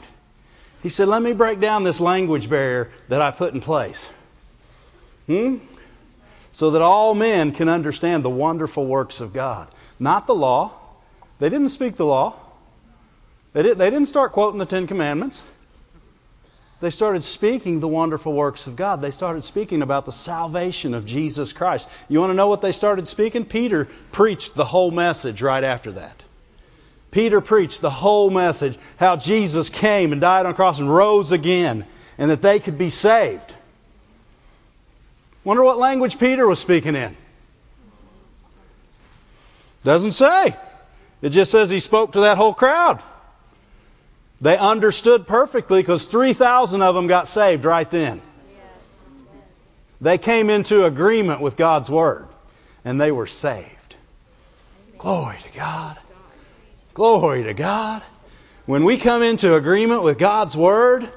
He 0.83 0.89
said, 0.89 1.07
Let 1.07 1.21
me 1.21 1.33
break 1.33 1.59
down 1.59 1.83
this 1.83 1.99
language 1.99 2.49
barrier 2.49 2.89
that 3.09 3.21
I 3.21 3.31
put 3.31 3.53
in 3.53 3.61
place. 3.61 4.11
Hmm? 5.27 5.57
So 6.59 6.71
that 6.71 6.81
all 6.81 7.15
men 7.15 7.53
can 7.53 7.69
understand 7.69 8.21
the 8.21 8.29
wonderful 8.29 8.85
works 8.85 9.21
of 9.21 9.31
God. 9.31 9.69
Not 9.97 10.27
the 10.27 10.35
law. 10.35 10.73
They 11.39 11.47
didn't 11.47 11.69
speak 11.69 11.95
the 11.95 12.05
law. 12.05 12.35
They, 13.53 13.63
did, 13.63 13.77
didn't 13.77 14.07
start 14.07 14.33
quoting 14.33 14.59
the 14.59 14.65
Ten 14.65 14.85
Commandments. 14.85 15.41
They 16.81 16.89
started 16.89 17.23
speaking 17.23 17.79
the 17.79 17.87
wonderful 17.87 18.33
works 18.33 18.67
of 18.67 18.75
God. 18.75 19.01
They 19.01 19.11
started 19.11 19.45
speaking 19.45 19.81
about 19.81 20.05
the 20.05 20.11
salvation 20.11 20.95
of 20.95 21.05
Jesus 21.05 21.53
Christ. 21.53 21.87
You 22.09 22.19
want 22.19 22.31
to 22.31 22.35
know 22.35 22.49
what 22.49 22.61
they 22.61 22.73
started 22.73 23.07
speaking? 23.07 23.45
Peter 23.45 23.87
preached 24.11 24.53
the 24.53 24.65
whole 24.65 24.91
message 24.91 25.41
right 25.41 25.63
after 25.63 25.93
that. 25.93 26.25
Peter 27.09 27.39
preached 27.39 27.79
the 27.79 27.89
whole 27.89 28.29
message 28.29 28.77
how 28.97 29.15
Jesus 29.15 29.69
came 29.69 30.11
and 30.11 30.19
died 30.19 30.45
on 30.45 30.51
the 30.51 30.55
cross 30.57 30.79
and 30.79 30.93
rose 30.93 31.31
again, 31.31 31.85
and 32.17 32.29
that 32.31 32.41
they 32.41 32.59
could 32.59 32.77
be 32.77 32.89
saved. 32.89 33.55
Wonder 35.49 35.63
what 35.63 35.79
language 35.79 36.19
Peter 36.19 36.47
was 36.47 36.59
speaking 36.59 36.95
in. 36.95 37.17
Doesn't 39.83 40.11
say. 40.11 40.55
It 41.23 41.29
just 41.29 41.49
says 41.49 41.71
he 41.71 41.79
spoke 41.79 42.11
to 42.11 42.19
that 42.19 42.37
whole 42.37 42.53
crowd. 42.53 43.01
They 44.41 44.55
understood 44.55 45.25
perfectly 45.25 45.81
because 45.81 46.05
3,000 46.05 46.83
of 46.83 46.93
them 46.93 47.07
got 47.07 47.27
saved 47.27 47.65
right 47.65 47.89
then. 47.89 48.21
They 49.99 50.19
came 50.19 50.51
into 50.51 50.85
agreement 50.85 51.41
with 51.41 51.57
God's 51.57 51.89
word 51.89 52.27
and 52.85 53.01
they 53.01 53.11
were 53.11 53.25
saved. 53.25 53.95
Glory 54.99 55.37
to 55.41 55.57
God. 55.57 55.97
Glory 56.93 57.45
to 57.45 57.55
God. 57.55 58.03
When 58.67 58.83
we 58.83 58.97
come 58.97 59.23
into 59.23 59.55
agreement 59.55 60.03
with 60.03 60.19
God's 60.19 60.55
word, 60.55 61.09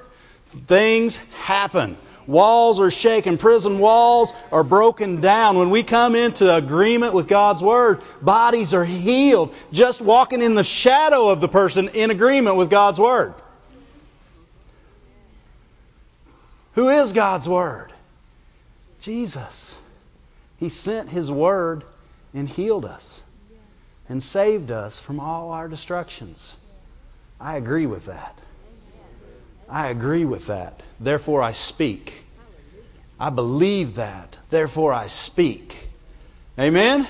things 0.46 1.18
happen. 1.42 1.98
Walls 2.26 2.80
are 2.80 2.90
shaken. 2.90 3.38
Prison 3.38 3.78
walls 3.78 4.32
are 4.50 4.64
broken 4.64 5.20
down. 5.20 5.58
When 5.58 5.70
we 5.70 5.82
come 5.82 6.14
into 6.14 6.54
agreement 6.54 7.14
with 7.14 7.28
God's 7.28 7.62
Word, 7.62 8.02
bodies 8.20 8.74
are 8.74 8.84
healed. 8.84 9.54
Just 9.72 10.00
walking 10.00 10.42
in 10.42 10.54
the 10.54 10.64
shadow 10.64 11.28
of 11.28 11.40
the 11.40 11.48
person 11.48 11.88
in 11.88 12.10
agreement 12.10 12.56
with 12.56 12.70
God's 12.70 12.98
Word. 12.98 13.34
Who 16.74 16.88
is 16.88 17.12
God's 17.12 17.48
Word? 17.48 17.92
Jesus. 19.00 19.76
He 20.58 20.68
sent 20.68 21.08
His 21.08 21.30
Word 21.30 21.84
and 22.34 22.48
healed 22.48 22.84
us 22.84 23.22
and 24.08 24.22
saved 24.22 24.70
us 24.70 25.00
from 25.00 25.20
all 25.20 25.52
our 25.52 25.68
destructions. 25.68 26.56
I 27.40 27.56
agree 27.56 27.86
with 27.86 28.06
that. 28.06 28.38
I 29.72 29.88
agree 29.88 30.26
with 30.26 30.48
that. 30.48 30.82
Therefore, 31.00 31.42
I 31.42 31.52
speak. 31.52 32.12
I 33.18 33.30
believe 33.30 33.94
that. 33.94 34.36
Therefore, 34.50 34.92
I 34.92 35.06
speak. 35.06 35.74
Amen? 36.58 37.08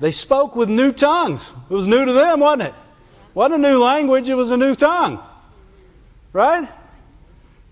They 0.00 0.10
spoke 0.10 0.56
with 0.56 0.68
new 0.68 0.90
tongues. 0.90 1.52
It 1.70 1.72
was 1.72 1.86
new 1.86 2.04
to 2.04 2.12
them, 2.12 2.40
wasn't 2.40 2.70
it? 2.70 2.74
Wasn't 3.32 3.54
a 3.64 3.68
new 3.68 3.80
language, 3.80 4.28
it 4.28 4.34
was 4.34 4.50
a 4.50 4.56
new 4.56 4.74
tongue. 4.74 5.20
Right? 6.32 6.68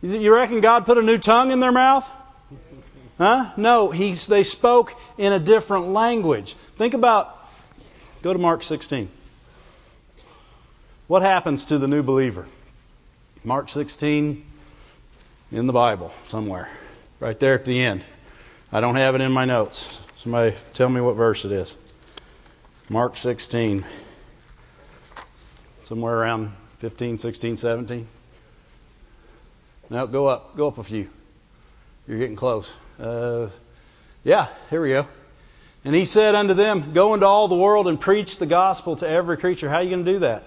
You 0.02 0.32
reckon 0.32 0.60
God 0.60 0.86
put 0.86 0.96
a 0.96 1.02
new 1.02 1.18
tongue 1.18 1.50
in 1.50 1.58
their 1.58 1.72
mouth? 1.72 2.08
Huh? 3.18 3.50
No, 3.56 3.90
he, 3.90 4.12
they 4.12 4.44
spoke 4.44 4.94
in 5.18 5.32
a 5.32 5.40
different 5.40 5.88
language. 5.88 6.54
Think 6.76 6.94
about, 6.94 7.36
go 8.22 8.32
to 8.32 8.38
Mark 8.38 8.62
16. 8.62 9.08
What 11.08 11.22
happens 11.22 11.66
to 11.66 11.78
the 11.78 11.88
new 11.88 12.04
believer? 12.04 12.46
Mark 13.46 13.68
16 13.68 14.42
in 15.52 15.66
the 15.66 15.72
Bible 15.74 16.10
somewhere, 16.24 16.70
right 17.20 17.38
there 17.38 17.52
at 17.52 17.66
the 17.66 17.82
end. 17.82 18.02
I 18.72 18.80
don't 18.80 18.96
have 18.96 19.14
it 19.14 19.20
in 19.20 19.32
my 19.32 19.44
notes. 19.44 19.86
Somebody 20.18 20.56
tell 20.72 20.88
me 20.88 21.02
what 21.02 21.16
verse 21.16 21.44
it 21.44 21.52
is. 21.52 21.76
Mark 22.88 23.18
16. 23.18 23.84
Somewhere 25.82 26.16
around 26.16 26.54
15, 26.78 27.18
16, 27.18 27.58
17. 27.58 28.08
Now 29.90 30.06
go 30.06 30.26
up. 30.26 30.56
Go 30.56 30.68
up 30.68 30.78
a 30.78 30.84
few. 30.84 31.10
You're 32.08 32.18
getting 32.18 32.36
close. 32.36 32.72
Uh, 32.98 33.50
yeah, 34.24 34.48
here 34.70 34.80
we 34.80 34.88
go. 34.88 35.06
And 35.84 35.94
he 35.94 36.06
said 36.06 36.34
unto 36.34 36.54
them, 36.54 36.94
Go 36.94 37.12
into 37.12 37.26
all 37.26 37.48
the 37.48 37.56
world 37.56 37.88
and 37.88 38.00
preach 38.00 38.38
the 38.38 38.46
gospel 38.46 38.96
to 38.96 39.08
every 39.08 39.36
creature. 39.36 39.68
How 39.68 39.76
are 39.76 39.82
you 39.82 39.90
going 39.90 40.06
to 40.06 40.12
do 40.12 40.18
that? 40.20 40.44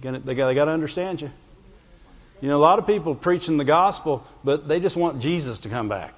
They 0.00 0.34
got, 0.34 0.54
to 0.54 0.70
understand 0.70 1.20
you. 1.20 1.30
You 2.40 2.48
know, 2.48 2.56
a 2.56 2.58
lot 2.58 2.78
of 2.78 2.86
people 2.86 3.14
preaching 3.14 3.56
the 3.56 3.64
gospel, 3.64 4.24
but 4.44 4.68
they 4.68 4.80
just 4.80 4.96
want 4.96 5.20
Jesus 5.20 5.60
to 5.60 5.68
come 5.68 5.88
back. 5.88 6.14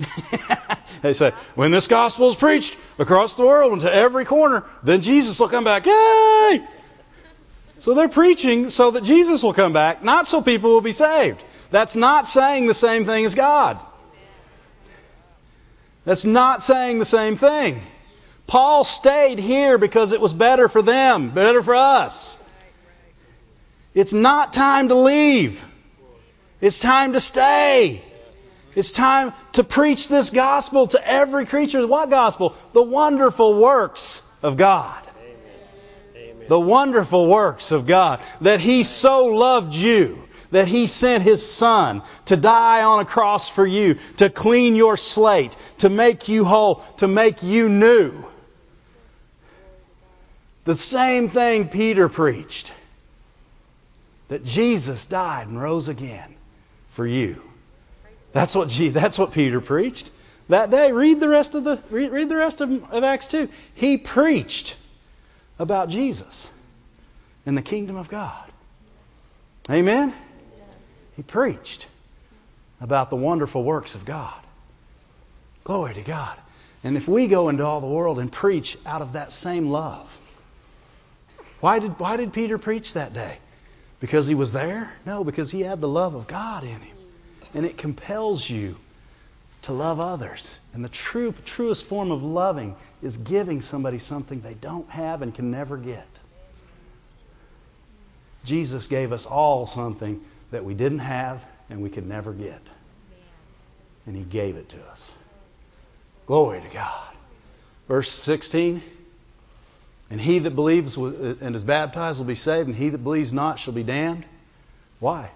they 1.02 1.12
say, 1.12 1.32
when 1.54 1.70
this 1.70 1.86
gospel 1.86 2.28
is 2.28 2.34
preached 2.34 2.78
across 2.98 3.34
the 3.34 3.44
world 3.44 3.72
and 3.72 3.82
to 3.82 3.92
every 3.92 4.24
corner, 4.24 4.64
then 4.82 5.00
Jesus 5.00 5.38
will 5.38 5.48
come 5.48 5.64
back. 5.64 5.86
Yay! 5.86 6.66
So 7.78 7.94
they're 7.94 8.08
preaching 8.08 8.70
so 8.70 8.90
that 8.90 9.04
Jesus 9.04 9.42
will 9.42 9.54
come 9.54 9.72
back, 9.72 10.02
not 10.02 10.26
so 10.26 10.42
people 10.42 10.70
will 10.70 10.80
be 10.80 10.92
saved. 10.92 11.42
That's 11.70 11.96
not 11.96 12.26
saying 12.26 12.66
the 12.66 12.74
same 12.74 13.04
thing 13.04 13.24
as 13.24 13.34
God. 13.34 13.78
That's 16.04 16.24
not 16.24 16.62
saying 16.62 16.98
the 16.98 17.04
same 17.04 17.36
thing. 17.36 17.80
Paul 18.46 18.84
stayed 18.84 19.38
here 19.38 19.78
because 19.78 20.12
it 20.12 20.20
was 20.20 20.32
better 20.32 20.68
for 20.68 20.82
them, 20.82 21.30
better 21.30 21.62
for 21.62 21.74
us. 21.74 22.38
It's 23.94 24.12
not 24.12 24.52
time 24.52 24.88
to 24.88 24.94
leave. 24.94 25.64
It's 26.60 26.78
time 26.78 27.14
to 27.14 27.20
stay. 27.20 28.02
It's 28.74 28.92
time 28.92 29.32
to 29.52 29.64
preach 29.64 30.08
this 30.08 30.30
gospel 30.30 30.86
to 30.88 31.08
every 31.08 31.46
creature. 31.46 31.84
What 31.86 32.10
gospel? 32.10 32.54
The 32.72 32.82
wonderful 32.82 33.60
works 33.60 34.22
of 34.42 34.56
God. 34.56 35.02
The 36.48 36.60
wonderful 36.60 37.26
works 37.26 37.72
of 37.72 37.86
God. 37.86 38.20
That 38.42 38.60
He 38.60 38.84
so 38.84 39.26
loved 39.26 39.74
you 39.74 40.22
that 40.50 40.68
He 40.68 40.86
sent 40.86 41.22
His 41.22 41.48
Son 41.48 42.02
to 42.26 42.36
die 42.36 42.82
on 42.82 43.00
a 43.00 43.04
cross 43.04 43.48
for 43.48 43.66
you, 43.66 43.94
to 44.16 44.28
clean 44.28 44.74
your 44.74 44.96
slate, 44.96 45.56
to 45.78 45.88
make 45.88 46.28
you 46.28 46.44
whole, 46.44 46.76
to 46.98 47.08
make 47.08 47.42
you 47.42 47.68
new. 47.68 48.24
The 50.64 50.74
same 50.74 51.28
thing 51.28 51.68
Peter 51.68 52.08
preached 52.08 52.72
that 54.30 54.44
Jesus 54.44 55.06
died 55.06 55.48
and 55.48 55.60
rose 55.60 55.88
again 55.88 56.34
for 56.86 57.04
you. 57.04 57.42
That's 58.32 58.54
what, 58.54 58.70
that's 58.70 59.18
what 59.18 59.32
Peter 59.32 59.60
preached 59.60 60.08
that 60.48 60.70
day. 60.70 60.92
Read 60.92 61.18
the 61.18 61.28
rest 61.28 61.56
of 61.56 61.64
the 61.64 61.82
read, 61.90 62.12
read 62.12 62.28
the 62.28 62.36
rest 62.36 62.60
of, 62.60 62.92
of 62.92 63.02
Acts 63.02 63.26
2. 63.26 63.48
He 63.74 63.96
preached 63.98 64.76
about 65.58 65.88
Jesus 65.88 66.48
and 67.44 67.58
the 67.58 67.62
kingdom 67.62 67.96
of 67.96 68.08
God. 68.08 68.44
Amen. 69.68 70.14
He 71.16 71.22
preached 71.24 71.88
about 72.80 73.10
the 73.10 73.16
wonderful 73.16 73.64
works 73.64 73.96
of 73.96 74.04
God. 74.04 74.40
Glory 75.64 75.94
to 75.94 76.02
God. 76.02 76.38
And 76.84 76.96
if 76.96 77.08
we 77.08 77.26
go 77.26 77.48
into 77.48 77.66
all 77.66 77.80
the 77.80 77.88
world 77.88 78.20
and 78.20 78.30
preach 78.30 78.78
out 78.86 79.02
of 79.02 79.14
that 79.14 79.32
same 79.32 79.70
love, 79.70 80.16
why 81.58 81.80
did, 81.80 81.98
why 81.98 82.16
did 82.16 82.32
Peter 82.32 82.58
preach 82.58 82.94
that 82.94 83.12
day? 83.12 83.36
Because 84.00 84.26
he 84.26 84.34
was 84.34 84.52
there? 84.52 84.90
No, 85.04 85.24
because 85.24 85.50
he 85.50 85.60
had 85.60 85.80
the 85.80 85.88
love 85.88 86.14
of 86.14 86.26
God 86.26 86.64
in 86.64 86.80
him. 86.80 86.96
And 87.54 87.66
it 87.66 87.76
compels 87.76 88.48
you 88.48 88.76
to 89.62 89.72
love 89.72 90.00
others. 90.00 90.58
And 90.72 90.84
the 90.84 90.88
true, 90.88 91.32
truest 91.44 91.84
form 91.84 92.10
of 92.10 92.22
loving 92.22 92.76
is 93.02 93.18
giving 93.18 93.60
somebody 93.60 93.98
something 93.98 94.40
they 94.40 94.54
don't 94.54 94.88
have 94.90 95.20
and 95.20 95.34
can 95.34 95.50
never 95.50 95.76
get. 95.76 96.06
Jesus 98.44 98.86
gave 98.86 99.12
us 99.12 99.26
all 99.26 99.66
something 99.66 100.22
that 100.50 100.64
we 100.64 100.72
didn't 100.72 101.00
have 101.00 101.44
and 101.68 101.82
we 101.82 101.90
could 101.90 102.06
never 102.06 102.32
get. 102.32 102.62
And 104.06 104.16
he 104.16 104.22
gave 104.22 104.56
it 104.56 104.70
to 104.70 104.82
us. 104.86 105.12
Glory 106.26 106.62
to 106.62 106.68
God. 106.68 107.14
Verse 107.86 108.10
16 108.10 108.82
and 110.10 110.20
he 110.20 110.40
that 110.40 110.54
believes 110.56 110.96
and 110.96 111.54
is 111.54 111.64
baptized 111.64 112.18
will 112.18 112.26
be 112.26 112.34
saved, 112.34 112.66
and 112.66 112.76
he 112.76 112.88
that 112.88 112.98
believes 112.98 113.32
not 113.32 113.60
shall 113.60 113.72
be 113.72 113.84
damned. 113.84 114.26
Why? 114.98 115.30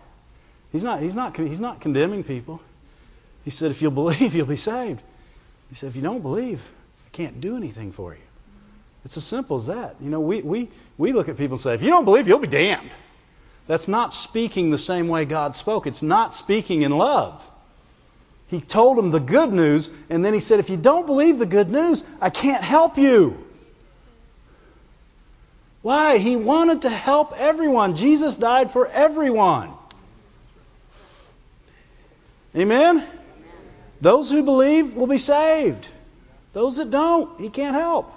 He's 0.73 0.83
not, 0.83 1.01
he's 1.01 1.15
not, 1.15 1.37
he's 1.37 1.61
not 1.61 1.81
condemning 1.81 2.25
people. 2.25 2.61
He 3.45 3.51
said, 3.51 3.71
if 3.71 3.81
you'll 3.81 3.93
believe, 3.93 4.35
you'll 4.35 4.47
be 4.47 4.57
saved. 4.57 5.01
He 5.69 5.77
said, 5.77 5.91
if 5.91 5.97
you 5.97 6.03
don't 6.03 6.21
believe, 6.23 6.61
I 7.07 7.11
can't 7.11 7.41
do 7.41 7.57
anything 7.57 7.93
for 7.93 8.13
you. 8.13 8.21
It's 9.05 9.17
as 9.17 9.25
simple 9.25 9.59
as 9.59 9.67
that. 9.67 9.97
You 10.01 10.11
know, 10.11 10.21
we, 10.21 10.43
we, 10.43 10.71
we 10.99 11.13
look 11.13 11.29
at 11.29 11.37
people 11.37 11.55
and 11.55 11.61
say, 11.61 11.75
if 11.75 11.83
you 11.83 11.91
don't 11.91 12.05
believe, 12.05 12.27
you'll 12.27 12.39
be 12.39 12.49
damned. 12.49 12.91
That's 13.67 13.87
not 13.87 14.13
speaking 14.13 14.71
the 14.71 14.79
same 14.79 15.09
way 15.09 15.25
God 15.25 15.55
spoke. 15.55 15.87
It's 15.87 16.03
not 16.03 16.35
speaking 16.35 16.83
in 16.83 16.91
love. 16.91 17.49
He 18.49 18.61
told 18.61 18.99
them 18.99 19.11
the 19.11 19.21
good 19.21 19.53
news, 19.53 19.91
and 20.11 20.25
then 20.25 20.35
he 20.35 20.41
said, 20.41 20.59
if 20.59 20.71
you 20.71 20.77
don't 20.77 21.07
believe 21.07 21.39
the 21.39 21.47
good 21.47 21.71
news, 21.71 22.05
I 22.21 22.31
can't 22.31 22.63
help 22.63 22.99
you. 22.99 23.44
Why? 25.85 26.17
He 26.17 26.35
wanted 26.35 26.83
to 26.83 26.89
help 26.89 27.35
everyone. 27.37 27.95
Jesus 27.95 28.39
died 28.39 28.71
for 28.71 28.87
everyone. 28.87 29.71
Amen? 32.57 33.07
Those 34.01 34.31
who 34.31 34.43
believe 34.45 34.97
will 34.97 35.07
be 35.07 35.19
saved. 35.19 35.87
Those 36.55 36.79
that 36.79 36.89
don't, 36.89 37.39
he 37.39 37.51
can't 37.51 37.75
help. 37.75 38.11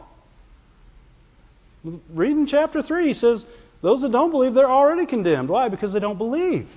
Read 1.83 2.31
in 2.31 2.45
chapter 2.45 2.81
3, 2.81 3.07
he 3.07 3.13
says, 3.13 3.45
Those 3.81 4.03
that 4.03 4.13
don't 4.13 4.31
believe, 4.31 4.53
they're 4.53 4.71
already 4.71 5.05
condemned. 5.05 5.49
Why? 5.49 5.67
Because 5.67 5.91
they 5.91 5.99
don't 5.99 6.17
believe. 6.17 6.73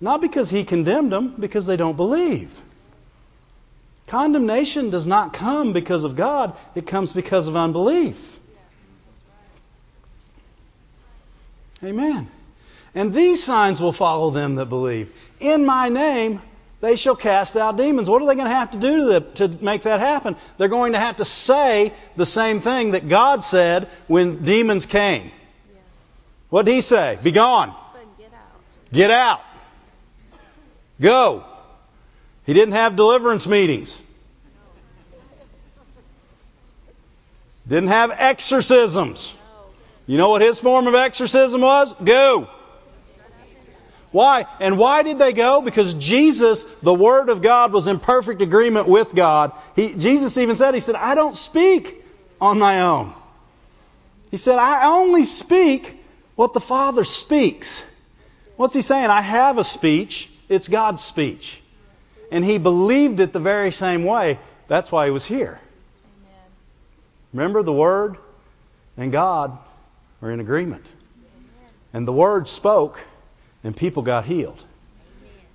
Not 0.00 0.22
because 0.22 0.48
he 0.48 0.64
condemned 0.64 1.12
them, 1.12 1.34
because 1.38 1.66
they 1.66 1.76
don't 1.76 1.98
believe. 1.98 2.50
Condemnation 4.06 4.88
does 4.88 5.06
not 5.06 5.34
come 5.34 5.74
because 5.74 6.04
of 6.04 6.16
God, 6.16 6.56
it 6.74 6.86
comes 6.86 7.12
because 7.12 7.46
of 7.46 7.56
unbelief. 7.56 8.35
Amen. 11.82 12.28
And 12.94 13.12
these 13.12 13.42
signs 13.42 13.80
will 13.80 13.92
follow 13.92 14.30
them 14.30 14.54
that 14.56 14.66
believe. 14.66 15.12
In 15.38 15.66
my 15.66 15.88
name, 15.90 16.40
they 16.80 16.96
shall 16.96 17.16
cast 17.16 17.56
out 17.56 17.76
demons. 17.76 18.08
What 18.08 18.22
are 18.22 18.26
they 18.26 18.34
going 18.34 18.48
to 18.48 18.54
have 18.54 18.70
to 18.72 18.78
do 18.78 18.96
to, 18.98 19.20
the, 19.20 19.48
to 19.48 19.64
make 19.64 19.82
that 19.82 20.00
happen? 20.00 20.36
They're 20.56 20.68
going 20.68 20.92
to 20.92 20.98
have 20.98 21.16
to 21.16 21.24
say 21.24 21.92
the 22.16 22.26
same 22.26 22.60
thing 22.60 22.92
that 22.92 23.08
God 23.08 23.44
said 23.44 23.88
when 24.06 24.44
demons 24.44 24.86
came. 24.86 25.24
Yes. 25.24 26.22
What 26.48 26.66
did 26.66 26.72
He 26.72 26.80
say? 26.80 27.18
Be 27.22 27.32
gone. 27.32 27.74
Get 28.18 28.32
out. 28.32 28.92
Get 28.92 29.10
out. 29.10 29.42
Go. 31.00 31.44
He 32.46 32.54
didn't 32.54 32.74
have 32.74 32.96
deliverance 32.96 33.46
meetings. 33.46 34.00
Didn't 37.68 37.88
have 37.88 38.12
exorcisms. 38.12 39.34
You 40.06 40.18
know 40.18 40.30
what 40.30 40.42
his 40.42 40.60
form 40.60 40.86
of 40.86 40.94
exorcism 40.94 41.60
was? 41.60 41.92
Go. 41.94 42.48
Why? 44.12 44.46
And 44.60 44.78
why 44.78 45.02
did 45.02 45.18
they 45.18 45.32
go? 45.32 45.60
Because 45.60 45.94
Jesus, 45.94 46.64
the 46.80 46.94
Word 46.94 47.28
of 47.28 47.42
God, 47.42 47.72
was 47.72 47.88
in 47.88 47.98
perfect 47.98 48.40
agreement 48.40 48.86
with 48.86 49.14
God. 49.14 49.52
He, 49.74 49.94
Jesus 49.94 50.38
even 50.38 50.56
said, 50.56 50.74
He 50.74 50.80
said, 50.80 50.94
I 50.94 51.14
don't 51.14 51.34
speak 51.34 52.02
on 52.40 52.58
my 52.58 52.82
own. 52.82 53.12
He 54.30 54.36
said, 54.36 54.58
I 54.58 54.86
only 54.86 55.24
speak 55.24 56.02
what 56.36 56.54
the 56.54 56.60
Father 56.60 57.04
speaks. 57.04 57.84
What's 58.56 58.74
he 58.74 58.82
saying? 58.82 59.10
I 59.10 59.20
have 59.20 59.58
a 59.58 59.64
speech. 59.64 60.30
It's 60.48 60.68
God's 60.68 61.02
speech. 61.02 61.60
And 62.30 62.44
he 62.44 62.58
believed 62.58 63.20
it 63.20 63.32
the 63.32 63.40
very 63.40 63.72
same 63.72 64.04
way. 64.04 64.38
That's 64.68 64.90
why 64.90 65.06
he 65.06 65.10
was 65.10 65.24
here. 65.24 65.60
Remember 67.32 67.62
the 67.62 67.72
Word 67.72 68.16
and 68.96 69.12
God 69.12 69.58
are 70.22 70.30
in 70.30 70.40
agreement. 70.40 70.84
And 71.92 72.06
the 72.06 72.12
word 72.12 72.48
spoke, 72.48 73.00
and 73.64 73.76
people 73.76 74.02
got 74.02 74.24
healed. 74.24 74.62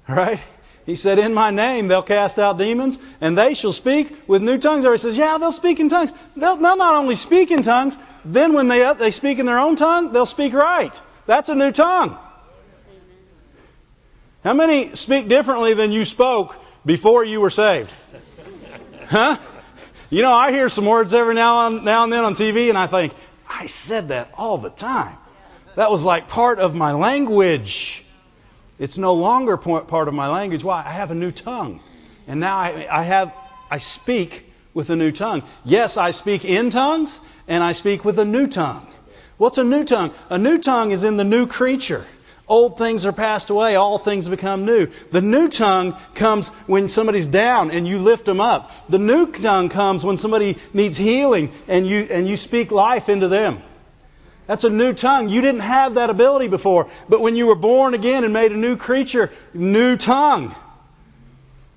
Right? 0.08 0.40
He 0.86 0.96
said, 0.96 1.20
In 1.20 1.34
my 1.34 1.52
name 1.52 1.88
they'll 1.88 2.02
cast 2.02 2.40
out 2.40 2.58
demons, 2.58 2.98
and 3.22 3.38
they 3.38 3.54
shall 3.54 3.72
speak 3.72 4.28
with 4.28 4.42
new 4.42 4.58
tongues. 4.58 4.84
Or 4.86 4.92
he 4.92 4.98
says, 4.98 5.18
Yeah, 5.18 5.38
they'll 5.38 5.52
speak 5.52 5.80
in 5.80 5.90
tongues. 5.90 6.12
They'll, 6.36 6.58
they'll 6.58 6.78
not 6.78 6.96
only 6.96 7.16
speak 7.16 7.52
in 7.52 7.62
tongues, 7.62 7.98
then 8.26 8.54
when 8.54 8.68
they, 8.68 8.92
they 8.94 9.12
speak 9.12 9.40
in 9.40 9.46
their 9.46 9.60
own 9.60 9.76
tongue, 9.76 10.12
they'll 10.12 10.26
speak 10.26 10.54
right. 10.54 11.00
That's 11.28 11.50
a 11.50 11.56
new 11.56 11.72
tongue. 11.72 12.18
How 14.44 14.54
many 14.54 14.96
speak 14.96 15.28
differently 15.28 15.76
than 15.76 15.92
you 15.92 16.04
spoke 16.04 16.58
before 16.84 17.24
you 17.24 17.42
were 17.42 17.52
saved? 17.52 17.94
Huh? 19.06 19.38
You 20.10 20.24
know, 20.24 20.34
I 20.34 20.52
hear 20.52 20.68
some 20.68 20.86
words 20.86 21.14
every 21.14 21.36
now 21.36 21.68
and, 21.68 21.86
now 21.86 22.04
and 22.04 22.12
then 22.12 22.26
on 22.26 22.34
TV, 22.34 22.70
and 22.70 22.78
I 22.78 22.88
think, 22.88 23.14
I 23.62 23.68
said 23.68 24.08
that 24.08 24.34
all 24.40 24.58
the 24.58 24.72
time. 24.72 25.16
That 25.76 25.92
was 25.92 26.04
like 26.04 26.28
part 26.28 26.58
of 26.58 26.74
my 26.74 26.94
language. 26.94 28.04
It's 28.80 28.98
no 28.98 29.14
longer 29.14 29.56
part 29.56 30.08
of 30.08 30.16
my 30.16 30.30
language. 30.30 30.64
Why? 30.64 30.84
I 30.84 30.90
have 30.90 31.12
a 31.12 31.16
new 31.16 31.32
tongue. 31.32 31.80
And 32.28 32.40
now 32.40 32.58
I, 32.58 32.88
I 32.90 33.04
have, 33.04 33.32
I 33.70 33.78
speak 33.78 34.52
with 34.74 34.90
a 34.90 34.96
new 34.96 35.12
tongue. 35.12 35.44
Yes, 35.64 35.96
I 35.96 36.10
speak 36.10 36.44
in 36.44 36.72
tongues, 36.72 37.20
and 37.48 37.64
I 37.64 37.74
speak 37.74 38.04
with 38.04 38.18
a 38.18 38.26
new 38.26 38.48
tongue. 38.48 38.88
What's 39.38 39.60
a 39.60 39.64
new 39.64 39.84
tongue? 39.84 40.12
A 40.32 40.40
new 40.40 40.58
tongue 40.58 40.90
is 40.90 41.04
in 41.04 41.18
the 41.18 41.24
new 41.24 41.46
creature. 41.46 42.04
Old 42.52 42.78
things 42.78 43.06
are 43.06 43.14
passed 43.14 43.50
away, 43.50 43.78
all 43.78 43.98
things 43.98 44.28
become 44.28 44.66
new. 44.66 44.88
The 45.10 45.22
new 45.22 45.48
tongue 45.48 45.96
comes 46.16 46.50
when 46.68 46.90
somebody's 46.90 47.28
down 47.28 47.72
and 47.72 47.88
you 47.88 47.98
lift 47.98 48.26
them 48.26 48.42
up. 48.42 48.74
The 48.90 49.00
new 49.00 49.32
tongue 49.32 49.70
comes 49.70 50.04
when 50.04 50.18
somebody 50.18 50.58
needs 50.74 50.98
healing 50.98 51.54
and 51.70 51.88
you, 51.88 52.06
and 52.12 52.28
you 52.28 52.36
speak 52.36 52.72
life 52.72 53.08
into 53.08 53.30
them. 53.30 53.58
That's 54.48 54.66
a 54.66 54.70
new 54.70 54.92
tongue. 54.92 55.30
You 55.30 55.40
didn't 55.40 55.62
have 55.62 55.94
that 55.94 56.10
ability 56.10 56.50
before. 56.50 56.90
But 57.08 57.22
when 57.22 57.38
you 57.38 57.48
were 57.48 57.56
born 57.56 57.94
again 57.94 58.26
and 58.26 58.34
made 58.34 58.52
a 58.52 58.58
new 58.58 58.76
creature, 58.76 59.32
new 59.54 59.96
tongue. 59.96 60.54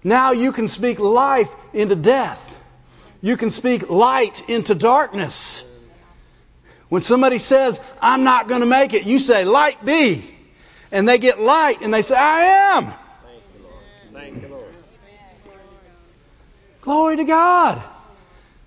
Now 0.02 0.32
you 0.32 0.50
can 0.50 0.66
speak 0.66 0.98
life 0.98 1.54
into 1.72 1.94
death. 1.94 2.40
You 3.22 3.36
can 3.36 3.50
speak 3.50 3.90
light 3.90 4.48
into 4.50 4.74
darkness. 4.74 5.70
When 6.88 7.00
somebody 7.00 7.38
says, 7.38 7.80
I'm 8.02 8.24
not 8.24 8.48
going 8.48 8.62
to 8.62 8.66
make 8.66 8.92
it, 8.92 9.06
you 9.06 9.20
say, 9.20 9.44
Light 9.44 9.84
be. 9.84 10.33
And 10.94 11.08
they 11.08 11.18
get 11.18 11.40
light 11.40 11.82
and 11.82 11.92
they 11.92 12.02
say, 12.02 12.16
I 12.16 12.76
am. 12.76 12.84
Thank 12.84 12.96
you, 13.52 13.64
Lord. 13.64 13.74
Thank 14.12 14.42
you, 14.42 14.48
Lord. 14.48 14.74
Glory 16.82 17.16
to 17.16 17.24
God. 17.24 17.82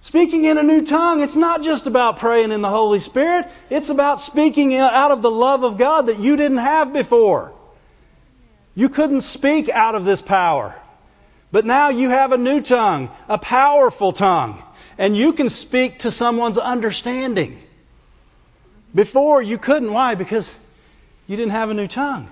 Speaking 0.01 0.43
in 0.43 0.57
a 0.57 0.63
new 0.63 0.85
tongue, 0.85 1.21
it's 1.21 1.37
not 1.37 1.63
just 1.63 1.87
about 1.87 2.17
praying 2.17 2.51
in 2.51 2.61
the 2.61 2.69
Holy 2.69 2.99
Spirit. 2.99 3.47
It's 3.69 3.89
about 3.89 4.19
speaking 4.19 4.75
out 4.75 5.11
of 5.11 5.21
the 5.21 5.31
love 5.31 5.63
of 5.63 5.77
God 5.77 6.07
that 6.07 6.19
you 6.19 6.35
didn't 6.35 6.57
have 6.57 6.91
before. 6.91 7.53
You 8.75 8.89
couldn't 8.89 9.21
speak 9.21 9.69
out 9.69 9.95
of 9.95 10.03
this 10.03 10.21
power. 10.21 10.75
But 11.53 11.63
now 11.63 11.89
you 11.89 12.09
have 12.09 12.33
a 12.33 12.37
new 12.37 12.59
tongue, 12.59 13.09
a 13.29 13.37
powerful 13.37 14.11
tongue, 14.11 14.61
and 14.97 15.15
you 15.15 15.31
can 15.31 15.47
speak 15.47 15.99
to 15.99 16.11
someone's 16.11 16.57
understanding. 16.57 17.57
Before 18.93 19.41
you 19.41 19.57
couldn't. 19.57 19.93
Why? 19.93 20.15
Because 20.15 20.53
you 21.27 21.37
didn't 21.37 21.51
have 21.51 21.69
a 21.69 21.73
new 21.73 21.87
tongue. 21.87 22.27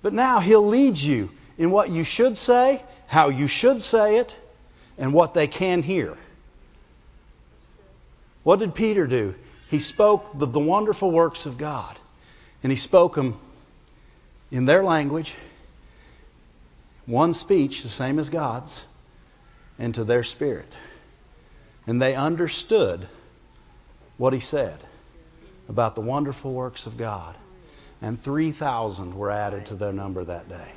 But 0.00 0.12
now 0.12 0.40
He'll 0.40 0.66
lead 0.66 0.96
you 0.96 1.30
in 1.58 1.70
what 1.70 1.90
you 1.90 2.04
should 2.04 2.36
say, 2.36 2.82
how 3.06 3.28
you 3.28 3.46
should 3.46 3.82
say 3.82 4.16
it, 4.16 4.36
and 4.98 5.12
what 5.12 5.34
they 5.34 5.46
can 5.46 5.82
hear. 5.82 6.16
What 8.42 8.58
did 8.58 8.74
Peter 8.74 9.06
do? 9.06 9.34
He 9.70 9.78
spoke 9.78 10.38
the, 10.38 10.46
the 10.46 10.58
wonderful 10.58 11.10
works 11.10 11.46
of 11.46 11.58
God. 11.58 11.96
And 12.62 12.70
he 12.70 12.76
spoke 12.76 13.14
them 13.14 13.38
in 14.50 14.66
their 14.66 14.82
language, 14.82 15.34
one 17.06 17.32
speech, 17.32 17.82
the 17.82 17.88
same 17.88 18.18
as 18.18 18.30
God's, 18.30 18.84
and 19.78 19.94
to 19.94 20.04
their 20.04 20.22
spirit. 20.22 20.76
And 21.86 22.00
they 22.00 22.14
understood 22.14 23.06
what 24.16 24.32
he 24.32 24.40
said 24.40 24.78
about 25.68 25.94
the 25.94 26.00
wonderful 26.00 26.52
works 26.52 26.86
of 26.86 26.96
God. 26.96 27.34
And 28.02 28.20
3,000 28.20 29.14
were 29.14 29.30
added 29.30 29.66
to 29.66 29.74
their 29.74 29.92
number 29.92 30.24
that 30.24 30.48
day. 30.48 30.68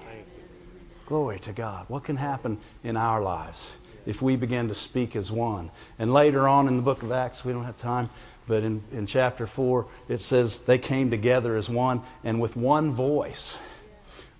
Glory 1.07 1.39
to 1.39 1.53
God. 1.53 1.85
What 1.89 2.03
can 2.03 2.15
happen 2.15 2.59
in 2.83 2.95
our 2.97 3.21
lives? 3.21 3.69
if 4.05 4.21
we 4.21 4.35
begin 4.35 4.67
to 4.67 4.75
speak 4.75 5.15
as 5.15 5.31
one. 5.31 5.71
And 5.97 6.13
later 6.13 6.47
on 6.47 6.67
in 6.67 6.77
the 6.77 6.81
book 6.81 7.03
of 7.03 7.11
Acts, 7.11 7.43
we 7.43 7.53
don't 7.53 7.63
have 7.63 7.77
time, 7.77 8.09
but 8.47 8.63
in, 8.63 8.83
in 8.91 9.07
chapter 9.07 9.47
4, 9.47 9.87
it 10.07 10.19
says 10.19 10.57
they 10.57 10.77
came 10.77 11.09
together 11.09 11.55
as 11.55 11.69
one, 11.69 12.01
and 12.23 12.39
with 12.39 12.55
one 12.55 12.93
voice, 12.93 13.57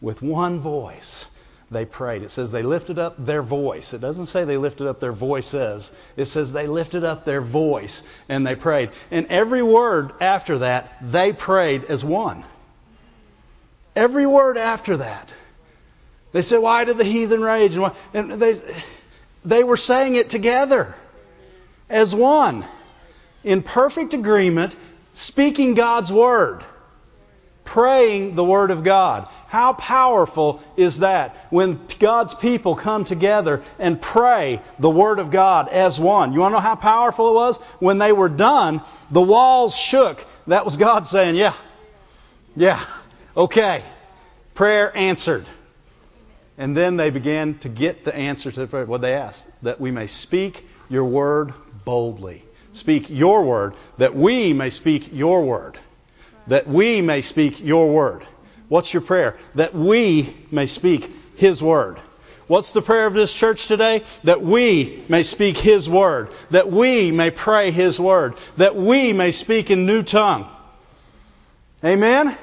with 0.02 0.22
one 0.22 0.60
voice, 0.60 1.26
they 1.72 1.86
prayed. 1.86 2.22
It 2.22 2.30
says 2.30 2.52
they 2.52 2.62
lifted 2.62 3.00
up 3.00 3.16
their 3.18 3.42
voice. 3.42 3.96
It 3.96 4.02
doesn't 4.02 4.28
say 4.28 4.44
they 4.44 4.58
lifted 4.58 4.88
up 4.88 5.00
their 5.00 5.12
voices. 5.12 5.92
It 6.16 6.26
says 6.26 6.54
they 6.54 6.68
lifted 6.68 7.04
up 7.04 7.26
their 7.26 7.42
voice 7.42 8.08
and 8.30 8.46
they 8.46 8.56
prayed. 8.56 8.92
And 9.10 9.26
every 9.28 9.64
word 9.64 10.12
after 10.22 10.60
that, 10.60 10.96
they 11.02 11.34
prayed 11.34 11.86
as 11.86 12.06
one. 12.06 12.44
Every 13.96 14.26
word 14.26 14.58
after 14.58 14.98
that. 14.98 15.34
They 16.32 16.41
said, 16.41 16.58
Why 16.58 16.84
did 16.84 16.98
the 16.98 17.04
heathen 17.04 17.41
rage? 17.41 17.76
And, 17.78 17.91
and 18.14 18.32
they, 18.32 18.56
they 19.46 19.64
were 19.64 19.78
saying 19.78 20.16
it 20.16 20.30
together 20.30 20.96
as 21.89 22.14
one, 22.14 22.66
in 23.43 23.62
perfect 23.62 24.14
agreement, 24.14 24.76
speaking 25.14 25.76
God's 25.76 26.12
Word, 26.12 26.64
praying 27.64 28.36
the 28.36 28.43
Word 28.43 28.72
of 28.72 28.84
God. 28.84 29.30
How 29.48 29.74
powerful 29.74 30.62
is 30.76 31.00
that 31.00 31.36
when 31.52 31.80
God's 32.00 32.34
people 32.34 32.76
come 32.76 33.06
together 33.06 33.64
and 33.80 34.02
pray 34.02 34.62
the 34.80 34.89
Word 34.89 35.20
of 35.20 35.32
God 35.32 35.70
as 35.70 36.00
one? 36.00 36.34
You 36.34 36.39
want 36.39 36.52
to 36.52 36.58
know 36.58 36.62
how 36.62 36.76
powerful 36.76 37.30
it 37.30 37.34
was? 37.36 37.58
When 37.80 37.98
they 37.98 38.12
were 38.12 38.30
done, 38.30 38.82
the 39.12 39.22
walls 39.22 39.78
shook. 39.78 40.26
That 40.48 40.66
was 40.66 40.76
God 40.76 41.08
saying, 41.08 41.36
Yeah, 41.36 41.54
yeah, 42.56 42.84
okay. 43.36 43.84
Prayer 44.54 44.96
answered. 44.96 45.46
And 46.58 46.76
then 46.76 46.96
they 46.96 47.10
began 47.10 47.58
to 47.60 47.70
get 47.70 48.06
the 48.06 48.16
answer 48.16 48.52
to 48.52 48.86
what 48.86 49.02
they 49.02 49.14
asked 49.14 49.50
that 49.64 49.82
we 49.82 49.92
may 49.92 50.08
speak 50.08 50.66
your 50.90 51.06
word 51.06 51.54
boldly. 51.84 52.44
Speak 52.72 53.10
your 53.10 53.44
word, 53.44 53.76
that 53.98 54.16
we 54.16 54.54
may 54.54 54.70
speak 54.70 55.14
your 55.14 55.44
word. 55.44 55.78
That 56.48 56.68
we 56.68 57.02
may 57.02 57.22
speak 57.22 57.64
your 57.64 57.92
word. 57.92 58.26
What's 58.70 58.94
your 58.94 59.02
prayer? 59.02 59.38
That 59.56 59.74
we 59.74 60.34
may 60.52 60.66
speak 60.66 61.10
his 61.36 61.62
word. 61.62 61.98
What's 62.48 62.74
the 62.74 62.82
prayer 62.82 63.08
of 63.08 63.14
this 63.14 63.34
church 63.34 63.68
today? 63.68 64.04
That 64.24 64.42
we 64.42 65.04
may 65.10 65.24
speak 65.24 65.58
His 65.58 65.90
word. 65.90 66.30
That 66.52 66.70
we 66.70 67.12
may 67.12 67.32
pray 67.32 67.72
His 67.72 68.00
word. 68.00 68.36
That 68.58 68.76
we 68.76 69.14
may 69.14 69.32
speak 69.32 69.72
in 69.72 69.88
new 69.88 70.04
tongue. 70.04 70.46
Amen? 71.84 72.38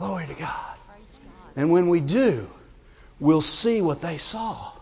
Glory 0.00 0.26
to 0.28 0.34
God. 0.34 0.76
And 1.56 1.70
when 1.70 1.90
we 1.90 2.00
do, 2.00 2.48
we'll 3.20 3.42
see 3.42 3.82
what 3.82 4.00
they 4.00 4.16
saw. 4.16 4.72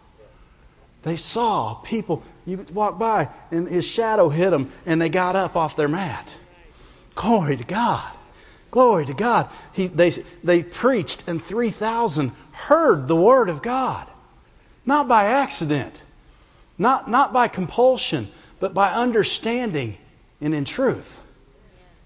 They 1.03 1.17
saw 1.17 1.75
people, 1.75 2.23
you 2.47 2.65
walk 2.73 3.01
by, 3.01 3.29
and 3.51 3.67
his 3.67 3.85
shadow 3.85 4.29
hit 4.29 4.51
them, 4.51 4.71
and 4.87 5.03
they 5.03 5.09
got 5.09 5.35
up 5.35 5.57
off 5.57 5.75
their 5.75 5.89
mat. 5.89 6.37
Glory 7.17 7.57
to 7.57 7.65
God. 7.65 8.09
Glory 8.71 9.07
to 9.07 9.15
God. 9.15 9.51
He, 9.73 9.89
they, 9.89 10.11
they 10.45 10.63
preached, 10.63 11.27
and 11.27 11.43
3,000 11.43 12.31
heard 12.53 13.09
the 13.09 13.17
word 13.17 13.49
of 13.49 13.61
God. 13.61 14.07
Not 14.87 15.09
by 15.09 15.25
accident, 15.25 16.01
not, 16.79 17.11
not 17.11 17.33
by 17.33 17.49
compulsion, 17.49 18.29
but 18.61 18.73
by 18.73 18.93
understanding 18.93 19.99
and 20.41 20.55
in 20.55 20.65
truth. 20.65 21.21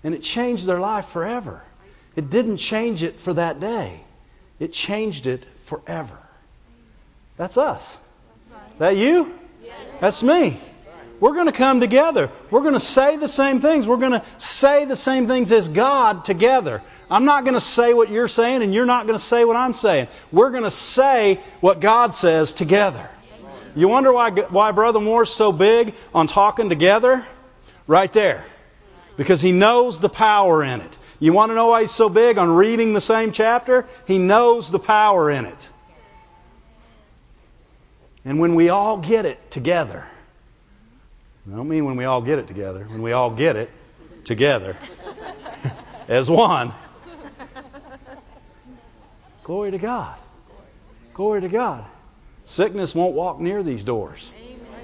And 0.02 0.14
it 0.14 0.22
changed 0.22 0.64
their 0.64 0.80
life 0.80 1.08
forever. 1.08 1.62
It 2.16 2.30
didn't 2.30 2.58
change 2.58 3.02
it 3.02 3.20
for 3.20 3.34
that 3.34 3.60
day, 3.60 4.00
it 4.58 4.72
changed 4.72 5.26
it 5.26 5.44
forever. 5.64 6.18
That's 7.36 7.56
us. 7.56 7.96
That 8.78 8.96
you? 8.96 9.32
That's 10.00 10.22
me. 10.22 10.60
We're 11.20 11.34
going 11.34 11.46
to 11.46 11.52
come 11.52 11.78
together. 11.78 12.30
We're 12.50 12.62
going 12.62 12.72
to 12.72 12.80
say 12.80 13.16
the 13.16 13.28
same 13.28 13.60
things. 13.60 13.86
We're 13.86 13.96
going 13.96 14.12
to 14.12 14.24
say 14.38 14.86
the 14.86 14.96
same 14.96 15.28
things 15.28 15.52
as 15.52 15.68
God 15.68 16.24
together. 16.24 16.82
I'm 17.08 17.24
not 17.24 17.44
going 17.44 17.54
to 17.54 17.60
say 17.60 17.94
what 17.94 18.10
you're 18.10 18.26
saying, 18.26 18.62
and 18.62 18.74
you're 18.74 18.86
not 18.86 19.06
going 19.06 19.16
to 19.16 19.24
say 19.24 19.44
what 19.44 19.54
I'm 19.54 19.72
saying. 19.72 20.08
We're 20.32 20.50
going 20.50 20.64
to 20.64 20.70
say 20.70 21.38
what 21.60 21.78
God 21.78 22.12
says 22.12 22.54
together. 22.54 23.08
You 23.76 23.86
wonder 23.86 24.12
why, 24.12 24.30
why 24.30 24.72
Brother 24.72 24.98
Moore's 24.98 25.30
so 25.30 25.52
big 25.52 25.94
on 26.12 26.26
talking 26.26 26.68
together? 26.68 27.24
Right 27.86 28.12
there. 28.12 28.44
Because 29.16 29.40
he 29.40 29.52
knows 29.52 30.00
the 30.00 30.08
power 30.08 30.64
in 30.64 30.80
it. 30.80 30.98
You 31.22 31.32
want 31.32 31.50
to 31.50 31.54
know 31.54 31.68
why 31.68 31.82
he's 31.82 31.92
so 31.92 32.08
big 32.08 32.36
on 32.36 32.50
reading 32.50 32.94
the 32.94 33.00
same 33.00 33.30
chapter? 33.30 33.86
He 34.08 34.18
knows 34.18 34.72
the 34.72 34.80
power 34.80 35.30
in 35.30 35.44
it. 35.44 35.70
And 38.24 38.40
when 38.40 38.56
we 38.56 38.70
all 38.70 38.96
get 38.96 39.24
it 39.24 39.38
together, 39.48 40.04
I 41.46 41.54
don't 41.54 41.68
mean 41.68 41.84
when 41.84 41.94
we 41.94 42.06
all 42.06 42.22
get 42.22 42.40
it 42.40 42.48
together, 42.48 42.82
when 42.82 43.02
we 43.02 43.12
all 43.12 43.30
get 43.30 43.54
it 43.54 43.70
together 44.24 44.76
as 46.08 46.28
one, 46.28 46.72
glory 49.44 49.70
to 49.70 49.78
God. 49.78 50.18
Glory 51.14 51.42
to 51.42 51.48
God. 51.48 51.84
Sickness 52.46 52.96
won't 52.96 53.14
walk 53.14 53.38
near 53.38 53.62
these 53.62 53.84
doors. 53.84 54.32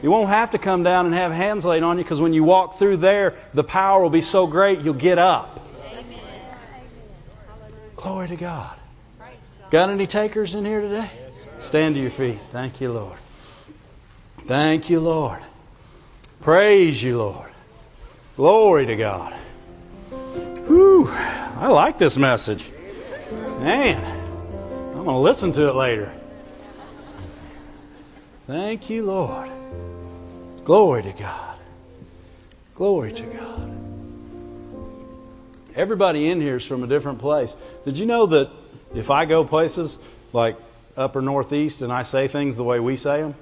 You 0.04 0.12
won't 0.12 0.28
have 0.28 0.52
to 0.52 0.58
come 0.58 0.84
down 0.84 1.06
and 1.06 1.14
have 1.16 1.32
hands 1.32 1.64
laid 1.64 1.82
on 1.82 1.98
you 1.98 2.04
because 2.04 2.20
when 2.20 2.32
you 2.32 2.44
walk 2.44 2.76
through 2.76 2.98
there, 2.98 3.34
the 3.54 3.64
power 3.64 4.00
will 4.00 4.08
be 4.08 4.20
so 4.20 4.46
great 4.46 4.82
you'll 4.82 4.94
get 4.94 5.18
up. 5.18 5.67
Glory 7.98 8.28
to 8.28 8.36
God. 8.36 8.76
Got 9.70 9.90
any 9.90 10.06
takers 10.06 10.54
in 10.54 10.64
here 10.64 10.80
today? 10.80 11.10
Stand 11.58 11.96
to 11.96 12.00
your 12.00 12.10
feet. 12.10 12.38
Thank 12.52 12.80
you, 12.80 12.92
Lord. 12.92 13.18
Thank 14.46 14.88
you, 14.88 15.00
Lord. 15.00 15.40
Praise 16.40 17.02
you, 17.02 17.18
Lord. 17.18 17.50
Glory 18.36 18.86
to 18.86 18.96
God. 18.96 19.32
Whew. 20.68 21.08
I 21.10 21.68
like 21.68 21.98
this 21.98 22.16
message. 22.16 22.70
Man, 23.58 24.02
I'm 24.90 25.04
going 25.04 25.06
to 25.06 25.16
listen 25.16 25.50
to 25.52 25.68
it 25.68 25.74
later. 25.74 26.12
Thank 28.46 28.88
you, 28.88 29.04
Lord. 29.06 29.50
Glory 30.64 31.02
to 31.02 31.12
God. 31.12 31.58
Glory 32.76 33.12
to 33.12 33.26
God. 33.26 33.77
Everybody 35.78 36.28
in 36.28 36.40
here 36.40 36.56
is 36.56 36.66
from 36.66 36.82
a 36.82 36.88
different 36.88 37.20
place. 37.20 37.54
Did 37.84 37.98
you 37.98 38.06
know 38.06 38.26
that 38.26 38.50
if 38.96 39.12
I 39.12 39.26
go 39.26 39.44
places 39.44 40.00
like 40.32 40.56
upper 40.96 41.22
northeast 41.22 41.82
and 41.82 41.92
I 41.92 42.02
say 42.02 42.26
things 42.26 42.56
the 42.56 42.64
way 42.64 42.80
we 42.80 42.96
say 42.96 43.22
them, 43.22 43.36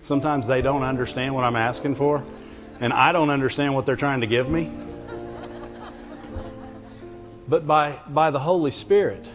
sometimes 0.00 0.46
they 0.46 0.62
don't 0.62 0.84
understand 0.84 1.34
what 1.34 1.44
I'm 1.44 1.54
asking 1.54 1.96
for, 1.96 2.24
and 2.80 2.94
I 2.94 3.12
don't 3.12 3.28
understand 3.28 3.74
what 3.74 3.84
they're 3.84 3.96
trying 3.96 4.22
to 4.22 4.26
give 4.26 4.48
me? 4.48 4.72
But 7.46 7.66
by, 7.66 7.98
by 8.08 8.30
the 8.30 8.40
Holy 8.40 8.70
Spirit, 8.70 9.28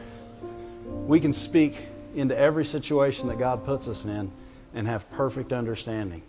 we 1.05 1.19
can 1.19 1.33
speak 1.33 1.77
into 2.15 2.35
every 2.35 2.65
situation 2.65 3.27
that 3.27 3.37
God 3.37 3.65
puts 3.65 3.87
us 3.87 4.05
in 4.05 4.31
and 4.73 4.87
have 4.87 5.07
perfect 5.11 5.53
understanding. 5.53 6.23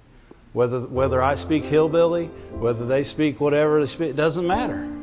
Whether, 0.53 0.81
whether 0.81 1.23
I 1.23 1.37
speak 1.37 1.65
hillbilly, 1.65 2.27
whether 2.27 2.85
they 2.85 3.03
speak 3.03 3.41
whatever 3.41 3.81
they 3.81 3.87
speak, 3.87 4.11
it 4.11 4.17
doesn't 4.17 4.47
matter. 4.47 4.98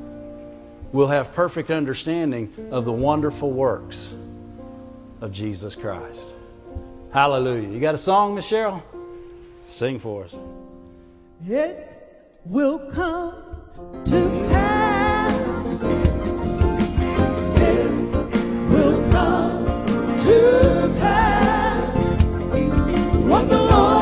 We'll 0.91 1.07
have 1.07 1.33
perfect 1.33 1.71
understanding 1.71 2.53
of 2.71 2.85
the 2.85 2.91
wonderful 2.91 3.51
works 3.51 4.13
of 5.21 5.31
Jesus 5.31 5.75
Christ. 5.75 6.21
Hallelujah. 7.11 7.69
You 7.69 7.79
got 7.79 7.95
a 7.95 7.99
song, 7.99 8.35
Michelle? 8.35 8.83
Sing 9.65 9.99
for 9.99 10.25
us. 10.25 10.35
It 11.47 11.97
will 12.45 12.91
come 12.91 13.33